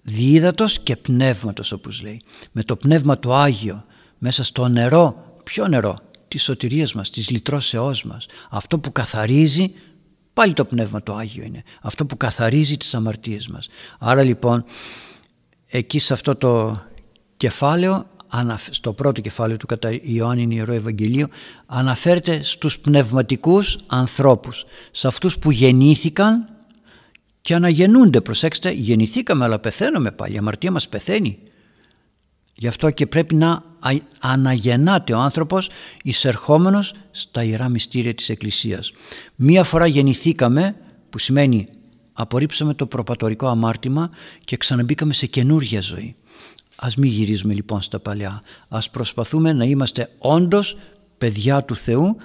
διίδατος 0.02 0.80
και 0.80 0.96
πνεύματος 0.96 1.72
όπως 1.72 2.02
λέει. 2.02 2.22
Με 2.52 2.64
το 2.64 2.76
πνεύμα 2.76 3.20
το 3.20 3.36
Άγιο, 3.36 3.86
μέσα 4.18 4.44
στο 4.44 4.68
νερό, 4.68 5.36
ποιο 5.44 5.68
νερό, 5.68 5.96
της 6.30 6.44
σωτηρίας 6.44 6.94
μας, 6.94 7.10
της 7.10 7.30
λυτρώσεώς 7.30 8.04
μας. 8.04 8.26
Αυτό 8.50 8.80
που 8.80 8.92
καθαρίζει, 8.92 9.74
πάλι 10.34 10.54
το 10.54 10.66
πνεύμα 10.66 11.04
το 11.04 11.16
Άγιο 11.16 11.44
είναι. 11.44 11.64
Αυτό 11.82 12.06
που 12.06 12.18
καθαρίζει 12.18 12.78
τις 12.78 12.94
αμαρτίες 12.94 13.48
μας. 13.48 13.68
Άρα 14.00 14.24
λοιπόν, 14.24 14.64
εκεί 15.68 16.00
σε 16.00 16.14
αυτό 16.14 16.36
το 16.36 16.82
κεφάλαιο 17.38 18.06
στο 18.70 18.94
πρώτο 18.94 19.22
κεφάλαιο 19.22 19.58
του 19.58 19.66
κατά 19.66 19.90
Ιωάννη 20.02 20.56
Ιερό 20.56 20.74
Ευαγγελίο 20.74 21.28
αναφέρεται 21.66 22.44
στους 22.44 22.80
πνευματικούς 22.80 23.78
ανθρώπους 23.88 24.66
σε 24.92 25.08
αυτούς 25.08 25.40
που 25.40 25.52
γεννήθηκαν 25.52 26.50
και 27.42 27.56
αναγεννούνται 27.56 28.22
προσέξτε 28.22 28.72
γεννηθήκαμε 28.72 29.44
αλλά 29.44 29.60
πεθαίνουμε 29.60 30.12
πάλι 30.12 30.34
η 30.34 30.38
αμαρτία 30.38 30.72
μας 30.72 30.90
πεθαίνει 30.90 31.38
γι' 32.54 32.68
αυτό 32.68 32.90
και 32.90 33.08
πρέπει 33.08 33.36
να 33.36 33.64
αναγεννάται 34.20 35.14
ο 35.14 35.20
άνθρωπος 35.20 35.70
εισερχόμενος 36.04 36.94
στα 37.12 37.44
Ιερά 37.44 37.70
Μυστήρια 37.70 38.14
της 38.14 38.30
Εκκλησίας 38.30 38.92
μία 39.36 39.64
φορά 39.64 39.86
γεννηθήκαμε 39.86 40.76
που 41.10 41.20
σημαίνει 41.20 41.68
απορρίψαμε 42.14 42.74
το 42.74 42.86
προπατορικό 42.86 43.48
αμάρτημα 43.48 44.10
και 44.46 44.58
ξαναμπήκαμε 44.58 45.14
σε 45.14 45.26
καινούργια 45.26 45.82
ζωή 45.82 46.16
Ας 46.82 46.96
μην 46.96 47.10
γυρίζουμε 47.10 47.54
λοιπόν 47.54 47.82
στα 47.82 48.00
παλιά. 48.00 48.42
Ας 48.68 48.90
προσπαθούμε 48.90 49.54
να 49.54 49.66
είμαστε 49.66 50.10
όντως 50.18 50.78
παιδιά 51.18 51.64
του 51.64 51.76
Θεού 51.76 52.18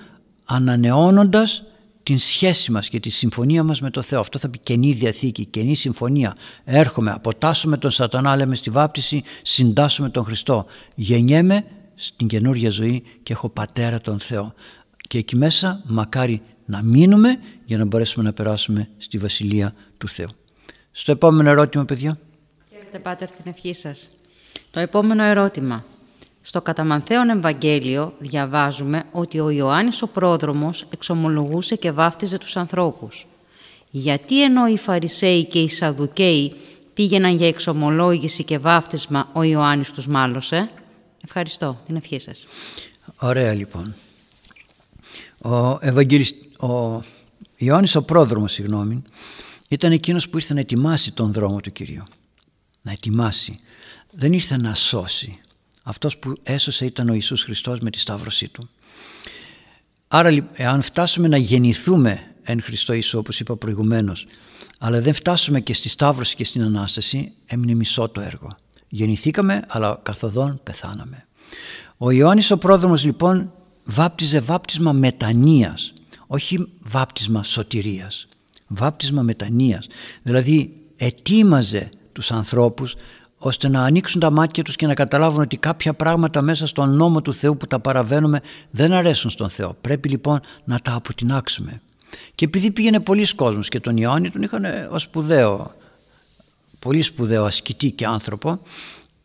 ανανεώνοντας 0.44 1.62
την 2.04 2.18
σχέση 2.18 2.72
μας 2.72 2.88
και 2.88 3.00
τη 3.00 3.10
συμφωνία 3.10 3.62
μας 3.62 3.80
με 3.80 3.90
το 3.90 4.02
Θεό. 4.02 4.20
Αυτό 4.20 4.38
θα 4.38 4.48
πει 4.48 4.58
καινή 4.58 4.92
διαθήκη, 4.92 5.44
καινή 5.44 5.74
συμφωνία. 5.74 6.36
Έρχομαι, 6.64 7.10
αποτάσσουμε 7.10 7.76
τον 7.76 7.90
σατανά, 7.90 8.36
λέμε 8.36 8.54
στη 8.54 8.70
βάπτιση, 8.70 9.22
συντάσσουμε 9.42 10.08
τον 10.08 10.24
Χριστό. 10.24 10.66
Γεννιέμαι 10.94 11.64
στην 11.94 12.26
καινούργια 12.26 12.70
ζωή 12.70 13.02
και 13.22 13.32
έχω 13.32 13.48
πατέρα 13.48 14.00
τον 14.00 14.18
Θεό. 14.18 14.54
Και 15.08 15.18
εκεί 15.18 15.36
μέσα 15.36 15.82
μακάρι 15.86 16.42
να 16.64 16.82
μείνουμε 16.82 17.38
για 17.64 17.78
να 17.78 17.84
μπορέσουμε 17.84 18.24
να 18.24 18.32
περάσουμε 18.32 18.88
στη 18.96 19.18
Βασιλεία 19.18 19.74
του 19.98 20.08
Θεού. 20.08 20.28
Στο 20.92 21.12
επόμενο 21.12 21.50
ερώτημα 21.50 21.84
παιδιά. 21.84 22.18
Χαίρετε 22.70 22.98
Πάτερ 22.98 23.30
την 23.30 23.52
ευχή 23.54 23.74
σας. 23.74 24.08
Το 24.70 24.80
επόμενο 24.80 25.22
ερώτημα. 25.22 25.84
Στο 26.46 26.62
Καταμανθέον 26.62 27.28
Ευαγγέλιο 27.28 28.12
διαβάζουμε 28.18 29.04
ότι 29.12 29.40
ο 29.40 29.50
Ιωάννης 29.50 30.02
ο 30.02 30.06
πρόδρομος 30.06 30.86
εξομολογούσε 30.90 31.76
και 31.76 31.90
βάφτιζε 31.90 32.38
τους 32.38 32.56
ανθρώπους. 32.56 33.26
Γιατί 33.90 34.42
ενώ 34.42 34.66
οι 34.66 34.76
Φαρισαίοι 34.76 35.44
και 35.44 35.58
οι 35.58 35.68
Σαδουκαίοι 35.68 36.52
πήγαιναν 36.94 37.36
για 37.36 37.48
εξομολόγηση 37.48 38.44
και 38.44 38.58
βάφτισμα, 38.58 39.28
ο 39.32 39.42
Ιωάννης 39.42 39.90
τους 39.90 40.06
μάλωσε; 40.06 40.70
Ευχαριστώ. 41.24 41.80
Την 41.86 41.96
ευχή 41.96 42.18
σας. 42.18 42.46
Ωραία 43.16 43.54
λοιπόν. 43.54 43.94
Ο, 45.42 45.78
Ευαγγελισ... 45.80 46.34
ο 46.60 47.02
Ιωάννης 47.56 47.94
ο 47.94 48.02
πρόδρομος, 48.02 48.52
συγγνώμη, 48.52 49.02
ήταν 49.68 49.92
εκείνος 49.92 50.28
που 50.28 50.36
ήρθε 50.36 50.54
να 50.54 50.60
ετοιμάσει 50.60 51.12
τον 51.12 51.32
δρόμο 51.32 51.60
του 51.60 51.72
Κυρίου. 51.72 52.02
Να 52.82 52.92
ετοιμάσει 52.92 53.58
δεν 54.10 54.32
ήρθε 54.32 54.56
να 54.56 54.74
σώσει. 54.74 55.32
Αυτός 55.86 56.18
που 56.18 56.32
έσωσε 56.42 56.84
ήταν 56.84 57.08
ο 57.08 57.12
Ιησούς 57.12 57.42
Χριστός 57.42 57.78
με 57.80 57.90
τη 57.90 57.98
Σταύρωσή 57.98 58.48
Του. 58.48 58.68
Άρα 60.08 60.48
εάν 60.52 60.82
φτάσουμε 60.82 61.28
να 61.28 61.36
γεννηθούμε 61.36 62.34
εν 62.42 62.62
Χριστώ 62.62 62.92
Ιησού 62.92 63.18
όπως 63.18 63.40
είπα 63.40 63.56
προηγουμένως 63.56 64.26
αλλά 64.78 65.00
δεν 65.00 65.12
φτάσουμε 65.14 65.60
και 65.60 65.74
στη 65.74 65.88
Σταύρωση 65.88 66.36
και 66.36 66.44
στην 66.44 66.62
Ανάσταση 66.62 67.32
έμεινε 67.46 67.74
μισό 67.74 68.08
το 68.08 68.20
έργο. 68.20 68.48
Γεννηθήκαμε 68.88 69.62
αλλά 69.68 70.00
καθοδόν 70.02 70.60
πεθάναμε. 70.62 71.26
Ο 71.96 72.10
Ιωάννης 72.10 72.50
ο 72.50 72.58
πρόδρομος 72.58 73.04
λοιπόν 73.04 73.52
βάπτιζε 73.84 74.40
βάπτισμα 74.40 74.92
μετανοίας 74.92 75.94
όχι 76.26 76.66
βάπτισμα 76.80 77.42
σωτηρίας. 77.42 78.28
Βάπτισμα 78.68 79.22
μετανοίας. 79.22 79.86
Δηλαδή 80.22 80.76
ετοίμαζε 80.96 81.88
τους 82.12 82.30
ανθρώπους 82.30 82.94
ώστε 83.46 83.68
να 83.68 83.82
ανοίξουν 83.82 84.20
τα 84.20 84.30
μάτια 84.30 84.62
τους 84.62 84.76
και 84.76 84.86
να 84.86 84.94
καταλάβουν 84.94 85.40
ότι 85.40 85.56
κάποια 85.56 85.94
πράγματα 85.94 86.42
μέσα 86.42 86.66
στον 86.66 86.96
νόμο 86.96 87.22
του 87.22 87.34
Θεού 87.34 87.56
που 87.56 87.66
τα 87.66 87.78
παραβαίνουμε 87.80 88.40
δεν 88.70 88.92
αρέσουν 88.92 89.30
στον 89.30 89.50
Θεό. 89.50 89.76
Πρέπει 89.80 90.08
λοιπόν 90.08 90.40
να 90.64 90.78
τα 90.78 90.94
αποτινάξουμε. 90.94 91.80
Και 92.34 92.44
επειδή 92.44 92.70
πήγαινε 92.70 93.00
πολλοί 93.00 93.34
κόσμος 93.34 93.68
και 93.68 93.80
τον 93.80 93.96
Ιωάννη 93.96 94.30
τον 94.30 94.42
είχαν 94.42 94.64
ως 94.90 95.02
σπουδαίο, 95.02 95.74
πολύ 96.78 97.02
σπουδαίο 97.02 97.44
ασκητή 97.44 97.90
και 97.90 98.06
άνθρωπο 98.06 98.60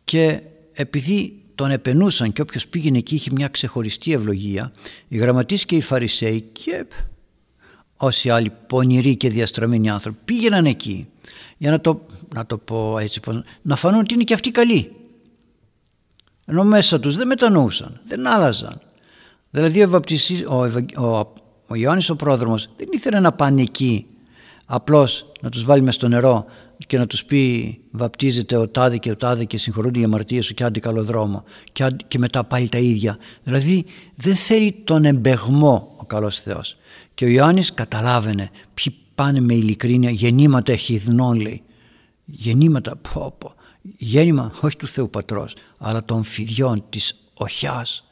και 0.04 0.42
επειδή 0.72 1.42
τον 1.54 1.70
επενούσαν 1.70 2.32
και 2.32 2.42
όποιος 2.42 2.68
πήγαινε 2.68 2.98
εκεί 2.98 3.14
είχε 3.14 3.30
μια 3.32 3.48
ξεχωριστή 3.48 4.12
ευλογία, 4.12 4.72
οι 5.08 5.18
γραμματείς 5.18 5.64
και 5.64 5.76
οι 5.76 5.80
φαρισαίοι 5.80 6.40
και 6.52 6.86
όσοι 8.02 8.30
άλλοι 8.30 8.52
πονηροί 8.66 9.16
και 9.16 9.30
διαστραμμένοι 9.30 9.90
άνθρωποι 9.90 10.18
πήγαιναν 10.24 10.66
εκεί 10.66 11.08
για 11.56 11.70
να 11.70 11.80
το, 11.80 12.06
να 12.34 12.46
το 12.46 12.58
πω 12.58 12.98
έτσι, 12.98 13.20
να 13.62 13.76
φανούν 13.76 14.00
ότι 14.00 14.14
είναι 14.14 14.24
και 14.24 14.34
αυτοί 14.34 14.50
καλοί. 14.50 14.92
Ενώ 16.46 16.64
μέσα 16.64 17.00
τους 17.00 17.16
δεν 17.16 17.26
μετανοούσαν, 17.26 18.00
δεν 18.04 18.26
άλλαζαν. 18.26 18.80
Δηλαδή 19.50 19.82
ο, 19.82 20.02
ο, 20.48 20.64
ο, 21.04 21.32
ο 21.66 21.74
Ιωάννης 21.74 22.10
ο 22.10 22.16
πρόδρομος 22.16 22.68
δεν 22.76 22.88
ήθελε 22.92 23.20
να 23.20 23.32
πάνε 23.32 23.62
εκεί 23.62 24.06
απλώς 24.66 25.32
να 25.40 25.48
τους 25.48 25.64
βάλει 25.64 25.82
μες 25.82 25.94
στο 25.94 26.08
νερό 26.08 26.44
και 26.86 26.98
να 26.98 27.06
τους 27.06 27.24
πει 27.24 27.78
βαπτίζεται 27.90 28.56
ο 28.56 28.68
τάδε 28.68 28.96
και 28.96 29.10
ο 29.10 29.16
τάδε 29.16 29.44
και 29.44 29.58
συγχωρούνται 29.58 30.00
οι 30.00 30.04
αμαρτίες 30.04 30.44
σου 30.44 30.54
και 30.54 30.64
άντε 30.64 30.80
καλό 30.80 31.04
δρόμο 31.04 31.44
και, 31.72 31.96
και 32.08 32.18
μετά 32.18 32.44
πάλι 32.44 32.68
τα 32.68 32.78
ίδια. 32.78 33.18
Δηλαδή 33.42 33.84
δεν 34.14 34.34
θέλει 34.34 34.72
τον 34.84 35.04
εμπεγμό 35.04 35.94
ο 35.96 36.04
καλός 36.04 36.40
Θεός. 36.40 36.76
Και 37.14 37.24
ο 37.24 37.28
Ιωάννης 37.28 37.74
καταλάβαινε 37.74 38.50
ποιοι 38.74 38.96
πάνε 39.14 39.40
με 39.40 39.54
ειλικρίνεια 39.54 40.10
γεννήματα 40.10 40.72
εχιδνών 40.72 41.40
λέει. 41.40 41.62
Γεννήματα, 42.24 42.96
πω, 42.96 43.34
πω. 43.38 43.54
Γέννημα 43.82 44.52
όχι 44.60 44.76
του 44.76 44.86
Θεού 44.86 45.10
Πατρός 45.10 45.54
αλλά 45.78 46.04
των 46.04 46.24
φιδιών 46.24 46.84
της 46.88 47.30
οχιάς. 47.34 48.04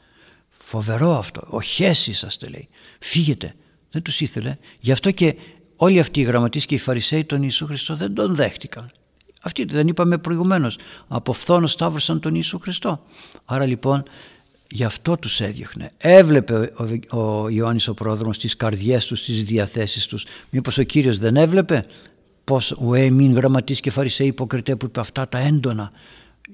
Φοβερό 0.49 1.17
αυτό. 1.17 1.41
Οχές 1.49 2.07
είσαστε 2.07 2.47
λέει. 2.47 2.67
Φύγετε. 2.99 3.55
Δεν 3.91 4.01
τους 4.01 4.21
ήθελε. 4.21 4.55
Γι' 4.79 4.91
αυτό 4.91 5.11
και 5.11 5.35
όλοι 5.75 5.99
αυτοί 5.99 6.19
οι 6.19 6.23
γραμματείς 6.23 6.65
και 6.65 6.75
οι 6.75 6.77
Φαρισαίοι 6.77 7.25
τον 7.25 7.39
Ιησού 7.43 7.65
Χριστό 7.65 7.95
δεν 7.95 8.13
τον 8.13 8.35
δέχτηκαν. 8.35 8.91
Αυτοί 9.41 9.65
δεν 9.65 9.87
είπαμε 9.87 10.17
προηγουμένως. 10.17 10.77
Από 11.07 11.33
φθόνος 11.33 11.71
σταύρωσαν 11.71 12.19
τον 12.19 12.35
Ιησού 12.35 12.59
Χριστό. 12.59 13.03
Άρα 13.45 13.65
λοιπόν 13.65 14.03
Γι' 14.71 14.83
αυτό 14.83 15.17
τους 15.17 15.41
έδιωχνε. 15.41 15.91
Έβλεπε 15.97 16.71
ο, 17.09 17.19
ο 17.19 17.49
Ιωάννης 17.49 17.87
ο 17.87 17.93
πρόδρομος 17.93 18.39
τις 18.39 18.55
καρδιές 18.55 19.05
τους, 19.05 19.23
τις 19.23 19.43
διαθέσεις 19.43 20.05
τους. 20.05 20.25
Μήπως 20.49 20.77
ο 20.77 20.83
Κύριος 20.83 21.17
δεν 21.17 21.35
έβλεπε 21.35 21.83
πως 22.43 22.71
ο 22.71 22.93
έμειν 22.95 23.33
γραμματής 23.33 23.79
και 23.79 23.91
φαρισαίοι 23.91 24.27
υποκριτέ 24.27 24.75
που 24.75 24.85
είπε 24.85 24.99
αυτά 24.99 25.29
τα 25.29 25.37
έντονα. 25.37 25.91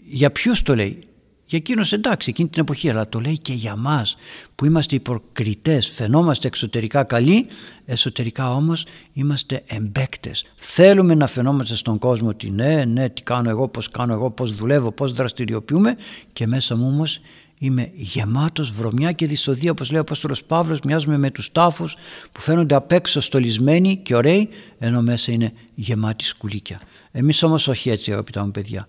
Για 0.06 0.32
ποιους 0.32 0.62
το 0.62 0.76
λέει; 0.76 1.00
Για 1.46 1.58
εκείνος 1.58 1.94
εντάξει 1.94 2.30
εκείνη 2.30 2.50
την 2.50 2.62
εποχή 2.62 2.90
αλλά 2.90 3.10
το 3.10 3.20
λέει 3.20 3.40
και 3.40 3.54
για 3.54 3.76
μας 3.76 4.18
που 4.56 4.66
είμαστε 4.66 4.96
υποκριτές, 4.96 5.88
φαινόμαστε 5.90 6.48
εξωτερικά 6.48 7.04
καλοί, 7.04 7.48
εσωτερικά 7.86 8.54
όμως 8.56 8.86
είμαστε 9.14 9.64
εμπέκτες. 9.68 10.46
Θέλουμε 10.56 11.16
να 11.16 11.28
φαινόμαστε 11.28 11.76
στον 11.76 11.98
κόσμο 11.98 12.28
ότι 12.28 12.50
ναι, 12.50 12.86
ναι, 12.86 13.10
τι 13.10 13.22
κάνω 13.22 13.50
εγώ, 13.50 13.68
πώς 13.68 13.90
κάνω 13.90 14.14
εγώ, 14.14 14.32
πώς 14.32 14.56
δουλεύω, 14.56 14.92
πώς 14.92 15.14
δραστηριοποιούμε 15.14 15.96
και 16.34 16.48
μέσα 16.48 16.76
μου 16.76 16.88
όμως 16.88 17.20
είμαι 17.66 17.92
γεμάτος 17.94 18.72
βρωμιά 18.72 19.12
και 19.12 19.28
δυσοδεία 19.28 19.72
όπως 19.72 19.90
λέει 19.90 20.00
ο 20.00 20.02
Απόστολος 20.02 20.44
Παύλος 20.44 20.80
μοιάζουμε 20.80 21.18
με 21.18 21.32
τους 21.32 21.52
τάφους 21.52 21.96
που 22.32 22.42
φαίνονται 22.42 22.76
απ' 22.76 22.92
έξω 22.92 23.20
στολισμένοι 23.20 23.98
και 23.98 24.16
ωραίοι 24.16 24.50
ενώ 24.80 25.02
μέσα 25.02 25.32
είναι 25.32 25.54
γεμάτοι 25.76 26.24
σκουλίκια. 26.24 26.82
Εμείς 27.12 27.44
όμως 27.44 27.68
όχι 27.68 27.90
έτσι 27.90 28.12
αγαπητά 28.12 28.46
μου 28.46 28.52
παιδιά. 28.52 28.88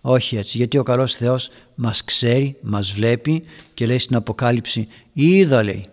Όχι 0.00 0.36
έτσι 0.36 0.56
γιατί 0.56 0.78
ο 0.78 0.82
καλός 0.82 1.14
Θεός 1.14 1.50
μας 1.74 2.04
ξέρει, 2.04 2.56
μας 2.60 2.92
βλέπει 2.92 3.44
και 3.74 3.86
λέει 3.86 3.98
στην 3.98 4.16
Αποκάλυψη 4.16 4.88
είδα 5.12 5.62
λέει 5.62 5.84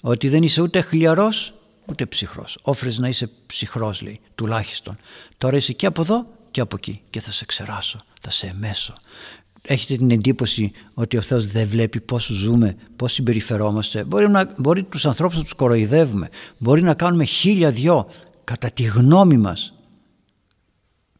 ότι 0.00 0.28
δεν 0.28 0.42
είσαι 0.42 0.62
ούτε 0.62 0.80
χλιαρός 0.80 1.54
ούτε 1.86 2.06
ψυχρός. 2.06 2.58
Όφρες 2.62 2.98
να 2.98 3.08
είσαι 3.08 3.30
ψυχρός 3.46 4.02
λέει 4.02 4.20
τουλάχιστον. 4.34 4.96
Τώρα 5.38 5.56
είσαι 5.56 5.72
και 5.72 5.86
από 5.86 6.00
εδώ 6.02 6.26
και 6.50 6.60
από 6.60 6.76
εκεί 6.78 7.02
και 7.10 7.20
θα 7.20 7.32
σε 7.32 7.44
ξεράσω, 7.44 7.98
θα 8.20 8.30
σε 8.30 8.46
εμέσω 8.46 8.92
έχετε 9.62 9.96
την 9.96 10.10
εντύπωση 10.10 10.72
ότι 10.94 11.16
ο 11.16 11.20
Θεός 11.20 11.46
δεν 11.46 11.68
βλέπει 11.68 12.00
πώς 12.00 12.24
ζούμε, 12.24 12.76
πώς 12.96 13.12
συμπεριφερόμαστε; 13.12 14.04
Μπορεί, 14.04 14.30
να, 14.30 14.54
μπορεί 14.56 14.82
τους 14.82 15.06
ανθρώπους 15.06 15.36
να 15.36 15.42
τους 15.42 15.52
κοροϊδεύουμε, 15.52 16.28
μπορεί 16.58 16.82
να 16.82 16.94
κάνουμε 16.94 17.24
χίλια 17.24 17.70
δυο 17.70 18.08
κατά 18.44 18.70
τη 18.70 18.82
γνώμη 18.82 19.36
μας. 19.36 19.74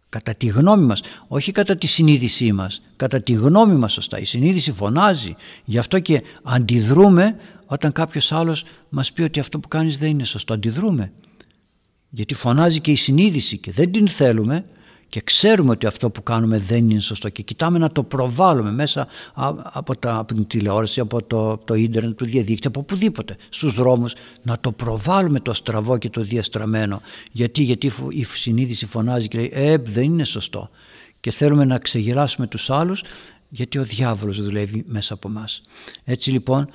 Κατά 0.08 0.34
τη 0.34 0.46
γνώμη 0.46 0.84
μας, 0.84 1.00
όχι 1.28 1.52
κατά 1.52 1.76
τη 1.76 1.86
συνείδησή 1.86 2.52
μας, 2.52 2.80
κατά 2.96 3.22
τη 3.22 3.32
γνώμη 3.32 3.74
μας 3.74 3.92
σωστά. 3.92 4.18
Η 4.18 4.24
συνείδηση 4.24 4.72
φωνάζει, 4.72 5.36
γι' 5.64 5.78
αυτό 5.78 5.98
και 5.98 6.22
αντιδρούμε 6.42 7.36
όταν 7.66 7.92
κάποιος 7.92 8.32
άλλος 8.32 8.64
μας 8.88 9.12
πει 9.12 9.22
ότι 9.22 9.40
αυτό 9.40 9.60
που 9.60 9.68
κάνεις 9.68 9.98
δεν 9.98 10.10
είναι 10.10 10.24
σωστό. 10.24 10.54
Αντιδρούμε, 10.54 11.12
γιατί 12.10 12.34
φωνάζει 12.34 12.80
και 12.80 12.90
η 12.90 12.96
συνείδηση 12.96 13.58
και 13.58 13.72
δεν 13.72 13.92
την 13.92 14.08
θέλουμε, 14.08 14.64
και 15.10 15.20
ξέρουμε 15.20 15.70
ότι 15.70 15.86
αυτό 15.86 16.10
που 16.10 16.22
κάνουμε 16.22 16.58
δεν 16.58 16.90
είναι 16.90 17.00
σωστό. 17.00 17.28
Και 17.28 17.42
κοιτάμε 17.42 17.78
να 17.78 17.88
το 17.88 18.02
προβάλλουμε 18.02 18.72
μέσα 18.72 19.06
από, 19.62 19.96
τα, 19.96 20.16
από 20.16 20.34
την 20.34 20.46
τηλεόραση, 20.46 21.00
από 21.00 21.22
το, 21.22 21.56
το 21.56 21.74
ίντερνετ, 21.74 22.18
το 22.18 22.24
διαδίκτυο, 22.24 22.68
από 22.68 22.80
οπουδήποτε 22.80 23.36
στους 23.48 23.74
δρόμους 23.74 24.14
να 24.42 24.58
το 24.60 24.72
προβάλλουμε 24.72 25.40
το 25.40 25.52
στραβό 25.52 25.98
και 25.98 26.10
το 26.10 26.22
διαστραμμένο. 26.22 27.00
Γιατί, 27.32 27.62
γιατί 27.62 27.92
η 28.08 28.24
συνείδηση 28.24 28.86
φωνάζει 28.86 29.28
και 29.28 29.38
λέει 29.38 29.50
ε 29.54 29.76
δεν 29.78 30.04
είναι 30.04 30.24
σωστό 30.24 30.70
και 31.20 31.30
θέλουμε 31.30 31.64
να 31.64 31.78
ξεγυράσουμε 31.78 32.46
τους 32.46 32.70
άλλους 32.70 33.02
γιατί 33.48 33.78
ο 33.78 33.84
διάβολος 33.84 34.42
δουλεύει 34.42 34.84
μέσα 34.86 35.14
από 35.14 35.28
μας. 35.28 35.60
Έτσι 36.04 36.30
λοιπόν 36.30 36.68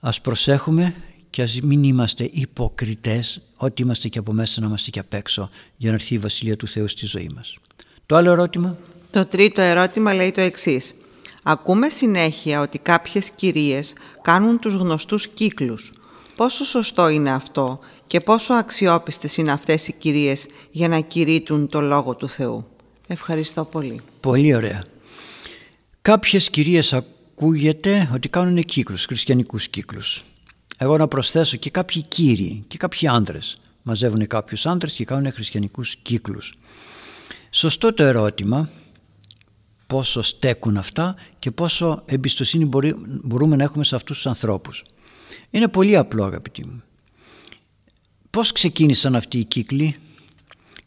ας 0.00 0.20
προσέχουμε 0.20 0.94
και 1.30 1.42
ας 1.42 1.60
μην 1.60 1.84
είμαστε 1.84 2.30
υποκριτές 2.32 3.40
ότι 3.56 3.82
είμαστε 3.82 4.08
και 4.08 4.18
από 4.18 4.32
μέσα 4.32 4.60
να 4.60 4.66
είμαστε 4.66 4.90
και 4.90 4.98
απ' 4.98 5.14
έξω 5.14 5.50
για 5.76 5.88
να 5.88 5.94
έρθει 5.94 6.14
η 6.14 6.18
Βασιλεία 6.18 6.56
του 6.56 6.66
Θεού 6.66 6.88
στη 6.88 7.06
ζωή 7.06 7.30
μας. 7.34 7.56
Το 8.06 8.16
άλλο 8.16 8.30
ερώτημα; 8.30 8.76
Το 9.10 9.26
τρίτο 9.26 9.60
ερώτημα 9.60 10.14
λέει 10.14 10.30
το 10.30 10.40
εξής. 10.40 10.94
Ακούμε 11.42 11.88
συνέχεια 11.88 12.60
ότι 12.60 12.78
κάποιες 12.78 13.30
κυρίες 13.30 13.92
κάνουν 14.22 14.58
τους 14.58 14.74
γνωστούς 14.74 15.28
κύκλους. 15.28 15.92
Πόσο 16.36 16.64
σωστό 16.64 17.08
είναι 17.08 17.30
αυτό 17.30 17.78
και 18.06 18.20
πόσο 18.20 18.52
αξιόπιστες 18.52 19.36
είναι 19.36 19.52
αυτές 19.52 19.88
οι 19.88 19.92
κυρίες 19.92 20.46
για 20.70 20.88
να 20.88 21.00
κηρύττουν 21.00 21.68
το 21.68 21.80
Λόγο 21.80 22.14
του 22.14 22.28
Θεού. 22.28 22.66
Ευχαριστώ 23.06 23.64
πολύ. 23.64 24.00
Πολύ 24.20 24.54
ωραία. 24.54 24.82
Κάποιες 26.02 26.50
κυρίες 26.50 26.92
ακούγεται 26.92 28.10
ότι 28.14 28.28
κάνουν 28.28 28.64
κύκλους, 28.64 29.04
χριστιανικούς 29.04 29.68
κύκλους 29.68 30.22
εγώ 30.80 30.96
να 30.96 31.08
προσθέσω 31.08 31.56
και 31.56 31.70
κάποιοι 31.70 32.02
κύριοι 32.02 32.64
και 32.68 32.76
κάποιοι 32.76 33.08
άντρες 33.08 33.58
μαζεύουν 33.82 34.26
κάποιους 34.26 34.66
άντρες 34.66 34.94
και 34.94 35.04
κάνουν 35.04 35.32
χριστιανικούς 35.32 35.96
κύκλους. 35.96 36.54
Σωστό 37.50 37.92
το 37.92 38.02
ερώτημα 38.02 38.68
πόσο 39.86 40.22
στέκουν 40.22 40.76
αυτά 40.76 41.16
και 41.38 41.50
πόσο 41.50 42.02
εμπιστοσύνη 42.06 42.68
μπορούμε 43.22 43.56
να 43.56 43.62
έχουμε 43.62 43.84
σε 43.84 43.94
αυτούς 43.94 44.16
τους 44.16 44.26
ανθρώπους. 44.26 44.82
Είναι 45.50 45.68
πολύ 45.68 45.96
απλό 45.96 46.24
αγαπητοί 46.24 46.66
μου. 46.66 46.82
Πώς 48.30 48.52
ξεκίνησαν 48.52 49.16
αυτοί 49.16 49.38
οι 49.38 49.44
κύκλοι; 49.44 49.96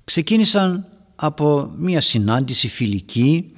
Ξεκίνησαν 0.03 0.85
από 1.15 1.73
μια 1.77 2.01
συνάντηση 2.01 2.67
φιλική 2.67 3.51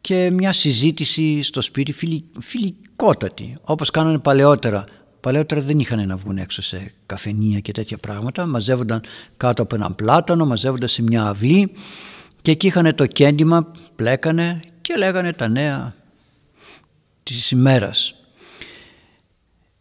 και 0.00 0.30
μια 0.30 0.52
συζήτηση 0.52 1.42
στο 1.42 1.60
σπίτι 1.60 1.94
φιλικότατη 2.38 3.56
όπως 3.62 3.90
κάνανε 3.90 4.18
παλαιότερα 4.18 4.84
Παλαιότερα 5.20 5.60
δεν 5.60 5.78
είχαν 5.78 6.06
να 6.06 6.16
βγουν 6.16 6.38
έξω 6.38 6.62
σε 6.62 6.92
καφενεία 7.06 7.60
και 7.60 7.72
τέτοια 7.72 7.96
πράγματα. 7.96 8.46
Μαζεύονταν 8.46 9.02
κάτω 9.36 9.62
από 9.62 9.74
έναν 9.74 9.94
πλάτανο, 9.94 10.46
μαζεύονταν 10.46 10.88
σε 10.88 11.02
μια 11.02 11.26
αυλή 11.26 11.72
και 12.42 12.50
εκεί 12.50 12.66
είχαν 12.66 12.94
το 12.94 13.06
κέντημα, 13.06 13.72
πλέκανε 13.96 14.60
και 14.80 14.94
λέγανε 14.96 15.32
τα 15.32 15.48
νέα 15.48 15.94
της 17.22 17.50
ημέρας. 17.50 18.14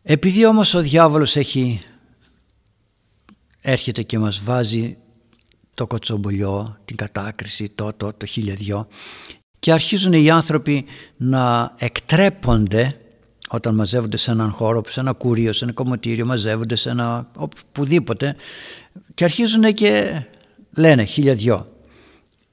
Επειδή 0.04 0.46
όμως 0.46 0.74
ο 0.74 0.82
διάβολος 0.82 1.36
έχει 1.36 1.82
έρχεται 3.62 4.02
και 4.04 4.20
μας 4.20 4.40
βάζει 4.44 4.98
το 5.74 5.88
κοτσομπολιό, 5.88 6.78
την 6.86 6.96
κατάκριση, 6.96 7.70
το, 7.70 7.94
το, 7.94 8.14
το 8.14 8.26
χίλια 8.26 8.88
και 9.60 9.72
αρχίζουν 9.72 10.14
οι 10.14 10.30
άνθρωποι 10.30 10.86
να 11.18 11.74
εκτρέπονται 11.78 13.00
όταν 13.52 13.76
μαζεύονται 13.76 14.18
σε 14.18 14.32
έναν 14.32 14.52
χώρο, 14.52 14.82
σε 14.88 15.00
ένα 15.00 15.12
κουρίο, 15.12 15.54
σε 15.54 15.64
ένα 15.64 15.74
κομμωτήριο, 15.74 16.26
μαζεύονται 16.26 16.76
σε 16.76 16.90
ένα 16.90 17.28
οπουδήποτε 17.36 18.36
και 19.14 19.24
αρχίζουν 19.24 19.74
και 19.74 20.22
λένε 20.76 21.04
χίλια 21.04 21.36
δυο. 21.36 21.74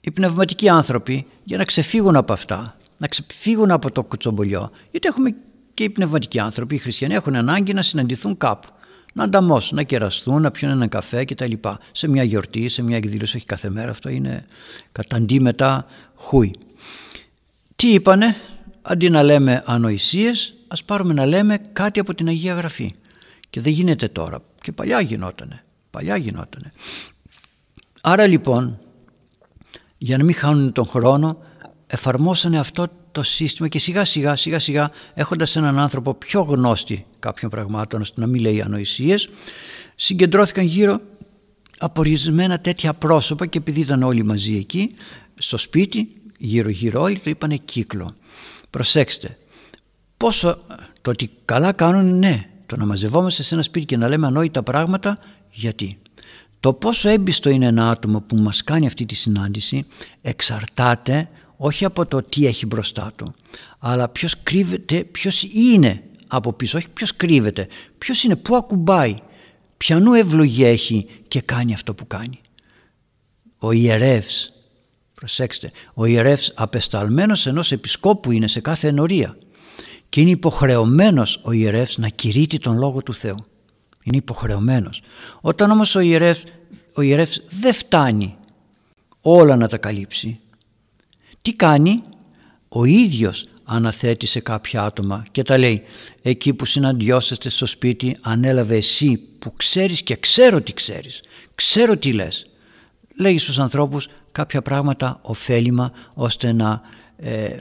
Οι 0.00 0.10
πνευματικοί 0.10 0.68
άνθρωποι 0.68 1.26
για 1.44 1.56
να 1.56 1.64
ξεφύγουν 1.64 2.16
από 2.16 2.32
αυτά, 2.32 2.76
να 2.96 3.06
ξεφύγουν 3.06 3.70
από 3.70 3.92
το 3.92 4.04
κουτσομπολιό, 4.04 4.70
γιατί 4.90 5.08
έχουμε 5.08 5.34
και 5.74 5.84
οι 5.84 5.90
πνευματικοί 5.90 6.38
άνθρωποι, 6.38 6.74
οι 6.74 6.78
χριστιανοί 6.78 7.14
έχουν 7.14 7.34
ανάγκη 7.34 7.72
να 7.72 7.82
συναντηθούν 7.82 8.36
κάπου. 8.36 8.68
Να 9.12 9.24
ανταμώσουν, 9.24 9.76
να 9.76 9.82
κεραστούν, 9.82 10.42
να 10.42 10.50
πιούν 10.50 10.70
έναν 10.70 10.88
καφέ 10.88 11.24
κτλ. 11.24 11.52
Σε 11.92 12.08
μια 12.08 12.22
γιορτή, 12.22 12.68
σε 12.68 12.82
μια 12.82 12.96
εκδήλωση, 12.96 13.36
όχι 13.36 13.46
κάθε 13.46 13.70
μέρα, 13.70 13.90
αυτό 13.90 14.08
είναι 14.08 14.46
καταντή 14.92 15.40
μετά 15.40 15.86
χούι. 16.14 16.54
Τι 17.76 17.92
είπανε, 17.92 18.36
αντί 18.82 19.10
να 19.10 19.22
λέμε 19.22 19.62
ανοησίες, 19.66 20.55
ας 20.68 20.84
πάρουμε 20.84 21.14
να 21.14 21.26
λέμε 21.26 21.58
κάτι 21.72 22.00
από 22.00 22.14
την 22.14 22.28
Αγία 22.28 22.54
Γραφή. 22.54 22.94
Και 23.50 23.60
δεν 23.60 23.72
γίνεται 23.72 24.08
τώρα. 24.08 24.42
Και 24.60 24.72
παλιά 24.72 25.00
γινότανε. 25.00 25.64
Παλιά 25.90 26.16
γινότανε. 26.16 26.72
Άρα 28.02 28.26
λοιπόν, 28.26 28.78
για 29.98 30.16
να 30.18 30.24
μην 30.24 30.34
χάνουν 30.34 30.72
τον 30.72 30.86
χρόνο, 30.86 31.38
εφαρμόσανε 31.86 32.58
αυτό 32.58 32.88
το 33.16 33.22
σύστημα 33.22 33.68
και 33.68 33.78
σιγά 33.78 34.04
σιγά 34.04 34.36
σιγά 34.36 34.58
σιγά 34.58 34.90
έχοντας 35.14 35.56
έναν 35.56 35.78
άνθρωπο 35.78 36.14
πιο 36.14 36.42
γνώστη 36.42 37.06
κάποιων 37.18 37.50
πραγμάτων 37.50 38.00
ώστε 38.00 38.20
να 38.20 38.26
μην 38.26 38.40
λέει 38.40 38.60
ανοησίες 38.60 39.28
συγκεντρώθηκαν 39.94 40.64
γύρω 40.64 41.00
από 41.78 42.00
ορισμένα 42.00 42.60
τέτοια 42.60 42.94
πρόσωπα 42.94 43.46
και 43.46 43.58
επειδή 43.58 43.80
ήταν 43.80 44.02
όλοι 44.02 44.22
μαζί 44.22 44.56
εκεί 44.56 44.90
στο 45.34 45.58
σπίτι 45.58 46.12
γύρω 46.38 46.68
γύρω 46.68 47.02
όλοι 47.02 47.18
το 47.18 47.30
είπανε 47.30 47.56
κύκλο 47.56 48.14
προσέξτε 48.70 49.36
πόσο 50.16 50.58
το 51.02 51.10
ότι 51.10 51.30
καλά 51.44 51.72
κάνουν 51.72 52.18
ναι 52.18 52.48
το 52.66 52.76
να 52.76 52.86
μαζευόμαστε 52.86 53.42
σε 53.42 53.54
ένα 53.54 53.62
σπίτι 53.62 53.86
και 53.86 53.96
να 53.96 54.08
λέμε 54.08 54.26
ανόητα 54.26 54.62
πράγματα 54.62 55.18
γιατί; 55.50 55.98
Το 56.60 56.72
πόσο 56.72 57.08
έμπιστο 57.08 57.50
είναι 57.50 57.66
ένα 57.66 57.90
άτομο 57.90 58.20
που 58.20 58.36
μας 58.36 58.62
κάνει 58.62 58.86
αυτή 58.86 59.06
τη 59.06 59.14
συνάντηση 59.14 59.86
εξαρτάται 60.22 61.28
όχι 61.56 61.84
από 61.84 62.06
το 62.06 62.22
τι 62.22 62.46
έχει 62.46 62.66
μπροστά 62.66 63.12
του 63.16 63.34
αλλά 63.78 64.08
ποιος 64.08 64.42
κρύβεται, 64.42 65.04
ποιος 65.04 65.42
είναι 65.42 66.02
από 66.26 66.52
πίσω, 66.52 66.78
όχι 66.78 66.90
ποιος 66.90 67.16
κρύβεται, 67.16 67.68
ποιος 67.98 68.22
είναι, 68.22 68.36
πού 68.36 68.56
ακουμπάει, 68.56 69.14
ποιανού 69.76 70.12
ευλογία 70.12 70.68
έχει 70.68 71.06
και 71.28 71.40
κάνει 71.40 71.72
αυτό 71.72 71.94
που 71.94 72.06
κάνει. 72.06 72.40
Ο 73.58 73.72
ιερεύς, 73.72 74.52
προσέξτε, 75.14 75.70
ο 75.94 76.04
ιερεύς 76.04 76.52
απεσταλμένος 76.54 77.46
ενός 77.46 77.72
επισκόπου 77.72 78.32
είναι 78.32 78.48
σε 78.48 78.60
κάθε 78.60 78.88
ενορία 78.88 79.36
και 80.08 80.20
είναι 80.20 80.30
υποχρεωμένος 80.30 81.40
ο 81.42 81.52
ιερεύς 81.52 81.98
να 81.98 82.08
κηρύττει 82.08 82.58
τον 82.58 82.78
Λόγο 82.78 83.02
του 83.02 83.14
Θεού. 83.14 83.36
Είναι 84.02 84.16
υποχρεωμένος. 84.16 85.02
Όταν 85.40 85.70
όμως 85.70 85.94
ο 85.94 86.00
ιερεύς, 86.00 86.42
ο 86.94 87.00
ιερεύς 87.00 87.42
δεν 87.60 87.74
φτάνει 87.74 88.36
όλα 89.20 89.56
να 89.56 89.68
τα 89.68 89.78
καλύψει, 89.78 90.38
τι 91.42 91.54
κάνει, 91.54 91.98
ο 92.68 92.84
ίδιος 92.84 93.44
αναθέτει 93.64 94.26
σε 94.26 94.40
κάποια 94.40 94.82
άτομα 94.82 95.24
και 95.30 95.42
τα 95.42 95.58
λέει 95.58 95.82
εκεί 96.22 96.54
που 96.54 96.64
συναντιώσαστε 96.64 97.48
στο 97.48 97.66
σπίτι 97.66 98.16
ανέλαβε 98.20 98.76
εσύ 98.76 99.16
που 99.38 99.52
ξέρεις 99.52 100.02
και 100.02 100.16
ξέρω 100.16 100.60
τι 100.60 100.72
ξέρεις 100.72 101.22
ξέρω 101.54 101.96
τι 101.96 102.12
λες 102.12 102.46
λέει 103.20 103.38
στους 103.38 103.58
ανθρώπους 103.58 104.08
κάποια 104.32 104.62
πράγματα 104.62 105.18
ωφέλιμα 105.22 105.92
ώστε 106.14 106.52
να 106.52 106.80
ε, 107.16 107.56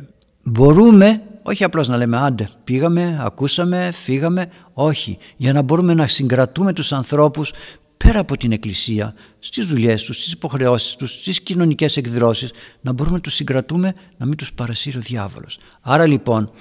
μπορούμε 0.46 1.22
όχι 1.44 1.64
απλώς 1.64 1.88
να 1.88 1.98
λέμε 1.98 2.18
άντε 2.18 2.50
πήγαμε, 2.64 3.20
ακούσαμε, 3.22 3.92
φύγαμε 3.92 4.50
όχι 4.74 5.18
για 5.38 5.54
να 5.54 5.62
μπορούμε 5.62 5.94
να 5.94 6.08
συγκρατούμε 6.08 6.74
τους 6.74 6.94
ανθρώπους 6.94 7.52
πέρα 7.98 8.20
από 8.20 8.38
την 8.38 8.52
εκκλησία 8.52 9.14
στις 9.40 9.66
δουλειές 9.66 10.04
τους, 10.04 10.16
στις 10.16 10.32
υποχρεώσεις 10.32 10.96
τους, 10.96 11.12
στις 11.12 11.42
κοινωνικές 11.42 11.98
εκδρόσεις 11.98 12.52
να 12.82 12.92
μπορούμε 12.92 13.16
να 13.16 13.22
τους 13.22 13.34
συγκρατούμε 13.34 13.94
να 14.18 14.26
μην 14.26 14.38
τους 14.38 14.54
παρασύρει 14.54 14.98
ο 14.98 15.02
διάβολος. 15.02 15.58
Άρα 15.82 16.06
λοιπόν 16.08 16.52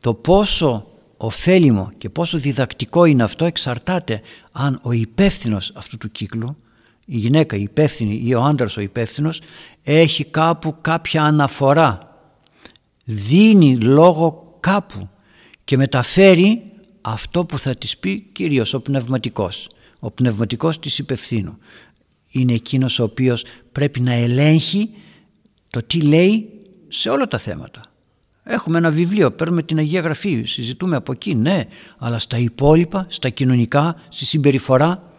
το 0.00 0.14
πόσο 0.14 0.86
ωφέλιμο 1.16 1.90
και 1.98 2.08
πόσο 2.08 2.38
διδακτικό 2.38 3.04
είναι 3.04 3.22
αυτό 3.22 3.44
εξαρτάται 3.44 4.20
αν 4.52 4.78
ο 4.82 4.92
υπεύθυνος 4.92 5.72
αυτού 5.74 5.96
του 5.96 6.12
κύκλου 6.12 6.56
η 7.06 7.16
γυναίκα 7.16 7.56
η 7.56 7.62
υπεύθυνη 7.62 8.22
ή 8.24 8.34
ο 8.34 8.42
άντρας 8.42 8.76
ο 8.76 8.80
υπεύθυνος 8.80 9.40
έχει 9.82 10.24
κάπου 10.24 10.76
κάποια 10.80 11.22
αναφορά 11.22 12.09
δίνει 13.10 13.76
λόγο 13.76 14.56
κάπου 14.60 15.08
και 15.64 15.76
μεταφέρει 15.76 16.62
αυτό 17.00 17.44
που 17.44 17.58
θα 17.58 17.74
της 17.74 17.98
πει 17.98 18.20
κυρίως 18.32 18.74
ο 18.74 18.80
πνευματικός. 18.80 19.68
Ο 20.00 20.10
πνευματικός 20.10 20.78
της 20.78 20.98
υπευθύνου. 20.98 21.58
Είναι 22.28 22.52
εκείνος 22.52 22.98
ο 22.98 23.02
οποίος 23.02 23.44
πρέπει 23.72 24.00
να 24.00 24.12
ελέγχει 24.12 24.90
το 25.70 25.82
τι 25.82 26.00
λέει 26.00 26.48
σε 26.88 27.10
όλα 27.10 27.26
τα 27.26 27.38
θέματα. 27.38 27.80
Έχουμε 28.42 28.78
ένα 28.78 28.90
βιβλίο, 28.90 29.32
παίρνουμε 29.32 29.62
την 29.62 29.78
Αγία 29.78 30.00
Γραφή, 30.00 30.42
συζητούμε 30.42 30.96
από 30.96 31.12
εκεί, 31.12 31.34
ναι, 31.34 31.64
αλλά 31.98 32.18
στα 32.18 32.38
υπόλοιπα, 32.38 33.06
στα 33.08 33.28
κοινωνικά, 33.28 33.96
στη 34.08 34.24
συμπεριφορά, 34.24 35.12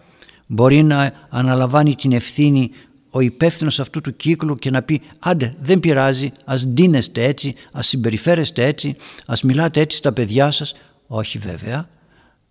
μπορεί 0.47 0.83
να 0.83 1.13
αναλαμβάνει 1.29 1.95
την 1.95 2.11
ευθύνη 2.11 2.71
ο 3.11 3.19
υπεύθυνος 3.19 3.79
αυτού 3.79 4.01
του 4.01 4.15
κύκλου 4.15 4.55
και 4.55 4.69
να 4.69 4.81
πει 4.81 5.01
άντε 5.19 5.53
δεν 5.61 5.79
πειράζει, 5.79 6.31
ας 6.45 6.67
ντύνεστε 6.67 7.23
έτσι, 7.23 7.55
ας 7.71 7.87
συμπεριφέρεστε 7.87 8.65
έτσι, 8.65 8.95
ας 9.25 9.43
μιλάτε 9.43 9.79
έτσι 9.79 9.97
στα 9.97 10.13
παιδιά 10.13 10.51
σας. 10.51 10.73
Όχι 11.07 11.37
βέβαια, 11.37 11.89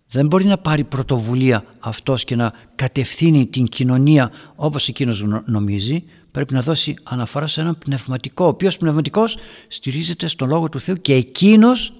δεν 0.09 0.25
μπορεί 0.25 0.45
να 0.45 0.57
πάρει 0.57 0.83
πρωτοβουλία 0.83 1.65
αυτός 1.79 2.23
και 2.23 2.35
να 2.35 2.53
κατευθύνει 2.75 3.45
την 3.45 3.67
κοινωνία 3.67 4.31
όπως 4.55 4.87
εκείνος 4.87 5.23
νομίζει. 5.45 6.03
Πρέπει 6.31 6.53
να 6.53 6.61
δώσει 6.61 6.95
αναφορά 7.03 7.47
σε 7.47 7.61
έναν 7.61 7.77
πνευματικό, 7.77 8.45
ο 8.45 8.47
οποίος 8.47 8.77
πνευματικός 8.77 9.37
στηρίζεται 9.67 10.27
στον 10.27 10.49
Λόγο 10.49 10.69
του 10.69 10.79
Θεού 10.79 10.95
και 10.95 11.13
εκείνος, 11.13 11.93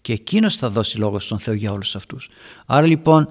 και 0.00 0.12
εκείνος 0.12 0.56
θα 0.56 0.70
δώσει 0.70 0.98
λόγο 0.98 1.18
στον 1.18 1.38
Θεό 1.38 1.54
για 1.54 1.72
όλους 1.72 1.96
αυτούς. 1.96 2.28
Άρα 2.66 2.86
λοιπόν 2.86 3.28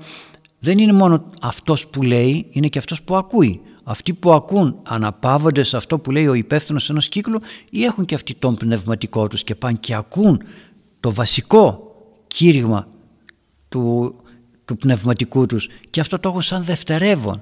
δεν 0.59 0.77
είναι 0.77 0.93
μόνο 0.93 1.29
αυτός 1.41 1.87
που 1.87 2.01
λέει, 2.01 2.45
είναι 2.49 2.67
και 2.67 2.79
αυτός 2.79 3.01
που 3.01 3.15
ακούει. 3.15 3.61
Αυτοί 3.87 4.13
που 4.13 4.33
ακούν 4.33 4.79
αναπαύονται 4.83 5.63
σε 5.63 5.77
αυτό 5.77 5.99
που 5.99 6.11
λέει 6.11 6.27
ο 6.27 6.33
υπεύθυνος 6.33 6.89
ενός 6.89 7.09
κύκλου 7.09 7.39
ή 7.69 7.83
έχουν 7.83 8.05
και 8.05 8.15
αυτοί 8.15 8.35
τον 8.35 8.55
πνευματικό 8.55 9.27
τους 9.27 9.43
και 9.43 9.55
πάνε 9.55 9.77
και 9.79 9.95
ακούν 9.95 10.41
το 10.99 11.11
βασικό 11.11 11.95
κήρυγμα 12.27 12.87
του, 13.69 14.15
του 14.65 14.77
πνευματικού 14.77 15.45
τους 15.45 15.69
και 15.89 15.99
αυτό 15.99 16.19
το 16.19 16.29
έχουν 16.29 16.41
σαν 16.41 16.63
δευτερεύον, 16.63 17.41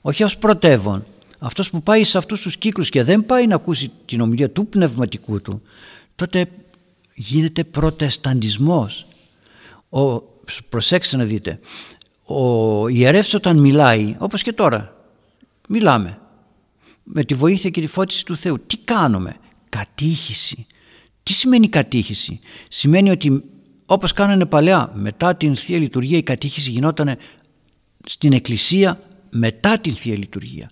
όχι 0.00 0.22
ως 0.22 0.38
πρωτεύον. 0.38 1.04
Αυτός 1.38 1.70
που 1.70 1.82
πάει 1.82 2.04
σε 2.04 2.18
αυτούς 2.18 2.42
τους 2.42 2.56
κύκλους 2.56 2.88
και 2.88 3.02
δεν 3.02 3.26
πάει 3.26 3.46
να 3.46 3.54
ακούσει 3.54 3.90
την 4.04 4.20
ομιλία 4.20 4.50
του 4.50 4.66
πνευματικού 4.66 5.40
του, 5.40 5.62
τότε 6.14 6.46
γίνεται 7.14 7.64
προτεσταντισμός. 7.64 9.06
Ο, 9.88 10.20
προσέξτε 10.68 11.16
να 11.16 11.24
δείτε, 11.24 11.60
ο 12.24 12.88
ιερεύς 12.88 13.34
όταν 13.34 13.58
μιλάει, 13.58 14.16
όπως 14.18 14.42
και 14.42 14.52
τώρα, 14.52 14.99
μιλάμε, 15.70 16.18
με 17.02 17.24
τη 17.24 17.34
βοήθεια 17.34 17.70
και 17.70 17.80
τη 17.80 17.86
φώτιση 17.86 18.24
του 18.24 18.36
Θεού, 18.36 18.66
τι 18.66 18.76
κάνουμε, 18.78 19.36
κατήχηση. 19.68 20.66
Τι 21.22 21.32
σημαίνει 21.32 21.68
κατήχηση, 21.68 22.38
σημαίνει 22.68 23.10
ότι 23.10 23.42
όπως 23.86 24.12
κάνανε 24.12 24.46
παλιά 24.46 24.92
μετά 24.94 25.34
την 25.34 25.56
Θεία 25.56 25.78
Λειτουργία 25.78 26.18
η 26.18 26.22
κατήχηση 26.22 26.70
γινόταν 26.70 27.16
στην 28.04 28.32
Εκκλησία 28.32 29.00
μετά 29.30 29.78
την 29.78 29.94
Θεία 29.94 30.16
Λειτουργία. 30.16 30.70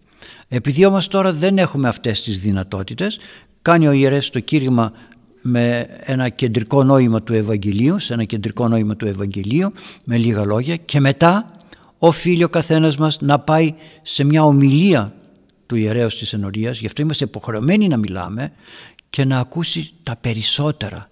Επειδή 0.48 0.84
όμως 0.84 1.08
τώρα 1.08 1.32
δεν 1.32 1.58
έχουμε 1.58 1.88
αυτές 1.88 2.22
τις 2.22 2.40
δυνατότητες 2.40 3.18
κάνει 3.62 3.88
ο 3.88 3.92
ιερέας 3.92 4.30
το 4.30 4.40
κήρυγμα 4.40 4.92
με 5.42 5.86
ένα 6.00 6.28
κεντρικό 6.28 6.84
νόημα 6.84 7.22
του 7.22 7.32
Ευαγγελίου 7.34 7.98
σε 7.98 8.12
ένα 8.12 8.24
κεντρικό 8.24 8.68
νόημα 8.68 8.96
του 8.96 9.06
Ευαγγελίου 9.06 9.72
με 10.04 10.16
λίγα 10.16 10.44
λόγια 10.44 10.76
και 10.76 11.00
μετά 11.00 11.57
οφείλει 11.98 12.44
ο 12.44 12.48
καθένας 12.48 12.96
μας 12.96 13.20
να 13.20 13.38
πάει 13.38 13.74
σε 14.02 14.24
μια 14.24 14.44
ομιλία 14.44 15.14
του 15.66 15.76
ιερέως 15.76 16.18
της 16.18 16.32
ενορίας 16.32 16.80
γι' 16.80 16.86
αυτό 16.86 17.02
είμαστε 17.02 17.24
υποχρεωμένοι 17.24 17.88
να 17.88 17.96
μιλάμε 17.96 18.52
και 19.10 19.24
να 19.24 19.38
ακούσει 19.38 19.92
τα 20.02 20.16
περισσότερα 20.20 21.08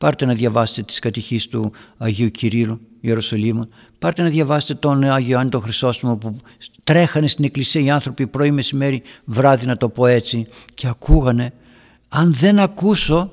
Πάρτε 0.00 0.24
να 0.24 0.34
διαβάσετε 0.34 0.82
τις 0.82 0.98
κατηχίες 0.98 1.48
του 1.48 1.72
Αγίου 1.96 2.30
Κυρίλου 2.30 2.80
Ιερουσαλήμου. 3.00 3.68
Πάρτε 3.98 4.22
να 4.22 4.28
διαβάσετε 4.28 4.74
τον 4.74 5.04
Άγιο 5.04 5.30
Ιωάννη 5.30 5.50
τον 5.50 5.62
Χρυσόστομο 5.62 6.16
που 6.16 6.36
τρέχανε 6.84 7.26
στην 7.26 7.44
εκκλησία 7.44 7.80
οι 7.80 7.90
άνθρωποι 7.90 8.26
πρωί 8.26 8.50
μεσημέρι 8.50 9.02
βράδυ 9.24 9.66
να 9.66 9.76
το 9.76 9.88
πω 9.88 10.06
έτσι 10.06 10.46
και 10.74 10.86
ακούγανε. 10.86 11.52
Αν 12.08 12.34
δεν 12.34 12.58
ακούσω 12.58 13.30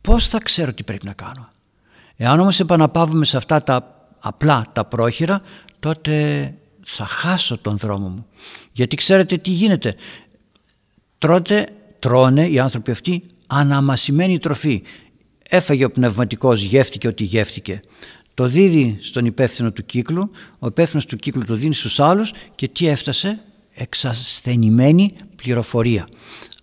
πώς 0.00 0.28
θα 0.28 0.38
ξέρω 0.38 0.72
τι 0.72 0.82
πρέπει 0.82 1.06
να 1.06 1.12
κάνω. 1.12 1.48
Εάν 2.16 2.40
όμως 2.40 2.60
επαναπαύουμε 2.60 3.24
σε 3.24 3.36
αυτά 3.36 3.62
τα 3.62 4.06
απλά 4.18 4.64
τα 4.72 4.84
πρόχειρα 4.84 5.40
τότε 5.78 6.54
θα 6.84 7.06
χάσω 7.06 7.58
τον 7.58 7.76
δρόμο 7.76 8.08
μου. 8.08 8.26
Γιατί 8.72 8.96
ξέρετε 8.96 9.36
τι 9.36 9.50
γίνεται. 9.50 9.94
Τρώτε, 11.18 11.68
τρώνε 11.98 12.48
οι 12.48 12.58
άνθρωποι 12.58 12.90
αυτοί 12.90 13.22
αναμασιμένη 13.46 14.38
τροφή 14.38 14.82
έφαγε 15.48 15.84
ο 15.84 15.90
πνευματικός, 15.90 16.62
γεύτηκε 16.62 17.08
ότι 17.08 17.24
γεύτηκε. 17.24 17.80
Το 18.34 18.46
δίδει 18.46 18.98
στον 19.00 19.24
υπεύθυνο 19.24 19.72
του 19.72 19.86
κύκλου, 19.86 20.30
ο 20.58 20.66
υπεύθυνος 20.66 21.06
του 21.06 21.16
κύκλου 21.16 21.44
το 21.44 21.54
δίνει 21.54 21.74
στους 21.74 22.00
άλλους 22.00 22.32
και 22.54 22.68
τι 22.68 22.88
έφτασε, 22.88 23.40
εξασθενημένη 23.74 25.14
πληροφορία. 25.36 26.08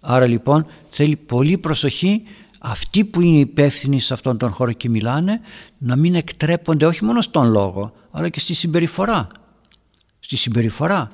Άρα 0.02 0.28
λοιπόν 0.28 0.66
θέλει 0.90 1.16
πολύ 1.16 1.58
προσοχή 1.58 2.22
αυτοί 2.60 3.04
που 3.04 3.22
είναι 3.22 3.40
υπεύθυνοι 3.40 4.00
σε 4.00 4.14
αυτόν 4.14 4.38
τον 4.38 4.52
χώρο 4.52 4.72
και 4.72 4.90
μιλάνε 4.90 5.42
να 5.78 5.96
μην 5.96 6.16
εκτρέπονται 6.16 6.86
όχι 6.86 7.04
μόνο 7.04 7.22
στον 7.22 7.52
λόγο 7.52 7.94
αλλά 8.16 8.30
και 8.30 8.40
στη 8.40 8.54
συμπεριφορά. 8.54 9.28
Στη 10.20 10.36
συμπεριφορά 10.36 11.12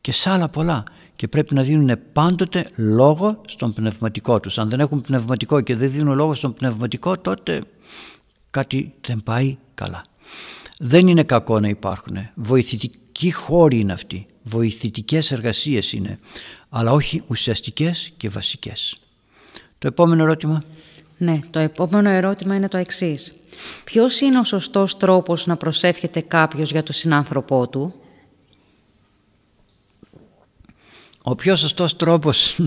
και 0.00 0.12
σε 0.12 0.30
άλλα 0.30 0.48
πολλά 0.48 0.84
και 1.16 1.28
πρέπει 1.28 1.54
να 1.54 1.62
δίνουν 1.62 1.98
πάντοτε 2.12 2.66
λόγο 2.76 3.40
στον 3.46 3.72
πνευματικό 3.72 4.40
τους. 4.40 4.58
Αν 4.58 4.68
δεν 4.68 4.80
έχουν 4.80 5.00
πνευματικό 5.00 5.60
και 5.60 5.76
δεν 5.76 5.90
δίνουν 5.90 6.14
λόγο 6.14 6.34
στον 6.34 6.52
πνευματικό 6.52 7.18
τότε 7.18 7.60
κάτι 8.50 8.94
δεν 9.00 9.22
πάει 9.22 9.56
καλά. 9.74 10.02
Δεν 10.78 11.08
είναι 11.08 11.22
κακό 11.22 11.60
να 11.60 11.68
υπάρχουν. 11.68 12.16
Βοηθητικοί 12.34 13.32
χώροι 13.32 13.80
είναι 13.80 13.92
αυτοί. 13.92 14.26
Βοηθητικές 14.42 15.30
εργασίες 15.30 15.92
είναι. 15.92 16.18
Αλλά 16.68 16.92
όχι 16.92 17.22
ουσιαστικές 17.26 18.12
και 18.16 18.28
βασικές. 18.28 18.96
Το 19.78 19.86
επόμενο 19.86 20.22
ερώτημα. 20.22 20.64
Ναι, 21.18 21.38
το 21.50 21.58
επόμενο 21.58 22.08
ερώτημα 22.08 22.54
είναι 22.54 22.68
το 22.68 22.76
εξής. 22.76 23.32
Ποιος 23.84 24.20
είναι 24.20 24.38
ο 24.38 24.44
σωστός 24.44 24.96
τρόπος 24.96 25.46
να 25.46 25.56
προσεύχεται 25.56 26.20
κάποιος 26.20 26.70
για 26.70 26.82
τον 26.82 26.94
συνάνθρωπό 26.94 27.68
του; 27.68 27.94
Ο 31.22 31.34
πιο 31.34 31.56
σωστός 31.56 31.96
τρόπος 31.96 32.60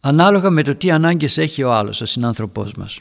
ανάλογα 0.00 0.50
με 0.50 0.62
το 0.62 0.74
τι 0.74 0.90
ανάγκες 0.90 1.38
έχει 1.38 1.62
ο 1.62 1.72
άλλος, 1.72 2.00
ο 2.00 2.06
συνάνθρωπός 2.06 2.74
μας. 2.74 3.00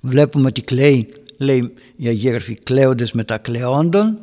Βλέπουμε 0.00 0.46
ότι 0.46 0.62
κλαίει, 0.62 1.12
λέει 1.38 1.74
η 1.96 2.06
Αγία 2.06 2.30
Γραφή, 2.30 2.54
κλαίοντες 2.54 3.12
με 3.12 3.24
τα 3.24 3.38
κλαιόντων 3.38 4.18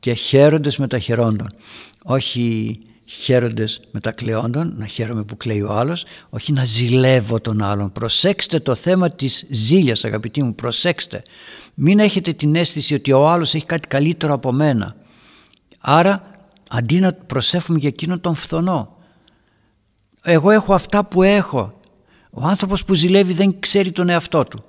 και 0.00 0.12
χαίροντες 0.12 0.76
με 0.76 0.86
τα 0.86 0.98
χαιρόντων. 0.98 1.48
Όχι 2.04 2.78
χαίροντες 3.10 3.80
με 3.90 4.00
τα 4.00 4.10
κλαιόντων, 4.10 4.74
να 4.76 4.86
χαίρομαι 4.86 5.24
που 5.24 5.36
κλαίει 5.36 5.62
ο 5.62 5.72
άλλος, 5.72 6.04
όχι 6.30 6.52
να 6.52 6.64
ζηλεύω 6.64 7.40
τον 7.40 7.62
άλλον. 7.62 7.92
Προσέξτε 7.92 8.60
το 8.60 8.74
θέμα 8.74 9.10
της 9.10 9.46
ζήλιας 9.50 10.04
αγαπητοί 10.04 10.42
μου, 10.42 10.54
προσέξτε. 10.54 11.22
Μην 11.74 11.98
έχετε 11.98 12.32
την 12.32 12.54
αίσθηση 12.54 12.94
ότι 12.94 13.12
ο 13.12 13.28
άλλος 13.28 13.54
έχει 13.54 13.64
κάτι 13.64 13.88
καλύτερο 13.88 14.32
από 14.32 14.52
μένα. 14.52 14.96
Άρα 15.80 16.30
αντί 16.70 17.00
να 17.00 17.12
προσέφουμε 17.12 17.78
για 17.78 17.88
εκείνον 17.88 18.20
τον 18.20 18.34
φθονό. 18.34 18.96
Εγώ 20.22 20.50
έχω 20.50 20.74
αυτά 20.74 21.04
που 21.04 21.22
έχω. 21.22 21.80
Ο 22.30 22.46
άνθρωπος 22.46 22.84
που 22.84 22.94
ζηλεύει 22.94 23.32
δεν 23.32 23.56
ξέρει 23.60 23.92
τον 23.92 24.08
εαυτό 24.08 24.44
του. 24.44 24.64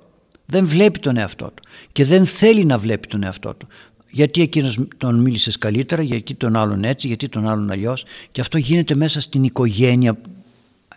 Δεν 0.46 0.66
βλέπει 0.66 0.98
τον 0.98 1.16
εαυτό 1.16 1.46
του 1.46 1.62
και 1.92 2.04
δεν 2.04 2.26
θέλει 2.26 2.64
να 2.64 2.78
βλέπει 2.78 3.08
τον 3.08 3.22
εαυτό 3.22 3.54
του. 3.54 3.68
Γιατί 4.10 4.42
εκείνος 4.42 4.78
τον 4.96 5.20
μίλησες 5.20 5.58
καλύτερα, 5.58 6.02
γιατί 6.02 6.34
τον 6.34 6.56
άλλον 6.56 6.84
έτσι, 6.84 7.06
γιατί 7.06 7.28
τον 7.28 7.48
άλλον 7.48 7.70
αλλιώς. 7.70 8.04
Και 8.32 8.40
αυτό 8.40 8.58
γίνεται 8.58 8.94
μέσα 8.94 9.20
στην 9.20 9.44
οικογένεια 9.44 10.18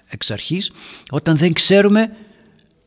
εξ 0.07 0.32
αρχής 0.32 0.72
όταν 1.11 1.38
δεν 1.38 1.53
ξέρουμε 1.53 2.16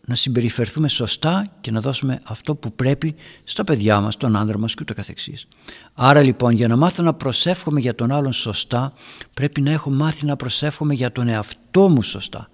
να 0.06 0.14
συμπεριφερθούμε 0.14 0.88
σωστά 0.88 1.52
και 1.60 1.70
να 1.70 1.80
δώσουμε 1.80 2.20
αυτό 2.24 2.54
που 2.54 2.72
πρέπει 2.72 3.14
στα 3.44 3.64
παιδιά 3.64 4.00
μας, 4.00 4.16
τον 4.16 4.36
άντρα 4.36 4.58
μας 4.58 4.74
και 4.74 4.78
ούτω 4.82 4.94
καθεξής. 4.94 5.46
Άρα 5.94 6.22
λοιπόν 6.22 6.52
για 6.52 6.68
να 6.68 6.76
μάθω 6.76 7.02
να 7.02 7.14
προσεύχομαι 7.14 7.80
για 7.80 7.94
τον 7.94 8.12
άλλον 8.12 8.32
σωστά 8.32 8.92
πρέπει 9.34 9.60
να 9.60 9.70
έχω 9.70 9.90
μάθει 9.90 10.26
να 10.26 10.36
προσεύχομαι 10.36 10.94
για 10.94 11.12
τον 11.12 11.28
εαυτό 11.28 11.88
μου 11.88 12.02
σωστά 12.02 12.48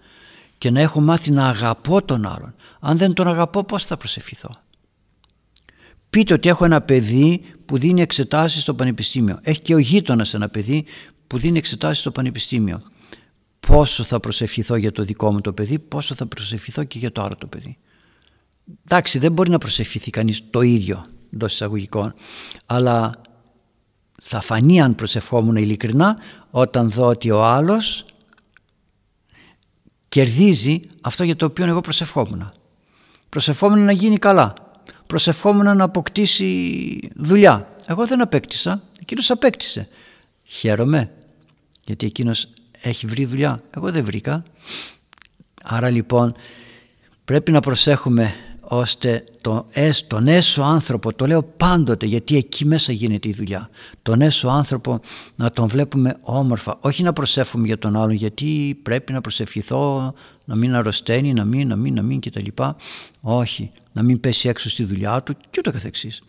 και 0.58 0.70
να 0.70 0.80
έχω 0.80 1.00
μάθει 1.00 1.30
να 1.30 1.48
αγαπώ 1.48 2.04
τον 2.04 2.26
άλλον. 2.26 2.54
Αν 2.80 2.96
δεν 2.98 3.12
τον 3.12 3.28
αγαπώ 3.28 3.64
πώς 3.64 3.84
θα 3.84 3.96
προσευχηθώ; 3.96 4.50
Πείτε 6.10 6.34
ότι 6.34 6.48
έχω 6.48 6.64
ένα 6.64 6.80
παιδί 6.80 7.42
που 7.72 7.78
δίνει 7.78 8.02
εξετάσεις 8.02 8.62
στο 8.62 8.74
πανεπιστήμιο. 8.74 9.38
Έχει 9.42 9.60
και 9.60 9.74
ο 9.74 9.78
γείτονας 9.78 10.34
ένα 10.34 10.48
παιδί 10.48 10.84
που 11.26 11.38
δίνει 11.38 11.58
εξετάσεις 11.58 11.98
στο 11.98 12.10
πανεπιστήμιο 12.10 12.82
πόσο 13.60 14.02
θα 14.02 14.20
προσευχηθώ 14.20 14.76
για 14.76 14.92
το 14.92 15.02
δικό 15.02 15.32
μου 15.32 15.40
το 15.40 15.52
παιδί, 15.52 15.78
πόσο 15.78 16.14
θα 16.14 16.26
προσευχηθώ 16.26 16.84
και 16.84 16.98
για 16.98 17.12
το 17.12 17.22
άλλο 17.22 17.36
το 17.38 17.46
παιδί. 17.46 17.78
Εντάξει, 18.84 19.18
δεν 19.18 19.32
μπορεί 19.32 19.50
να 19.50 19.58
προσευχηθεί 19.58 20.10
κανείς 20.10 20.50
το 20.50 20.60
ίδιο 20.60 21.02
εντός 21.32 21.52
εισαγωγικών, 21.52 22.14
αλλά 22.66 23.20
θα 24.22 24.40
φανεί 24.40 24.82
αν 24.82 24.94
προσευχόμουν 24.94 25.56
ειλικρινά 25.56 26.18
όταν 26.50 26.90
δω 26.90 27.06
ότι 27.06 27.30
ο 27.30 27.44
άλλος 27.44 28.04
κερδίζει 30.08 30.80
αυτό 31.00 31.24
για 31.24 31.36
το 31.36 31.44
οποίο 31.44 31.66
εγώ 31.66 31.80
προσευχόμουν. 31.80 32.50
Προσευχόμουν 33.28 33.84
να 33.84 33.92
γίνει 33.92 34.18
καλά. 34.18 34.54
Προσευχόμουν 35.12 35.76
να 35.76 35.84
αποκτήσει 35.84 37.10
δουλειά. 37.14 37.68
Εγώ 37.86 38.06
δεν 38.06 38.20
απέκτησα, 38.20 38.82
εκείνος 39.00 39.30
απέκτησε. 39.30 39.88
Χαίρομαι 40.44 41.10
γιατί 41.84 42.06
εκείνος 42.06 42.48
έχει 42.80 43.06
βρει 43.06 43.24
δουλειά. 43.24 43.62
Εγώ 43.76 43.90
δεν 43.90 44.04
βρήκα. 44.04 44.42
Άρα 45.62 45.90
λοιπόν 45.90 46.34
πρέπει 47.24 47.52
να 47.52 47.60
προσέχουμε 47.60 48.34
ώστε 48.74 49.24
το, 49.40 49.66
τον 50.06 50.26
έσω 50.26 50.62
άνθρωπο, 50.62 51.14
το 51.14 51.26
λέω 51.26 51.42
πάντοτε 51.42 52.06
γιατί 52.06 52.36
εκεί 52.36 52.64
μέσα 52.64 52.92
γίνεται 52.92 53.28
η 53.28 53.32
δουλειά, 53.32 53.68
τον 54.02 54.20
έσω 54.20 54.48
άνθρωπο 54.48 55.00
να 55.36 55.50
τον 55.50 55.68
βλέπουμε 55.68 56.16
όμορφα, 56.20 56.78
όχι 56.80 57.02
να 57.02 57.12
προσεύχουμε 57.12 57.66
για 57.66 57.78
τον 57.78 57.96
άλλον 57.96 58.10
γιατί 58.10 58.78
πρέπει 58.82 59.12
να 59.12 59.20
προσευχηθώ, 59.20 60.14
να 60.44 60.54
μην 60.54 60.74
αρρωσταίνει, 60.74 61.32
να 61.32 61.44
μην, 61.44 61.68
να 61.68 61.76
μην, 61.76 61.94
να 61.94 62.02
μην 62.02 62.20
κτλ. 62.20 62.46
Όχι, 63.20 63.70
να 63.92 64.02
μην 64.02 64.20
πέσει 64.20 64.48
έξω 64.48 64.70
στη 64.70 64.84
δουλειά 64.84 65.22
του 65.22 65.36
και 65.50 65.58
ούτω 65.58 65.70
καθεξής. 65.70 66.22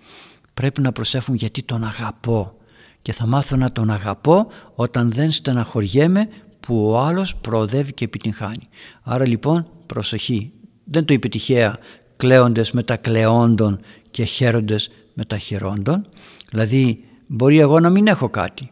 Πρέπει 0.54 0.82
να 0.82 0.92
προσεύχουμε 0.92 1.38
γιατί 1.38 1.64
τον 1.64 1.84
αγαπώ 1.84 2.58
και 3.02 3.14
θα 3.14 3.26
μάθω 3.26 3.56
να 3.56 3.72
τον 3.72 3.90
αγαπώ 3.90 4.48
όταν 4.76 5.12
δεν 5.12 5.32
στεναχωριέμαι 5.32 6.28
που 6.60 6.90
ο 6.90 7.00
άλλος 7.00 7.36
προοδεύει 7.36 7.94
και 7.94 8.06
επιτυγχάνει. 8.06 8.68
Άρα 9.04 9.28
λοιπόν 9.28 9.68
προσοχή. 9.86 10.52
Δεν 10.86 11.06
το 11.06 11.14
είπε 11.14 11.28
τυχαία 11.28 11.78
κλαίοντες 12.24 12.72
με 12.72 12.84
τα 12.84 12.98
κλαιόντων 12.98 13.80
και 14.12 14.24
χαίροντες 14.24 14.90
με 15.14 15.26
τα 15.26 15.38
χαιρόντων. 15.38 16.08
Δηλαδή 16.50 17.04
μπορεί 17.28 17.60
εγώ 17.60 17.80
να 17.80 17.90
μην 17.90 18.08
έχω 18.08 18.30
κάτι. 18.30 18.72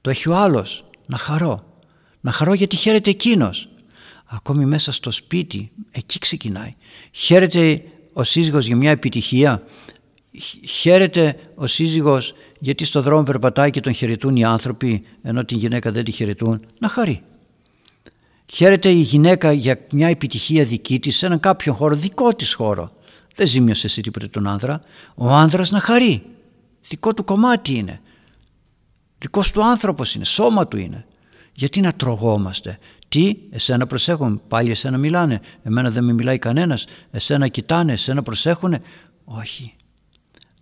Το 0.00 0.10
έχει 0.10 0.28
ο 0.28 0.34
άλλος. 0.34 0.84
Να 1.06 1.16
χαρώ. 1.16 1.64
Να 2.20 2.32
χαρώ 2.32 2.54
γιατί 2.54 2.76
χαίρεται 2.76 3.10
εκείνος. 3.10 3.68
Ακόμη 4.26 4.64
μέσα 4.64 4.92
στο 4.92 5.10
σπίτι, 5.10 5.72
εκεί 5.90 6.18
ξεκινάει. 6.18 6.74
Χαίρεται 7.12 7.82
ο 8.12 8.22
σύζυγος 8.22 8.66
για 8.66 8.76
μια 8.76 8.90
επιτυχία 8.90 9.62
χαίρεται 10.68 11.36
ο 11.54 11.66
σύζυγος 11.66 12.34
γιατί 12.58 12.84
στο 12.84 13.02
δρόμο 13.02 13.22
περπατάει 13.22 13.70
και 13.70 13.80
τον 13.80 13.92
χαιρετούν 13.92 14.36
οι 14.36 14.44
άνθρωποι 14.44 15.04
ενώ 15.22 15.44
την 15.44 15.58
γυναίκα 15.58 15.92
δεν 15.92 16.04
τη 16.04 16.10
χαιρετούν, 16.10 16.66
να 16.78 16.88
χαρεί. 16.88 17.22
Χαίρεται 18.54 18.88
η 18.88 19.00
γυναίκα 19.00 19.52
για 19.52 19.86
μια 19.92 20.08
επιτυχία 20.08 20.64
δική 20.64 21.00
της 21.00 21.16
σε 21.16 21.26
έναν 21.26 21.40
κάποιον 21.40 21.74
χώρο, 21.74 21.94
δικό 21.94 22.34
της 22.34 22.54
χώρο. 22.54 22.90
Δεν 23.34 23.46
ζήμιωσε 23.46 23.86
εσύ 23.86 24.00
τίποτε 24.00 24.26
τον 24.28 24.46
άνδρα. 24.46 24.80
Ο 25.14 25.28
άνδρας 25.28 25.70
να 25.70 25.80
χαρεί. 25.80 26.22
Δικό 26.88 27.14
του 27.14 27.24
κομμάτι 27.24 27.74
είναι. 27.74 28.00
Δικός 29.18 29.50
του 29.50 29.64
άνθρωπος 29.64 30.14
είναι, 30.14 30.24
σώμα 30.24 30.68
του 30.68 30.76
είναι. 30.76 31.06
Γιατί 31.52 31.80
να 31.80 31.92
τρογόμαστε. 31.92 32.78
Τι, 33.08 33.36
εσένα 33.50 33.86
προσέχουν, 33.86 34.42
πάλι 34.48 34.70
εσένα 34.70 34.98
μιλάνε, 34.98 35.40
εμένα 35.62 35.90
δεν 35.90 36.04
με 36.04 36.12
μιλάει 36.12 36.38
κανένας, 36.38 36.84
εσένα 37.10 37.48
κοιτάνε, 37.48 37.92
εσένα 37.92 38.22
προσέχουνε. 38.22 38.82
Όχι, 39.24 39.74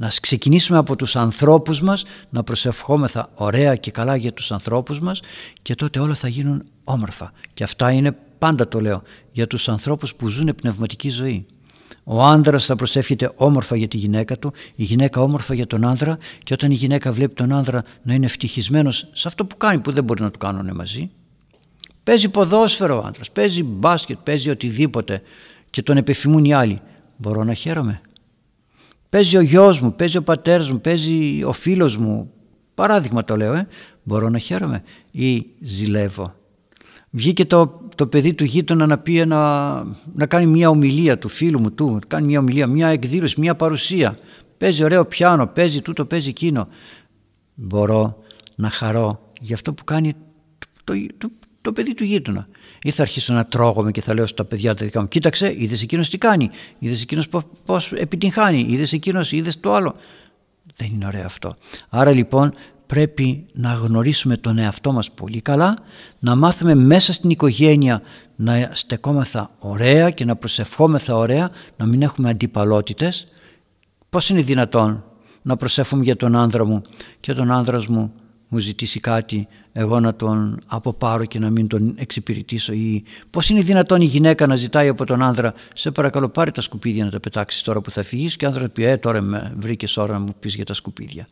να 0.01 0.09
ξεκινήσουμε 0.21 0.79
από 0.79 0.97
τους 0.97 1.17
ανθρώπους 1.17 1.81
μας, 1.81 2.05
να 2.31 2.43
προσευχόμεθα 2.43 3.31
ωραία 3.35 3.77
και 3.77 3.91
καλά 3.91 4.17
για 4.17 4.33
τους 4.33 4.53
ανθρώπους 4.53 5.01
μας 5.01 5.21
και 5.63 5.75
τότε 5.75 6.01
όλα 6.01 6.15
θα 6.15 6.29
γίνουν 6.29 6.65
όμορφα. 6.85 7.33
Και 7.55 7.65
αυτά 7.65 7.91
είναι, 7.91 8.17
πάντα 8.39 8.69
το 8.69 8.81
λέω, 8.81 9.03
για 9.33 9.47
τους 9.47 9.69
ανθρώπους 9.69 10.15
που 10.15 10.29
ζουν 10.29 10.55
πνευματική 10.55 11.09
ζωή. 11.09 11.47
Ο 12.05 12.23
άντρα 12.23 12.59
θα 12.59 12.77
προσεύχεται 12.77 13.33
όμορφα 13.37 13.77
για 13.77 13.89
τη 13.89 13.97
γυναίκα 13.97 14.39
του, 14.39 14.53
η 14.75 14.83
γυναίκα 14.85 15.21
όμορφα 15.21 15.55
για 15.55 15.67
τον 15.67 15.87
άντρα 15.87 16.19
και 16.43 16.53
όταν 16.53 16.71
η 16.71 16.75
γυναίκα 16.75 17.13
βλέπει 17.13 17.35
τον 17.35 17.53
άντρα 17.53 17.85
να 18.03 18.15
είναι 18.15 18.27
ευτυχισμένος 18.27 19.09
σε 19.13 19.29
αυτό 19.29 19.45
που 19.45 19.57
κάνει 19.57 19.81
που 19.81 19.93
δεν 19.93 20.05
μπορεί 20.05 20.23
να 20.23 20.31
το 20.31 20.39
κάνουν 20.39 20.75
μαζί. 20.75 21.11
Παίζει 22.05 22.29
ποδόσφαιρο 22.29 22.97
ο 22.97 23.07
άντρα, 23.07 23.23
παίζει 23.33 23.63
μπάσκετ, 23.63 24.19
παίζει 24.23 24.51
οτιδήποτε 24.51 25.23
και 25.71 25.83
τον 25.83 25.97
επιφημούν 25.97 26.45
οι 26.45 26.55
άλλοι. 26.55 26.79
Μπορώ 27.17 27.45
να 27.45 27.55
χαίρομαι. 27.55 28.01
Παίζει 29.11 29.37
ο 29.37 29.41
γιος 29.41 29.81
μου, 29.81 29.95
παίζει 29.95 30.17
ο 30.17 30.23
πατέρας 30.23 30.71
μου, 30.71 30.81
παίζει 30.81 31.43
ο 31.45 31.53
φίλος 31.53 31.97
μου. 31.97 32.31
Παράδειγμα 32.75 33.25
το 33.25 33.37
λέω, 33.37 33.55
ε. 33.55 33.69
μπορώ 34.03 34.29
να 34.29 34.39
χαίρομαι 34.39 34.83
ή 35.11 35.47
ζηλεύω. 35.61 36.35
Βγήκε 37.11 37.45
το, 37.45 37.81
το 37.95 38.07
παιδί 38.07 38.35
του 38.35 38.45
γείτονα 38.45 38.87
να 38.87 38.99
πει 38.99 39.25
να 39.27 40.27
κάνει 40.29 40.47
μια 40.47 40.69
ομιλία 40.69 41.19
του 41.19 41.29
φίλου 41.29 41.61
μου 41.61 41.73
του, 41.73 41.99
κάνει 42.07 42.27
μια 42.27 42.39
ομιλία, 42.39 42.67
μια 42.67 42.89
εκδήλωση, 42.89 43.41
μια 43.41 43.57
παρουσία. 43.57 44.17
Παίζει 44.59 44.85
ωραίο 44.85 45.05
πιάνο, 45.05 45.47
παίζει 45.47 45.83
τούτο, 45.83 46.05
παίζει 46.05 46.29
εκείνο. 46.29 46.69
Μπορώ 47.55 48.23
να 48.55 48.71
χαρώ 48.71 49.33
για 49.41 49.55
αυτό 49.55 49.73
που 49.73 49.85
κάνει 49.85 50.13
το, 50.85 50.95
το, 51.19 51.31
το 51.61 51.73
παιδί 51.73 51.95
του 51.95 52.05
γείτονα. 52.05 52.49
Ή 52.83 52.91
θα 52.91 53.03
αρχίσω 53.03 53.33
να 53.33 53.47
τρώγομαι 53.47 53.91
και 53.91 54.01
θα 54.01 54.15
λέω 54.15 54.27
στα 54.27 54.45
παιδιά 54.45 54.75
τα 54.75 54.85
δικά 54.85 55.01
μου: 55.01 55.09
Κοίταξε, 55.09 55.55
είδες 55.57 55.83
εκείνος 55.83 56.11
τι 56.11 56.19
κάνει, 56.19 56.51
είδες 56.79 57.03
εκείνος 57.03 57.29
πώς 57.65 57.93
επιτυγχάνει, 57.93 58.67
είδες 58.69 58.93
εκείνος, 58.93 59.33
είδες 59.33 59.61
το 59.61 59.75
άλλο. 59.75 59.95
Δεν 60.77 60.89
είναι 60.93 61.07
ωραίο 61.07 61.25
αυτό. 61.25 61.57
Άρα 61.89 62.11
λοιπόν 62.11 62.55
πρέπει 62.87 63.45
να 63.53 63.73
γνωρίσουμε 63.73 64.37
τον 64.37 64.59
εαυτό 64.59 64.93
μας 64.93 65.11
πολύ 65.11 65.41
καλά, 65.41 65.79
να 66.19 66.35
μάθουμε 66.35 66.75
μέσα 66.75 67.13
στην 67.13 67.31
οικογένεια 67.31 68.03
να 68.37 68.71
στεκόμεθα 68.73 69.51
ωραία 69.59 70.11
και 70.11 70.25
να 70.25 70.37
προσευχόμεθα 70.37 71.17
ωραία, 71.17 71.51
να 71.77 71.87
μην 71.87 72.03
έχουμε 72.03 72.31
αντιπαλότητες. 72.31 73.29
Πώς 74.11 74.31
είναι 74.31 74.43
δυνατόν 74.43 75.05
να 75.43 75.57
προσεύχομαι 75.57 76.03
για 76.03 76.17
τον 76.17 76.37
άνδρα 76.37 76.65
μου 76.65 76.83
και 77.21 77.33
τον 77.33 77.51
άνδρας 77.51 77.87
μου 77.87 78.13
μου 78.53 78.59
ζητήσει 78.59 79.01
κάτι 79.01 79.49
εγώ 79.73 80.01
να 80.01 80.15
τον 80.15 80.61
αποπάρω 80.67 81.25
και 81.25 81.39
να 81.39 81.51
μην 81.51 81.67
τον 81.67 81.95
εξυπηρετήσω 81.97 82.73
ή 82.73 83.05
πώς 83.31 83.49
είναι 83.49 83.63
δυνατόν 83.63 84.01
η 84.01 84.05
γυναίκα 84.05 84.47
να 84.47 84.57
ζητάει 84.57 84.89
από 84.89 85.05
τον 85.05 85.23
άνδρα 85.23 85.55
σε 85.75 85.91
παρακαλώ 85.91 86.29
πάρε 86.29 86.51
τα 86.51 86.61
σκουπίδια 86.61 87.05
να 87.05 87.11
τα 87.11 87.21
πετάξεις 87.21 87.63
τώρα 87.63 87.81
που 87.81 87.91
θα 87.91 88.03
φύγεις 88.03 88.37
και 88.37 88.45
ο 88.45 88.49
άνδρας 88.49 88.71
πει 88.73 88.85
ε 88.85 88.97
τώρα 88.97 89.21
με 89.21 89.55
βρήκες 89.57 89.97
ώρα 89.97 90.13
να 90.13 90.19
μου 90.19 90.35
πεις 90.41 90.55
για 90.55 90.65
τα 90.65 90.75
σκουπίδια. 90.75 91.27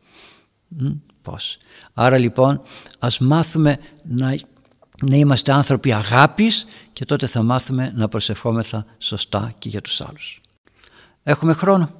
Μ, 0.69 0.87
πώς. 1.23 1.59
Άρα 1.95 2.19
λοιπόν 2.19 2.63
ας 2.99 3.19
μάθουμε 3.19 3.79
να, 4.03 4.39
να 5.07 5.17
είμαστε 5.17 5.53
άνθρωποι 5.53 5.93
αγάπης 5.93 6.67
και 6.93 7.05
τότε 7.05 7.27
θα 7.27 7.43
μάθουμε 7.43 7.93
να 7.95 8.09
προσευχόμεθα 8.09 8.87
σωστά 8.99 9.53
και 9.59 9.69
για 9.69 9.81
τους 9.81 10.01
άλλους. 10.01 10.41
Έχουμε 11.23 11.53
χρόνο. 11.53 11.91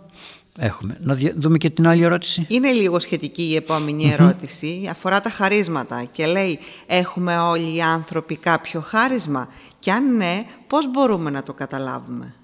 Έχουμε. 0.61 0.97
Να 1.01 1.19
δούμε 1.35 1.59
και 1.59 1.71
την 1.71 1.87
άλλη 1.87 2.03
ερώτηση. 2.03 2.45
Είναι 2.49 2.71
λίγο 2.71 2.99
σχετική 2.99 3.43
η 3.43 3.57
επόμενη 3.57 4.13
ερώτηση. 4.13 4.87
Αφορά 4.91 5.21
τα 5.21 5.31
χαρίσματα 5.31 6.05
και 6.05 6.27
λέει 6.27 6.59
έχουμε 6.87 7.39
όλοι 7.39 7.77
οι 7.77 7.83
άνθρωποι 7.83 8.37
κάποιο 8.37 8.81
χάρισμα; 8.81 9.49
Και 9.79 9.93
αν 9.93 10.17
ναι 10.17 10.47
πώς 10.67 10.91
μπορούμε 10.91 11.31
να 11.31 11.43
το 11.43 11.53
καταλάβουμε; 11.53 12.35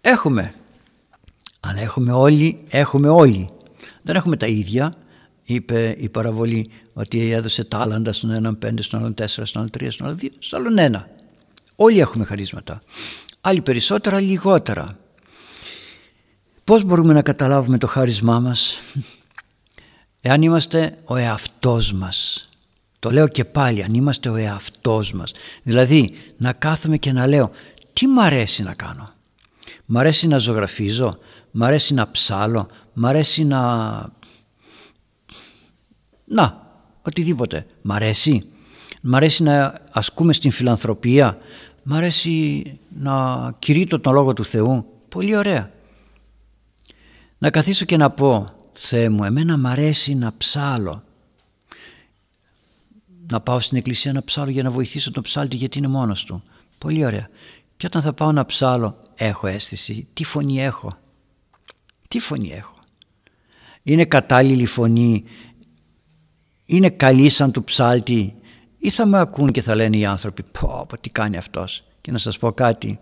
Έχουμε. 0.00 0.54
Αλλά 1.60 1.80
έχουμε 1.80 2.12
όλοι, 2.12 2.64
έχουμε 2.68 3.08
όλοι. 3.08 3.48
Δεν 4.02 4.16
έχουμε 4.16 4.36
τα 4.36 4.46
ίδια. 4.46 4.92
Είπε 5.44 5.96
η 5.98 6.08
παραβολή 6.08 6.70
ότι 6.94 7.30
έδωσε 7.30 7.64
τάλαντα 7.64 8.12
στον 8.12 8.30
έναν 8.30 8.58
πέντε, 8.58 8.82
στον 8.82 9.00
άλλον 9.00 9.14
τέσσερα, 9.14 9.46
στον 9.46 9.60
άλλον 9.60 9.72
τρία, 9.72 9.90
στον 9.90 10.06
άλλον 10.06 10.18
δύο, 10.18 10.30
στον 10.38 10.60
άλλον 10.60 10.78
ένα. 10.78 11.08
Όλοι 11.76 12.00
έχουμε 12.00 12.24
χαρίσματα. 12.24 12.78
Άλλοι 13.40 13.60
περισσότερα, 13.60 14.20
λιγότερα. 14.20 14.98
Πώς 16.68 16.84
μπορούμε 16.84 17.12
να 17.12 17.22
καταλάβουμε 17.22 17.78
το 17.78 17.86
χάρισμά 17.86 18.40
μας; 18.40 18.76
Εάν 20.20 20.42
είμαστε 20.42 20.98
ο 21.04 21.16
εαυτός 21.16 21.92
μας. 21.92 22.48
Το 22.98 23.10
λέω 23.10 23.28
και 23.28 23.44
πάλι, 23.44 23.82
αν 23.82 23.94
είμαστε 23.94 24.28
ο 24.28 24.36
εαυτός 24.36 25.12
μας. 25.12 25.32
Δηλαδή 25.62 26.10
να 26.36 26.52
κάθομαι 26.52 26.96
και 26.96 27.12
να 27.12 27.26
λέω 27.26 27.50
τι 27.92 28.06
μ' 28.06 28.20
αρέσει 28.20 28.62
να 28.62 28.74
κάνω; 28.74 29.04
Μ' 29.86 29.98
αρέσει 29.98 30.26
να 30.26 30.38
ζωγραφίζω, 30.38 31.18
μ' 31.50 31.64
αρέσει 31.64 31.94
να 31.94 32.10
ψάλω, 32.10 32.68
μ' 32.92 33.06
αρέσει 33.06 33.44
να... 33.44 33.60
Να, 36.24 36.66
οτιδήποτε. 37.02 37.66
Μ' 37.82 37.92
αρέσει. 37.92 38.50
Μ' 39.00 39.14
αρέσει 39.14 39.42
να 39.42 39.74
ασκούμε 39.92 40.32
στην 40.32 40.50
φιλανθρωπία. 40.50 41.38
Μ' 41.82 41.94
αρέσει 41.94 42.64
να 43.00 43.14
κηρύττω 43.58 44.00
τον 44.00 44.12
Λόγο 44.12 44.32
του 44.32 44.44
Θεού. 44.44 44.86
Πολύ 45.08 45.36
ωραία. 45.36 45.76
Να 47.38 47.50
καθίσω 47.50 47.84
και 47.84 47.96
να 47.96 48.10
πω 48.10 48.46
Θεέ 48.72 49.08
μου, 49.08 49.24
εμένα 49.24 49.56
μ' 49.56 49.66
αρέσει 49.66 50.14
να 50.14 50.36
ψάλω. 50.36 51.02
Να 53.30 53.40
πάω 53.40 53.60
στην 53.60 53.76
εκκλησία 53.76 54.12
να 54.12 54.24
ψάλω 54.24 54.50
για 54.50 54.62
να 54.62 54.70
βοηθήσω 54.70 55.10
τον 55.10 55.22
ψάλτη 55.22 55.56
γιατί 55.56 55.78
είναι 55.78 55.88
μόνος 55.88 56.24
του. 56.24 56.42
Πολύ 56.78 57.04
ωραία. 57.04 57.28
Και 57.76 57.86
όταν 57.86 58.02
θα 58.02 58.12
πάω 58.12 58.32
να 58.32 58.46
ψάλω 58.46 59.02
έχω 59.14 59.46
αίσθηση. 59.46 60.08
Τι 60.12 60.24
φωνή 60.24 60.62
έχω; 60.62 60.92
Τι 62.08 62.18
φωνή 62.18 62.52
έχω; 62.52 62.78
Είναι 63.82 64.04
κατάλληλη 64.04 64.66
φωνή; 64.66 65.24
Είναι 66.64 66.90
καλή 66.90 67.28
σαν 67.28 67.52
του 67.52 67.64
ψάλτη; 67.64 68.34
Ή 68.78 68.90
θα 68.90 69.06
με 69.06 69.18
ακούν 69.18 69.50
και 69.52 69.62
θα 69.62 69.74
λένε 69.74 69.96
οι 69.96 70.04
άνθρωποι 70.04 70.42
πω, 70.42 70.86
πω 70.88 70.98
τι 70.98 71.10
κάνει 71.10 71.36
αυτός. 71.36 71.84
Και 72.00 72.10
να 72.10 72.18
σας 72.18 72.38
πω 72.38 72.52
κάτι. 72.52 72.98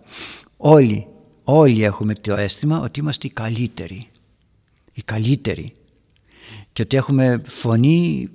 Όλοι, 0.57 1.07
όλοι 1.43 1.83
έχουμε 1.83 2.13
το 2.13 2.35
αίσθημα 2.35 2.79
ότι 2.79 2.99
είμαστε 2.99 3.27
οι 3.27 3.31
καλύτεροι 3.31 4.09
οι 4.97 5.01
καλύτεροι. 5.05 5.73
Και 6.73 6.81
ότι 6.81 6.97
έχουμε 6.97 7.41
φωνή 7.45 8.29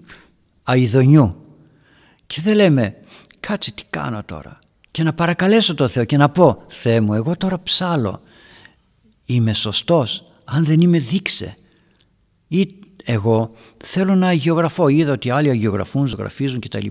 αειδονιού. 0.63 1.37
Και 2.27 2.41
δεν 2.41 2.55
λέμε 2.55 2.97
κάτσε 3.41 3.73
τι 3.73 3.83
κάνω 3.91 4.25
τώρα; 4.25 4.59
Και 4.91 5.03
να 5.03 5.13
παρακαλέσω 5.13 5.75
τον 5.75 5.89
Θεό 5.89 6.05
και 6.05 6.17
να 6.17 6.29
πω 6.29 6.63
Θεέ 6.69 7.01
μου 7.01 7.15
εγώ 7.15 7.37
τώρα 7.37 7.63
ψάλω. 7.63 8.23
Είμαι 9.27 9.53
σωστός; 9.53 10.25
Αν 10.45 10.65
δεν 10.65 10.81
είμαι 10.81 10.99
δείξε. 10.99 11.57
Ή 12.49 12.75
εγώ 13.05 13.53
θέλω 13.85 14.15
να 14.15 14.27
αγιογραφώ 14.27 14.89
είδα 14.89 15.13
ότι 15.13 15.31
άλλοι 15.31 15.51
αγιογραφούν, 15.51 16.07
ζωγραφίζουν 16.07 16.61
κτλ. 16.61 16.87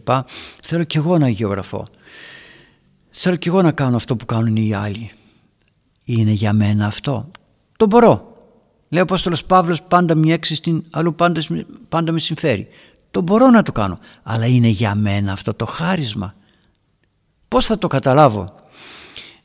Θέλω 0.62 0.84
και 0.84 0.98
εγώ 0.98 1.18
να 1.18 1.26
αγιογραφώ 1.26 1.86
θέλω 3.12 3.36
και 3.36 3.50
εγώ 3.50 3.62
να 3.62 3.72
κάνω 3.72 3.96
αυτό 3.96 4.16
που 4.16 4.26
κάνουν 4.26 4.56
οι 4.56 4.74
άλλοι. 4.74 5.12
Είναι 6.06 6.32
για 6.32 6.54
μένα 6.54 6.86
αυτό. 6.86 7.32
Το 7.78 7.86
μπορώ 7.86 8.31
Λέει 8.92 9.00
ο 9.00 9.04
Απόστολος 9.04 9.46
Παύλος 9.46 9.82
πάντα 9.84 10.16
μια 10.16 10.34
έξι 10.34 10.56
στην 10.56 10.84
αλλού 10.90 11.16
πάντα, 11.16 11.42
πάντα 11.90 12.12
με 12.12 12.20
συμφέρει. 12.20 12.68
Το 13.12 13.22
μπορώ 13.22 13.50
να 13.50 13.62
το 13.62 13.72
κάνω. 13.72 14.00
Αλλά 14.24 14.46
είναι 14.46 14.68
για 14.68 14.96
μένα 14.96 15.32
αυτό 15.32 15.54
το 15.54 15.66
χάρισμα. 15.66 16.36
Πώς 17.48 17.66
θα 17.66 17.78
το 17.78 17.88
καταλάβω; 17.88 18.48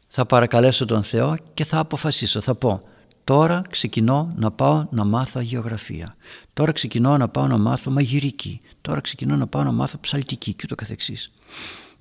Θα 0.06 0.26
παρακαλέσω 0.26 0.84
τον 0.84 1.02
Θεό 1.02 1.36
και 1.54 1.64
θα 1.64 1.78
αποφασίσω. 1.78 2.40
Θα 2.40 2.54
πω 2.54 2.80
τώρα 3.24 3.62
ξεκινώ 3.70 4.32
να 4.36 4.50
πάω 4.50 4.86
να 4.90 5.04
μάθω 5.04 5.40
αγιογραφία. 5.40 6.16
Τώρα 6.52 6.72
ξεκινώ 6.72 7.16
να 7.16 7.28
πάω 7.28 7.46
να 7.46 7.58
μάθω 7.58 7.90
μαγειρική. 7.90 8.60
Τώρα 8.80 9.00
ξεκινώ 9.00 9.36
να 9.36 9.46
πάω 9.46 9.62
να 9.62 9.72
μάθω 9.72 9.98
ψαλτική 10.00 10.54
και 10.54 10.66
το 10.66 10.74
καθεξής. 10.74 11.32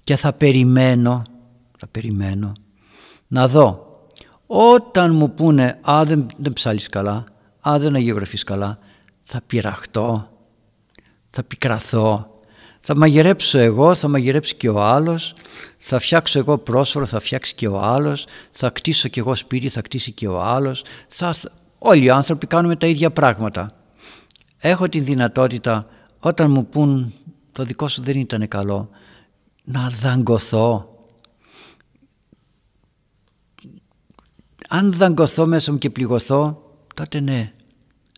Και 0.03 0.15
θα 0.15 0.33
περιμένω, 0.33 1.21
θα 1.77 1.87
περιμένω 1.87 2.51
να 3.27 3.47
δω 3.47 3.85
όταν 4.47 5.15
μου 5.15 5.33
πούνε 5.33 5.79
«Α, 5.89 6.03
δεν, 6.05 6.25
δεν 6.37 6.53
ψάλεις 6.53 6.87
καλά», 6.87 7.23
αν 7.67 7.81
δεν 7.81 7.95
αγιογραφείς 7.95 8.43
καλά 8.43 8.79
θα 9.21 9.41
πειραχτώ, 9.47 10.27
θα 11.29 11.43
πικραθώ, 11.43 12.39
θα 12.79 12.95
μαγειρέψω 12.95 13.57
εγώ, 13.57 13.95
θα 13.95 14.07
μαγειρέψει 14.07 14.55
και 14.55 14.69
ο 14.69 14.81
άλλος, 14.81 15.33
θα 15.77 15.99
φτιάξω 15.99 16.39
εγώ 16.39 16.57
πρόσφορο, 16.57 17.05
θα 17.05 17.19
φτιάξει 17.19 17.55
και 17.55 17.67
ο 17.67 17.79
άλλος, 17.79 18.27
θα 18.51 18.69
κτίσω 18.69 19.07
και 19.07 19.19
εγώ 19.19 19.35
σπίτι, 19.35 19.69
θα 19.69 19.81
κτίσει 19.81 20.11
και 20.11 20.27
ο 20.27 20.41
άλλος. 20.41 20.83
Θα... 21.07 21.35
Όλοι 21.77 22.03
οι 22.03 22.09
άνθρωποι 22.09 22.47
κάνουμε 22.47 22.75
τα 22.75 22.87
ίδια 22.87 23.11
πράγματα. 23.11 23.67
Έχω 24.57 24.89
την 24.89 25.05
δυνατότητα 25.05 25.87
όταν 26.19 26.51
μου 26.51 26.65
πούν 26.65 27.13
το 27.51 27.63
δικό 27.63 27.87
σου 27.87 28.01
δεν 28.01 28.19
ήταν 28.19 28.47
καλό 28.47 28.89
να 29.63 29.89
δαγκωθώ. 29.89 30.89
Αν 34.69 34.93
δαγκωθώ 34.93 35.45
μέσα 35.45 35.71
μου 35.71 35.77
και 35.77 35.89
πληγωθώ 35.89 36.64
τότε 36.95 37.19
ναι 37.19 37.53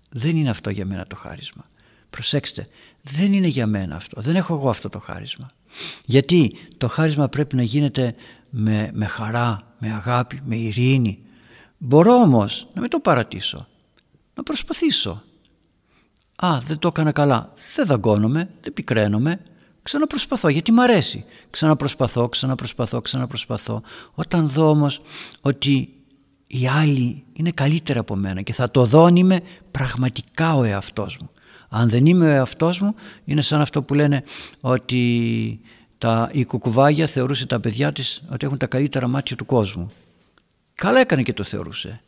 δεν 0.09 0.37
είναι 0.37 0.49
αυτό 0.49 0.69
για 0.69 0.85
μένα 0.85 1.07
το 1.07 1.15
χάρισμα. 1.15 1.65
Προσέξτε, 2.09 2.67
δεν 3.01 3.33
είναι 3.33 3.47
για 3.47 3.67
μένα 3.67 3.95
αυτό. 3.95 4.21
Δεν 4.21 4.35
έχω 4.35 4.53
εγώ 4.53 4.69
αυτό 4.69 4.89
το 4.89 4.99
χάρισμα. 4.99 5.49
Γιατί 6.05 6.51
το 6.77 6.87
χάρισμα 6.87 7.27
πρέπει 7.29 7.55
να 7.55 7.63
γίνεται 7.63 8.15
με, 8.49 8.89
με 8.93 9.05
χαρά, 9.05 9.75
με 9.79 9.93
αγάπη, 9.93 10.39
με 10.45 10.55
ειρήνη. 10.55 11.19
Μπορώ 11.77 12.13
όμως 12.13 12.67
να 12.73 12.81
μην 12.81 12.89
το 12.89 12.99
παρατήσω. 12.99 13.67
Να 14.33 14.43
προσπαθήσω. 14.43 15.23
Α, 16.35 16.59
δεν 16.65 16.79
το 16.79 16.87
έκανα 16.87 17.11
καλά. 17.11 17.53
Δεν 17.75 17.85
δαγκώνομαι, 17.85 18.49
δεν 18.61 18.73
πικραίνομαι. 18.73 19.41
Ξαναπροσπαθώ 19.83 20.49
γιατί 20.49 20.71
μ' 20.71 20.79
αρέσει. 20.79 21.25
Ξαναπροσπαθώ, 21.49 22.29
ξαναπροσπαθώ, 22.29 23.01
ξαναπροσπαθώ. 23.01 23.81
Όταν 24.13 24.49
δω 24.49 24.69
όμως 24.69 25.01
ότι 25.41 25.96
οι 26.47 26.67
άλλοι 26.67 27.23
είναι 27.33 27.51
καλύτερα 27.51 27.99
από 27.99 28.15
μένα 28.15 28.41
και 28.41 28.53
θα 28.53 28.71
το 28.71 28.85
δω 28.85 29.07
είμαι 29.07 29.41
πραγματικά 29.71 30.55
ο 30.55 30.63
εαυτός 30.63 31.17
μου. 31.21 31.29
Αν 31.69 31.89
δεν 31.89 32.05
είμαι 32.05 32.25
ο 32.25 32.29
εαυτός 32.29 32.79
μου 32.79 32.95
είναι 33.25 33.41
σαν 33.41 33.61
αυτό 33.61 33.83
που 33.83 33.93
λένε 33.93 34.23
ότι 34.61 35.59
τα, 35.97 36.29
η 36.33 36.45
κουκουβάγια 36.45 37.07
θεωρούσε 37.07 37.45
τα 37.45 37.59
παιδιά 37.59 37.91
της 37.91 38.23
ότι 38.31 38.45
έχουν 38.45 38.57
τα 38.57 38.67
καλύτερα 38.67 39.07
μάτια 39.07 39.35
του 39.35 39.45
κόσμου. 39.45 39.91
Καλά 40.73 40.99
έκανε 40.99 41.23
και 41.23 41.33
το 41.33 41.43
θεωρούσε. 41.43 42.01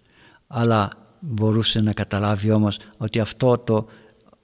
Αλλά 0.48 0.90
μπορούσε 1.20 1.80
να 1.80 1.94
καταλάβει 1.94 2.52
όμως 2.52 2.80
ότι 2.98 3.20
αυτό 3.20 3.58
το 3.58 3.88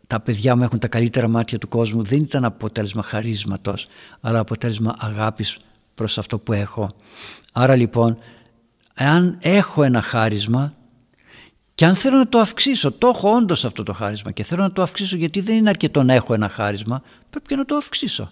τα 0.07 0.19
παιδιά 0.19 0.55
μου 0.55 0.63
έχουν 0.63 0.79
τα 0.79 0.87
καλύτερα 0.87 1.27
μάτια 1.27 1.57
του 1.57 1.67
κόσμου 1.67 2.03
δεν 2.03 2.19
ήταν 2.19 2.45
αποτέλεσμα 2.45 3.03
χαρίσματος 3.03 3.87
αλλά 4.21 4.39
αποτέλεσμα 4.39 4.95
αγάπης 4.99 5.57
προς 5.93 6.17
αυτό 6.17 6.39
που 6.39 6.53
έχω. 6.53 6.89
Άρα 7.53 7.75
λοιπόν 7.75 8.17
εάν 8.95 9.37
έχω 9.41 9.83
ένα 9.83 10.01
χάρισμα 10.01 10.73
και 11.75 11.85
αν 11.85 11.95
θέλω 11.95 12.17
να 12.17 12.27
το 12.27 12.39
αυξήσω, 12.39 12.91
το 12.91 13.07
έχω 13.07 13.29
όντως 13.35 13.65
αυτό 13.65 13.83
το 13.83 13.93
χάρισμα 13.93 14.31
και 14.31 14.43
θέλω 14.43 14.61
να 14.61 14.71
το 14.71 14.81
αυξήσω 14.81 15.15
γιατί 15.17 15.41
δεν 15.41 15.55
είναι 15.55 15.69
αρκετό 15.69 16.03
να 16.03 16.13
έχω 16.13 16.33
ένα 16.33 16.49
χάρισμα, 16.49 17.01
πρέπει 17.29 17.47
και 17.47 17.55
να 17.55 17.65
το 17.65 17.75
αυξήσω. 17.75 18.31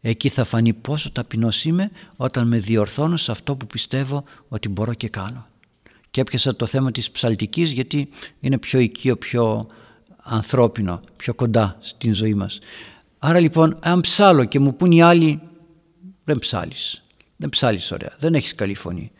Εκεί 0.00 0.28
θα 0.28 0.44
φανεί 0.44 0.72
πόσο 0.72 1.12
ταπεινός 1.12 1.64
είμαι 1.64 1.90
όταν 2.16 2.46
με 2.46 2.58
διορθώνω 2.58 3.16
σε 3.16 3.30
αυτό 3.30 3.56
που 3.56 3.66
πιστεύω 3.66 4.24
ότι 4.48 4.68
μπορώ 4.68 4.94
και 4.94 5.08
κάνω. 5.08 5.46
Και 6.10 6.20
έπιασα 6.20 6.56
το 6.56 6.66
θέμα 6.66 6.90
της 6.90 7.10
ψαλτικής 7.10 7.72
γιατί 7.72 8.08
είναι 8.40 8.58
πιο 8.58 8.78
οικείο, 8.78 9.16
πιο 9.16 9.66
ανθρώπινο, 10.22 11.00
πιο 11.16 11.34
κοντά 11.34 11.76
στην 11.80 12.14
ζωή 12.14 12.34
μας. 12.34 12.58
Άρα 13.18 13.38
λοιπόν, 13.38 13.78
αν 13.80 14.00
ψάλω 14.00 14.44
και 14.44 14.58
μου 14.58 14.76
πούν 14.76 14.92
οι 14.92 15.02
άλλοι, 15.02 15.40
δεν 16.24 16.38
ψάλεις, 16.38 17.04
δεν 17.36 17.48
ψάλεις 17.48 17.92
ωραία, 17.92 18.16
δεν 18.18 18.34
έχεις 18.34 18.54
καλή 18.54 18.74
φωνή. 18.74 19.12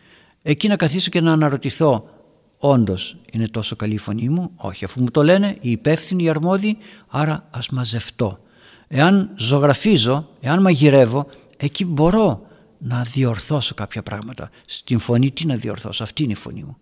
Εκεί 0.45 0.67
να 0.67 0.75
καθίσω 0.75 1.09
και 1.09 1.21
να 1.21 1.31
αναρωτηθώ 1.31 2.09
όντως 2.57 3.17
είναι 3.31 3.47
τόσο 3.47 3.75
καλή 3.75 3.93
η 3.93 3.97
φωνή 3.97 4.29
μου; 4.29 4.51
Όχι, 4.55 4.85
αφού 4.85 5.01
μου 5.01 5.11
το 5.11 5.23
λένε 5.23 5.57
οι 5.61 5.71
υπεύθυνοι, 5.71 6.23
οι 6.23 6.29
αρμόδιοι, 6.29 6.77
άρα 7.07 7.47
ας 7.51 7.69
μαζευτώ. 7.69 8.39
Εάν 8.87 9.31
ζωγραφίζω, 9.35 10.29
εάν 10.39 10.61
μαγειρεύω, 10.61 11.27
εκεί 11.57 11.85
μπορώ 11.85 12.45
να 12.77 13.01
διορθώσω 13.01 13.73
κάποια 13.73 14.03
πράγματα. 14.03 14.49
Στην 14.65 14.99
φωνή 14.99 15.31
τι 15.31 15.45
να 15.45 15.55
διορθώσω, 15.55 16.03
αυτή 16.03 16.23
είναι 16.23 16.31
η 16.31 16.35
φωνή 16.35 16.63
μου. 16.63 16.77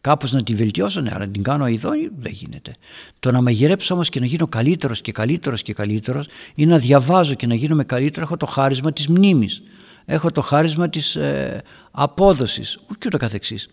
Κάπως 0.00 0.32
να 0.32 0.42
τη 0.42 0.54
βελτιώσω, 0.54 1.00
ναι, 1.00 1.10
αλλά 1.14 1.26
να 1.26 1.32
την 1.32 1.42
κάνω 1.42 1.66
ειδόνη 1.66 2.08
δεν 2.18 2.32
γίνεται. 2.32 2.72
Το 3.20 3.30
να 3.30 3.42
μαγειρέψω 3.42 3.94
όμως 3.94 4.08
και 4.08 4.20
να 4.20 4.26
γίνω 4.26 4.46
καλύτερος 4.46 5.00
και 5.00 5.12
καλύτερος 5.12 5.62
και 5.62 5.72
καλύτερος 5.72 6.26
ή 6.54 6.66
να 6.66 6.78
διαβάζω 6.78 7.34
και 7.34 7.46
να 7.46 7.54
γίνομαι 7.54 7.84
καλύτερος, 7.84 8.28
έχω 8.28 8.36
το 8.36 8.46
χάρισμα 8.46 8.92
της 8.92 9.08
μνήμης 9.08 9.62
έχω 10.04 10.30
το 10.30 10.40
χάρισμα 10.40 10.88
της 10.88 11.16
ε, 11.16 11.62
απόδοσης 11.90 12.78
και 12.98 13.06
ούτω 13.06 13.16
καθεξής. 13.18 13.68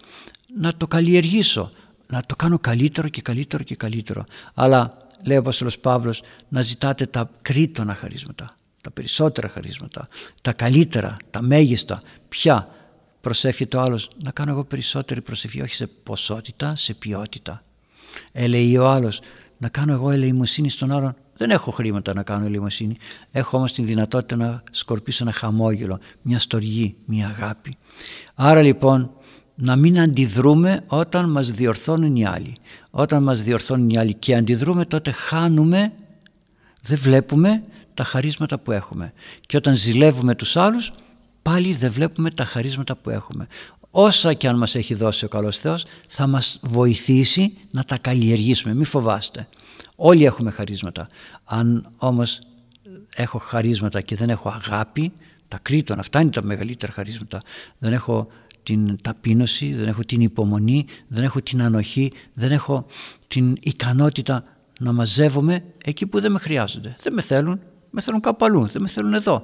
Να 0.58 0.74
το 0.76 0.88
καλλιεργήσω, 0.88 1.70
να 2.08 2.22
το 2.22 2.36
κάνω 2.36 2.60
καλύτερο 2.60 3.08
και 3.08 3.22
καλύτερο 3.22 3.64
και 3.64 3.76
καλύτερο. 3.76 4.24
Αλλά 4.54 4.98
λέει 5.24 5.38
ο 5.38 5.40
Απόστολος 5.40 5.80
Παύλος 5.80 6.22
να 6.48 6.62
ζητάτε 6.62 7.06
τα 7.06 7.30
κρίτωνα 7.42 7.96
χαρίσματα, 7.96 8.46
τα 8.82 8.92
περισσότερα 8.92 9.50
χαρίσματα, 9.50 10.08
τα 10.42 10.54
καλύτερα, 10.54 11.18
τα 11.32 11.42
μέγιστα. 11.42 12.02
Ποια; 12.30 12.74
Προσεύχεται 13.22 13.78
ο 13.78 13.82
άλλος 13.82 14.10
να 14.24 14.32
κάνω 14.32 14.52
εγώ 14.52 14.64
περισσότερη 14.64 15.22
προσευχή, 15.22 15.62
όχι 15.62 15.76
σε 15.76 15.88
ποσότητα, 15.88 16.76
σε 16.76 16.94
ποιότητα. 16.94 17.62
Έλεγε 18.32 18.80
ο 18.80 18.88
άλλος 18.88 19.22
να 19.58 19.70
κάνω 19.70 19.94
εγώ 19.94 20.12
ελεημοσύνη 20.12 20.70
στον 20.70 20.92
άλλον 20.92 21.16
δεν 21.40 21.52
έχω 21.52 21.72
χρήματα 21.72 22.14
να 22.14 22.24
κάνω 22.24 22.46
ελεημοσύνη. 22.46 22.98
Έχω 23.32 23.58
όμως 23.58 23.74
την 23.74 23.86
δυνατότητα 23.86 24.36
να 24.36 24.64
σκορπίσω 24.72 25.24
ένα 25.24 25.34
χαμόγελο, 25.34 26.00
μια 26.22 26.40
στοργή, 26.40 26.96
μια 27.06 27.28
αγάπη. 27.28 27.76
Άρα 28.36 28.62
λοιπόν 28.62 29.12
να 29.56 29.76
μην 29.76 30.00
αντιδρούμε 30.00 30.84
όταν 30.88 31.32
μας 31.32 31.52
διορθώνουν 31.52 32.16
οι 32.16 32.26
άλλοι. 32.26 32.54
Όταν 32.92 33.24
μας 33.24 33.44
διορθώνουν 33.44 33.90
οι 33.90 33.98
άλλοι 33.98 34.14
και 34.14 34.36
αντιδρούμε 34.36 34.86
τότε 34.86 35.12
χάνουμε, 35.12 35.94
δεν 36.82 36.98
βλέπουμε 36.98 37.64
τα 37.94 38.04
χαρίσματα 38.04 38.60
που 38.60 38.72
έχουμε. 38.72 39.14
Και 39.46 39.58
όταν 39.58 39.76
ζηλεύουμε 39.76 40.36
τους 40.36 40.58
άλλους 40.58 40.92
πάλι 41.42 41.74
δεν 41.74 41.92
βλέπουμε 41.92 42.30
τα 42.32 42.46
χαρίσματα 42.46 42.96
που 42.96 43.10
έχουμε. 43.10 43.48
Όσα 43.92 44.34
και 44.34 44.48
αν 44.48 44.58
μας 44.58 44.76
έχει 44.76 44.94
δώσει 44.94 45.26
ο 45.26 45.28
καλός 45.28 45.58
Θεός 45.58 45.86
θα 46.08 46.28
μας 46.28 46.60
βοηθήσει 46.62 47.58
να 47.72 47.84
τα 47.84 47.98
καλλιεργήσουμε. 47.98 48.74
Μην 48.74 48.86
φοβάστε. 48.86 49.48
Όλοι 50.02 50.26
έχουμε 50.26 50.52
χαρίσματα. 50.52 51.08
Αν 51.44 51.90
όμως 51.98 52.42
έχω 53.16 53.38
χαρίσματα 53.38 54.02
και 54.02 54.16
δεν 54.16 54.30
έχω 54.30 54.50
αγάπη, 54.50 55.12
τα 55.48 55.60
κρίτων, 55.62 56.00
αυτά 56.00 56.22
είναι 56.22 56.30
τα 56.30 56.44
μεγαλύτερα 56.44 56.92
χαρίσματα, 56.92 57.38
δεν 57.78 57.94
έχω 57.94 58.28
την 58.64 59.02
ταπείνωση, 59.02 59.74
δεν 59.74 59.88
έχω 59.88 60.02
την 60.02 60.22
υπομονή, 60.22 60.86
δεν 61.08 61.24
έχω 61.24 61.42
την 61.42 61.62
ανοχή, 61.62 62.12
δεν 62.34 62.52
έχω 62.52 62.86
την 63.28 63.58
ικανότητα 63.60 64.44
να 64.80 64.92
μαζεύομαι 64.92 65.64
εκεί 65.84 66.06
που 66.06 66.20
δεν 66.20 66.32
με 66.32 66.40
χρειάζονται. 66.40 66.96
Δεν 67.02 67.14
με 67.14 67.22
θέλουν, 67.22 67.60
με 67.90 68.02
θέλουν 68.02 68.20
κάπου 68.20 68.46
αλλού, 68.46 68.66
δεν 68.66 68.82
με 68.82 68.88
θέλουν 68.88 69.14
εδώ. 69.14 69.44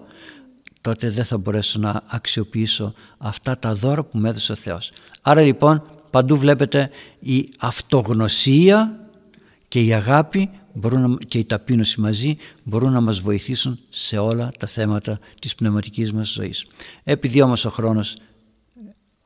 Τότε 0.82 1.10
δεν 1.10 1.24
θα 1.24 1.38
μπορέσω 1.38 1.80
να 1.80 2.02
αξιοποιήσω 2.08 2.94
αυτά 3.18 3.58
τα 3.58 3.74
δώρα 3.74 4.04
που 4.04 4.18
με 4.18 4.30
έδωσε 4.30 4.52
ο 4.52 4.56
Θεός. 4.56 4.92
Άρα 5.22 5.42
λοιπόν 5.42 5.82
παντού 6.10 6.38
βλέπετε 6.38 6.90
η 7.20 7.50
αυτογνωσία 7.60 9.00
και 9.76 9.82
η 9.82 9.94
αγάπη 9.94 10.50
μπορούν 10.74 11.18
και 11.28 11.38
η 11.38 11.46
ταπείνωση 11.46 12.02
μαζί 12.02 12.38
μπορούν 12.64 12.92
να 12.92 13.02
μας 13.02 13.20
βοηθήσουν 13.20 13.80
σε 13.90 14.18
όλα 14.18 14.52
τα 14.60 14.68
θέματα 14.68 15.20
της 15.40 15.56
πνευματικής 15.56 16.14
μας 16.14 16.34
ζωής. 16.34 16.66
Επειδή 17.04 17.42
όμως 17.42 17.66
ο 17.66 17.70
χρόνος 17.70 18.18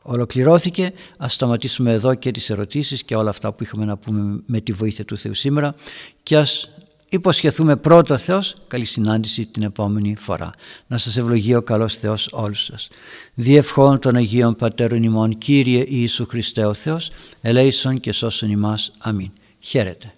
ολοκληρώθηκε, 0.02 0.92
ας 1.18 1.34
σταματήσουμε 1.34 1.92
εδώ 1.92 2.16
και 2.16 2.32
τις 2.32 2.50
ερωτήσεις 2.50 3.04
και 3.04 3.16
όλα 3.16 3.30
αυτά 3.30 3.54
που 3.54 3.64
είχαμε 3.64 3.86
να 3.86 3.98
πούμε 3.98 4.42
με 4.46 4.62
τη 4.62 4.72
βοήθεια 4.72 5.06
του 5.06 5.18
Θεού 5.18 5.34
σήμερα 5.34 5.76
και 6.24 6.38
ας 6.38 6.70
υποσχεθούμε 7.10 7.76
πρώτο 7.76 8.18
Θεός 8.18 8.56
καλή 8.68 8.86
συνάντηση 8.86 9.46
την 9.46 9.64
επόμενη 9.64 10.16
φορά. 10.16 10.52
Να 10.88 10.98
σας 10.98 11.18
ευλογεί 11.18 11.56
ο 11.56 11.62
καλός 11.62 11.98
Θεός 11.98 12.30
όλους 12.32 12.64
σας. 12.64 12.88
Διευχών 13.34 14.00
των 14.00 14.16
Αγίων 14.16 14.56
Πατέρων 14.56 15.04
ημών 15.04 15.38
Κύριε 15.38 15.86
Ιησού 15.88 16.26
Χριστέ 16.26 16.66
ο 16.66 16.74
Θεός, 16.74 17.12
ελέησον 17.42 18.00
και 18.00 18.12
σώσον 18.12 18.50
ημάς. 18.50 18.92
Αμήν. 19.00 19.32
Χαίρετε. 19.60 20.14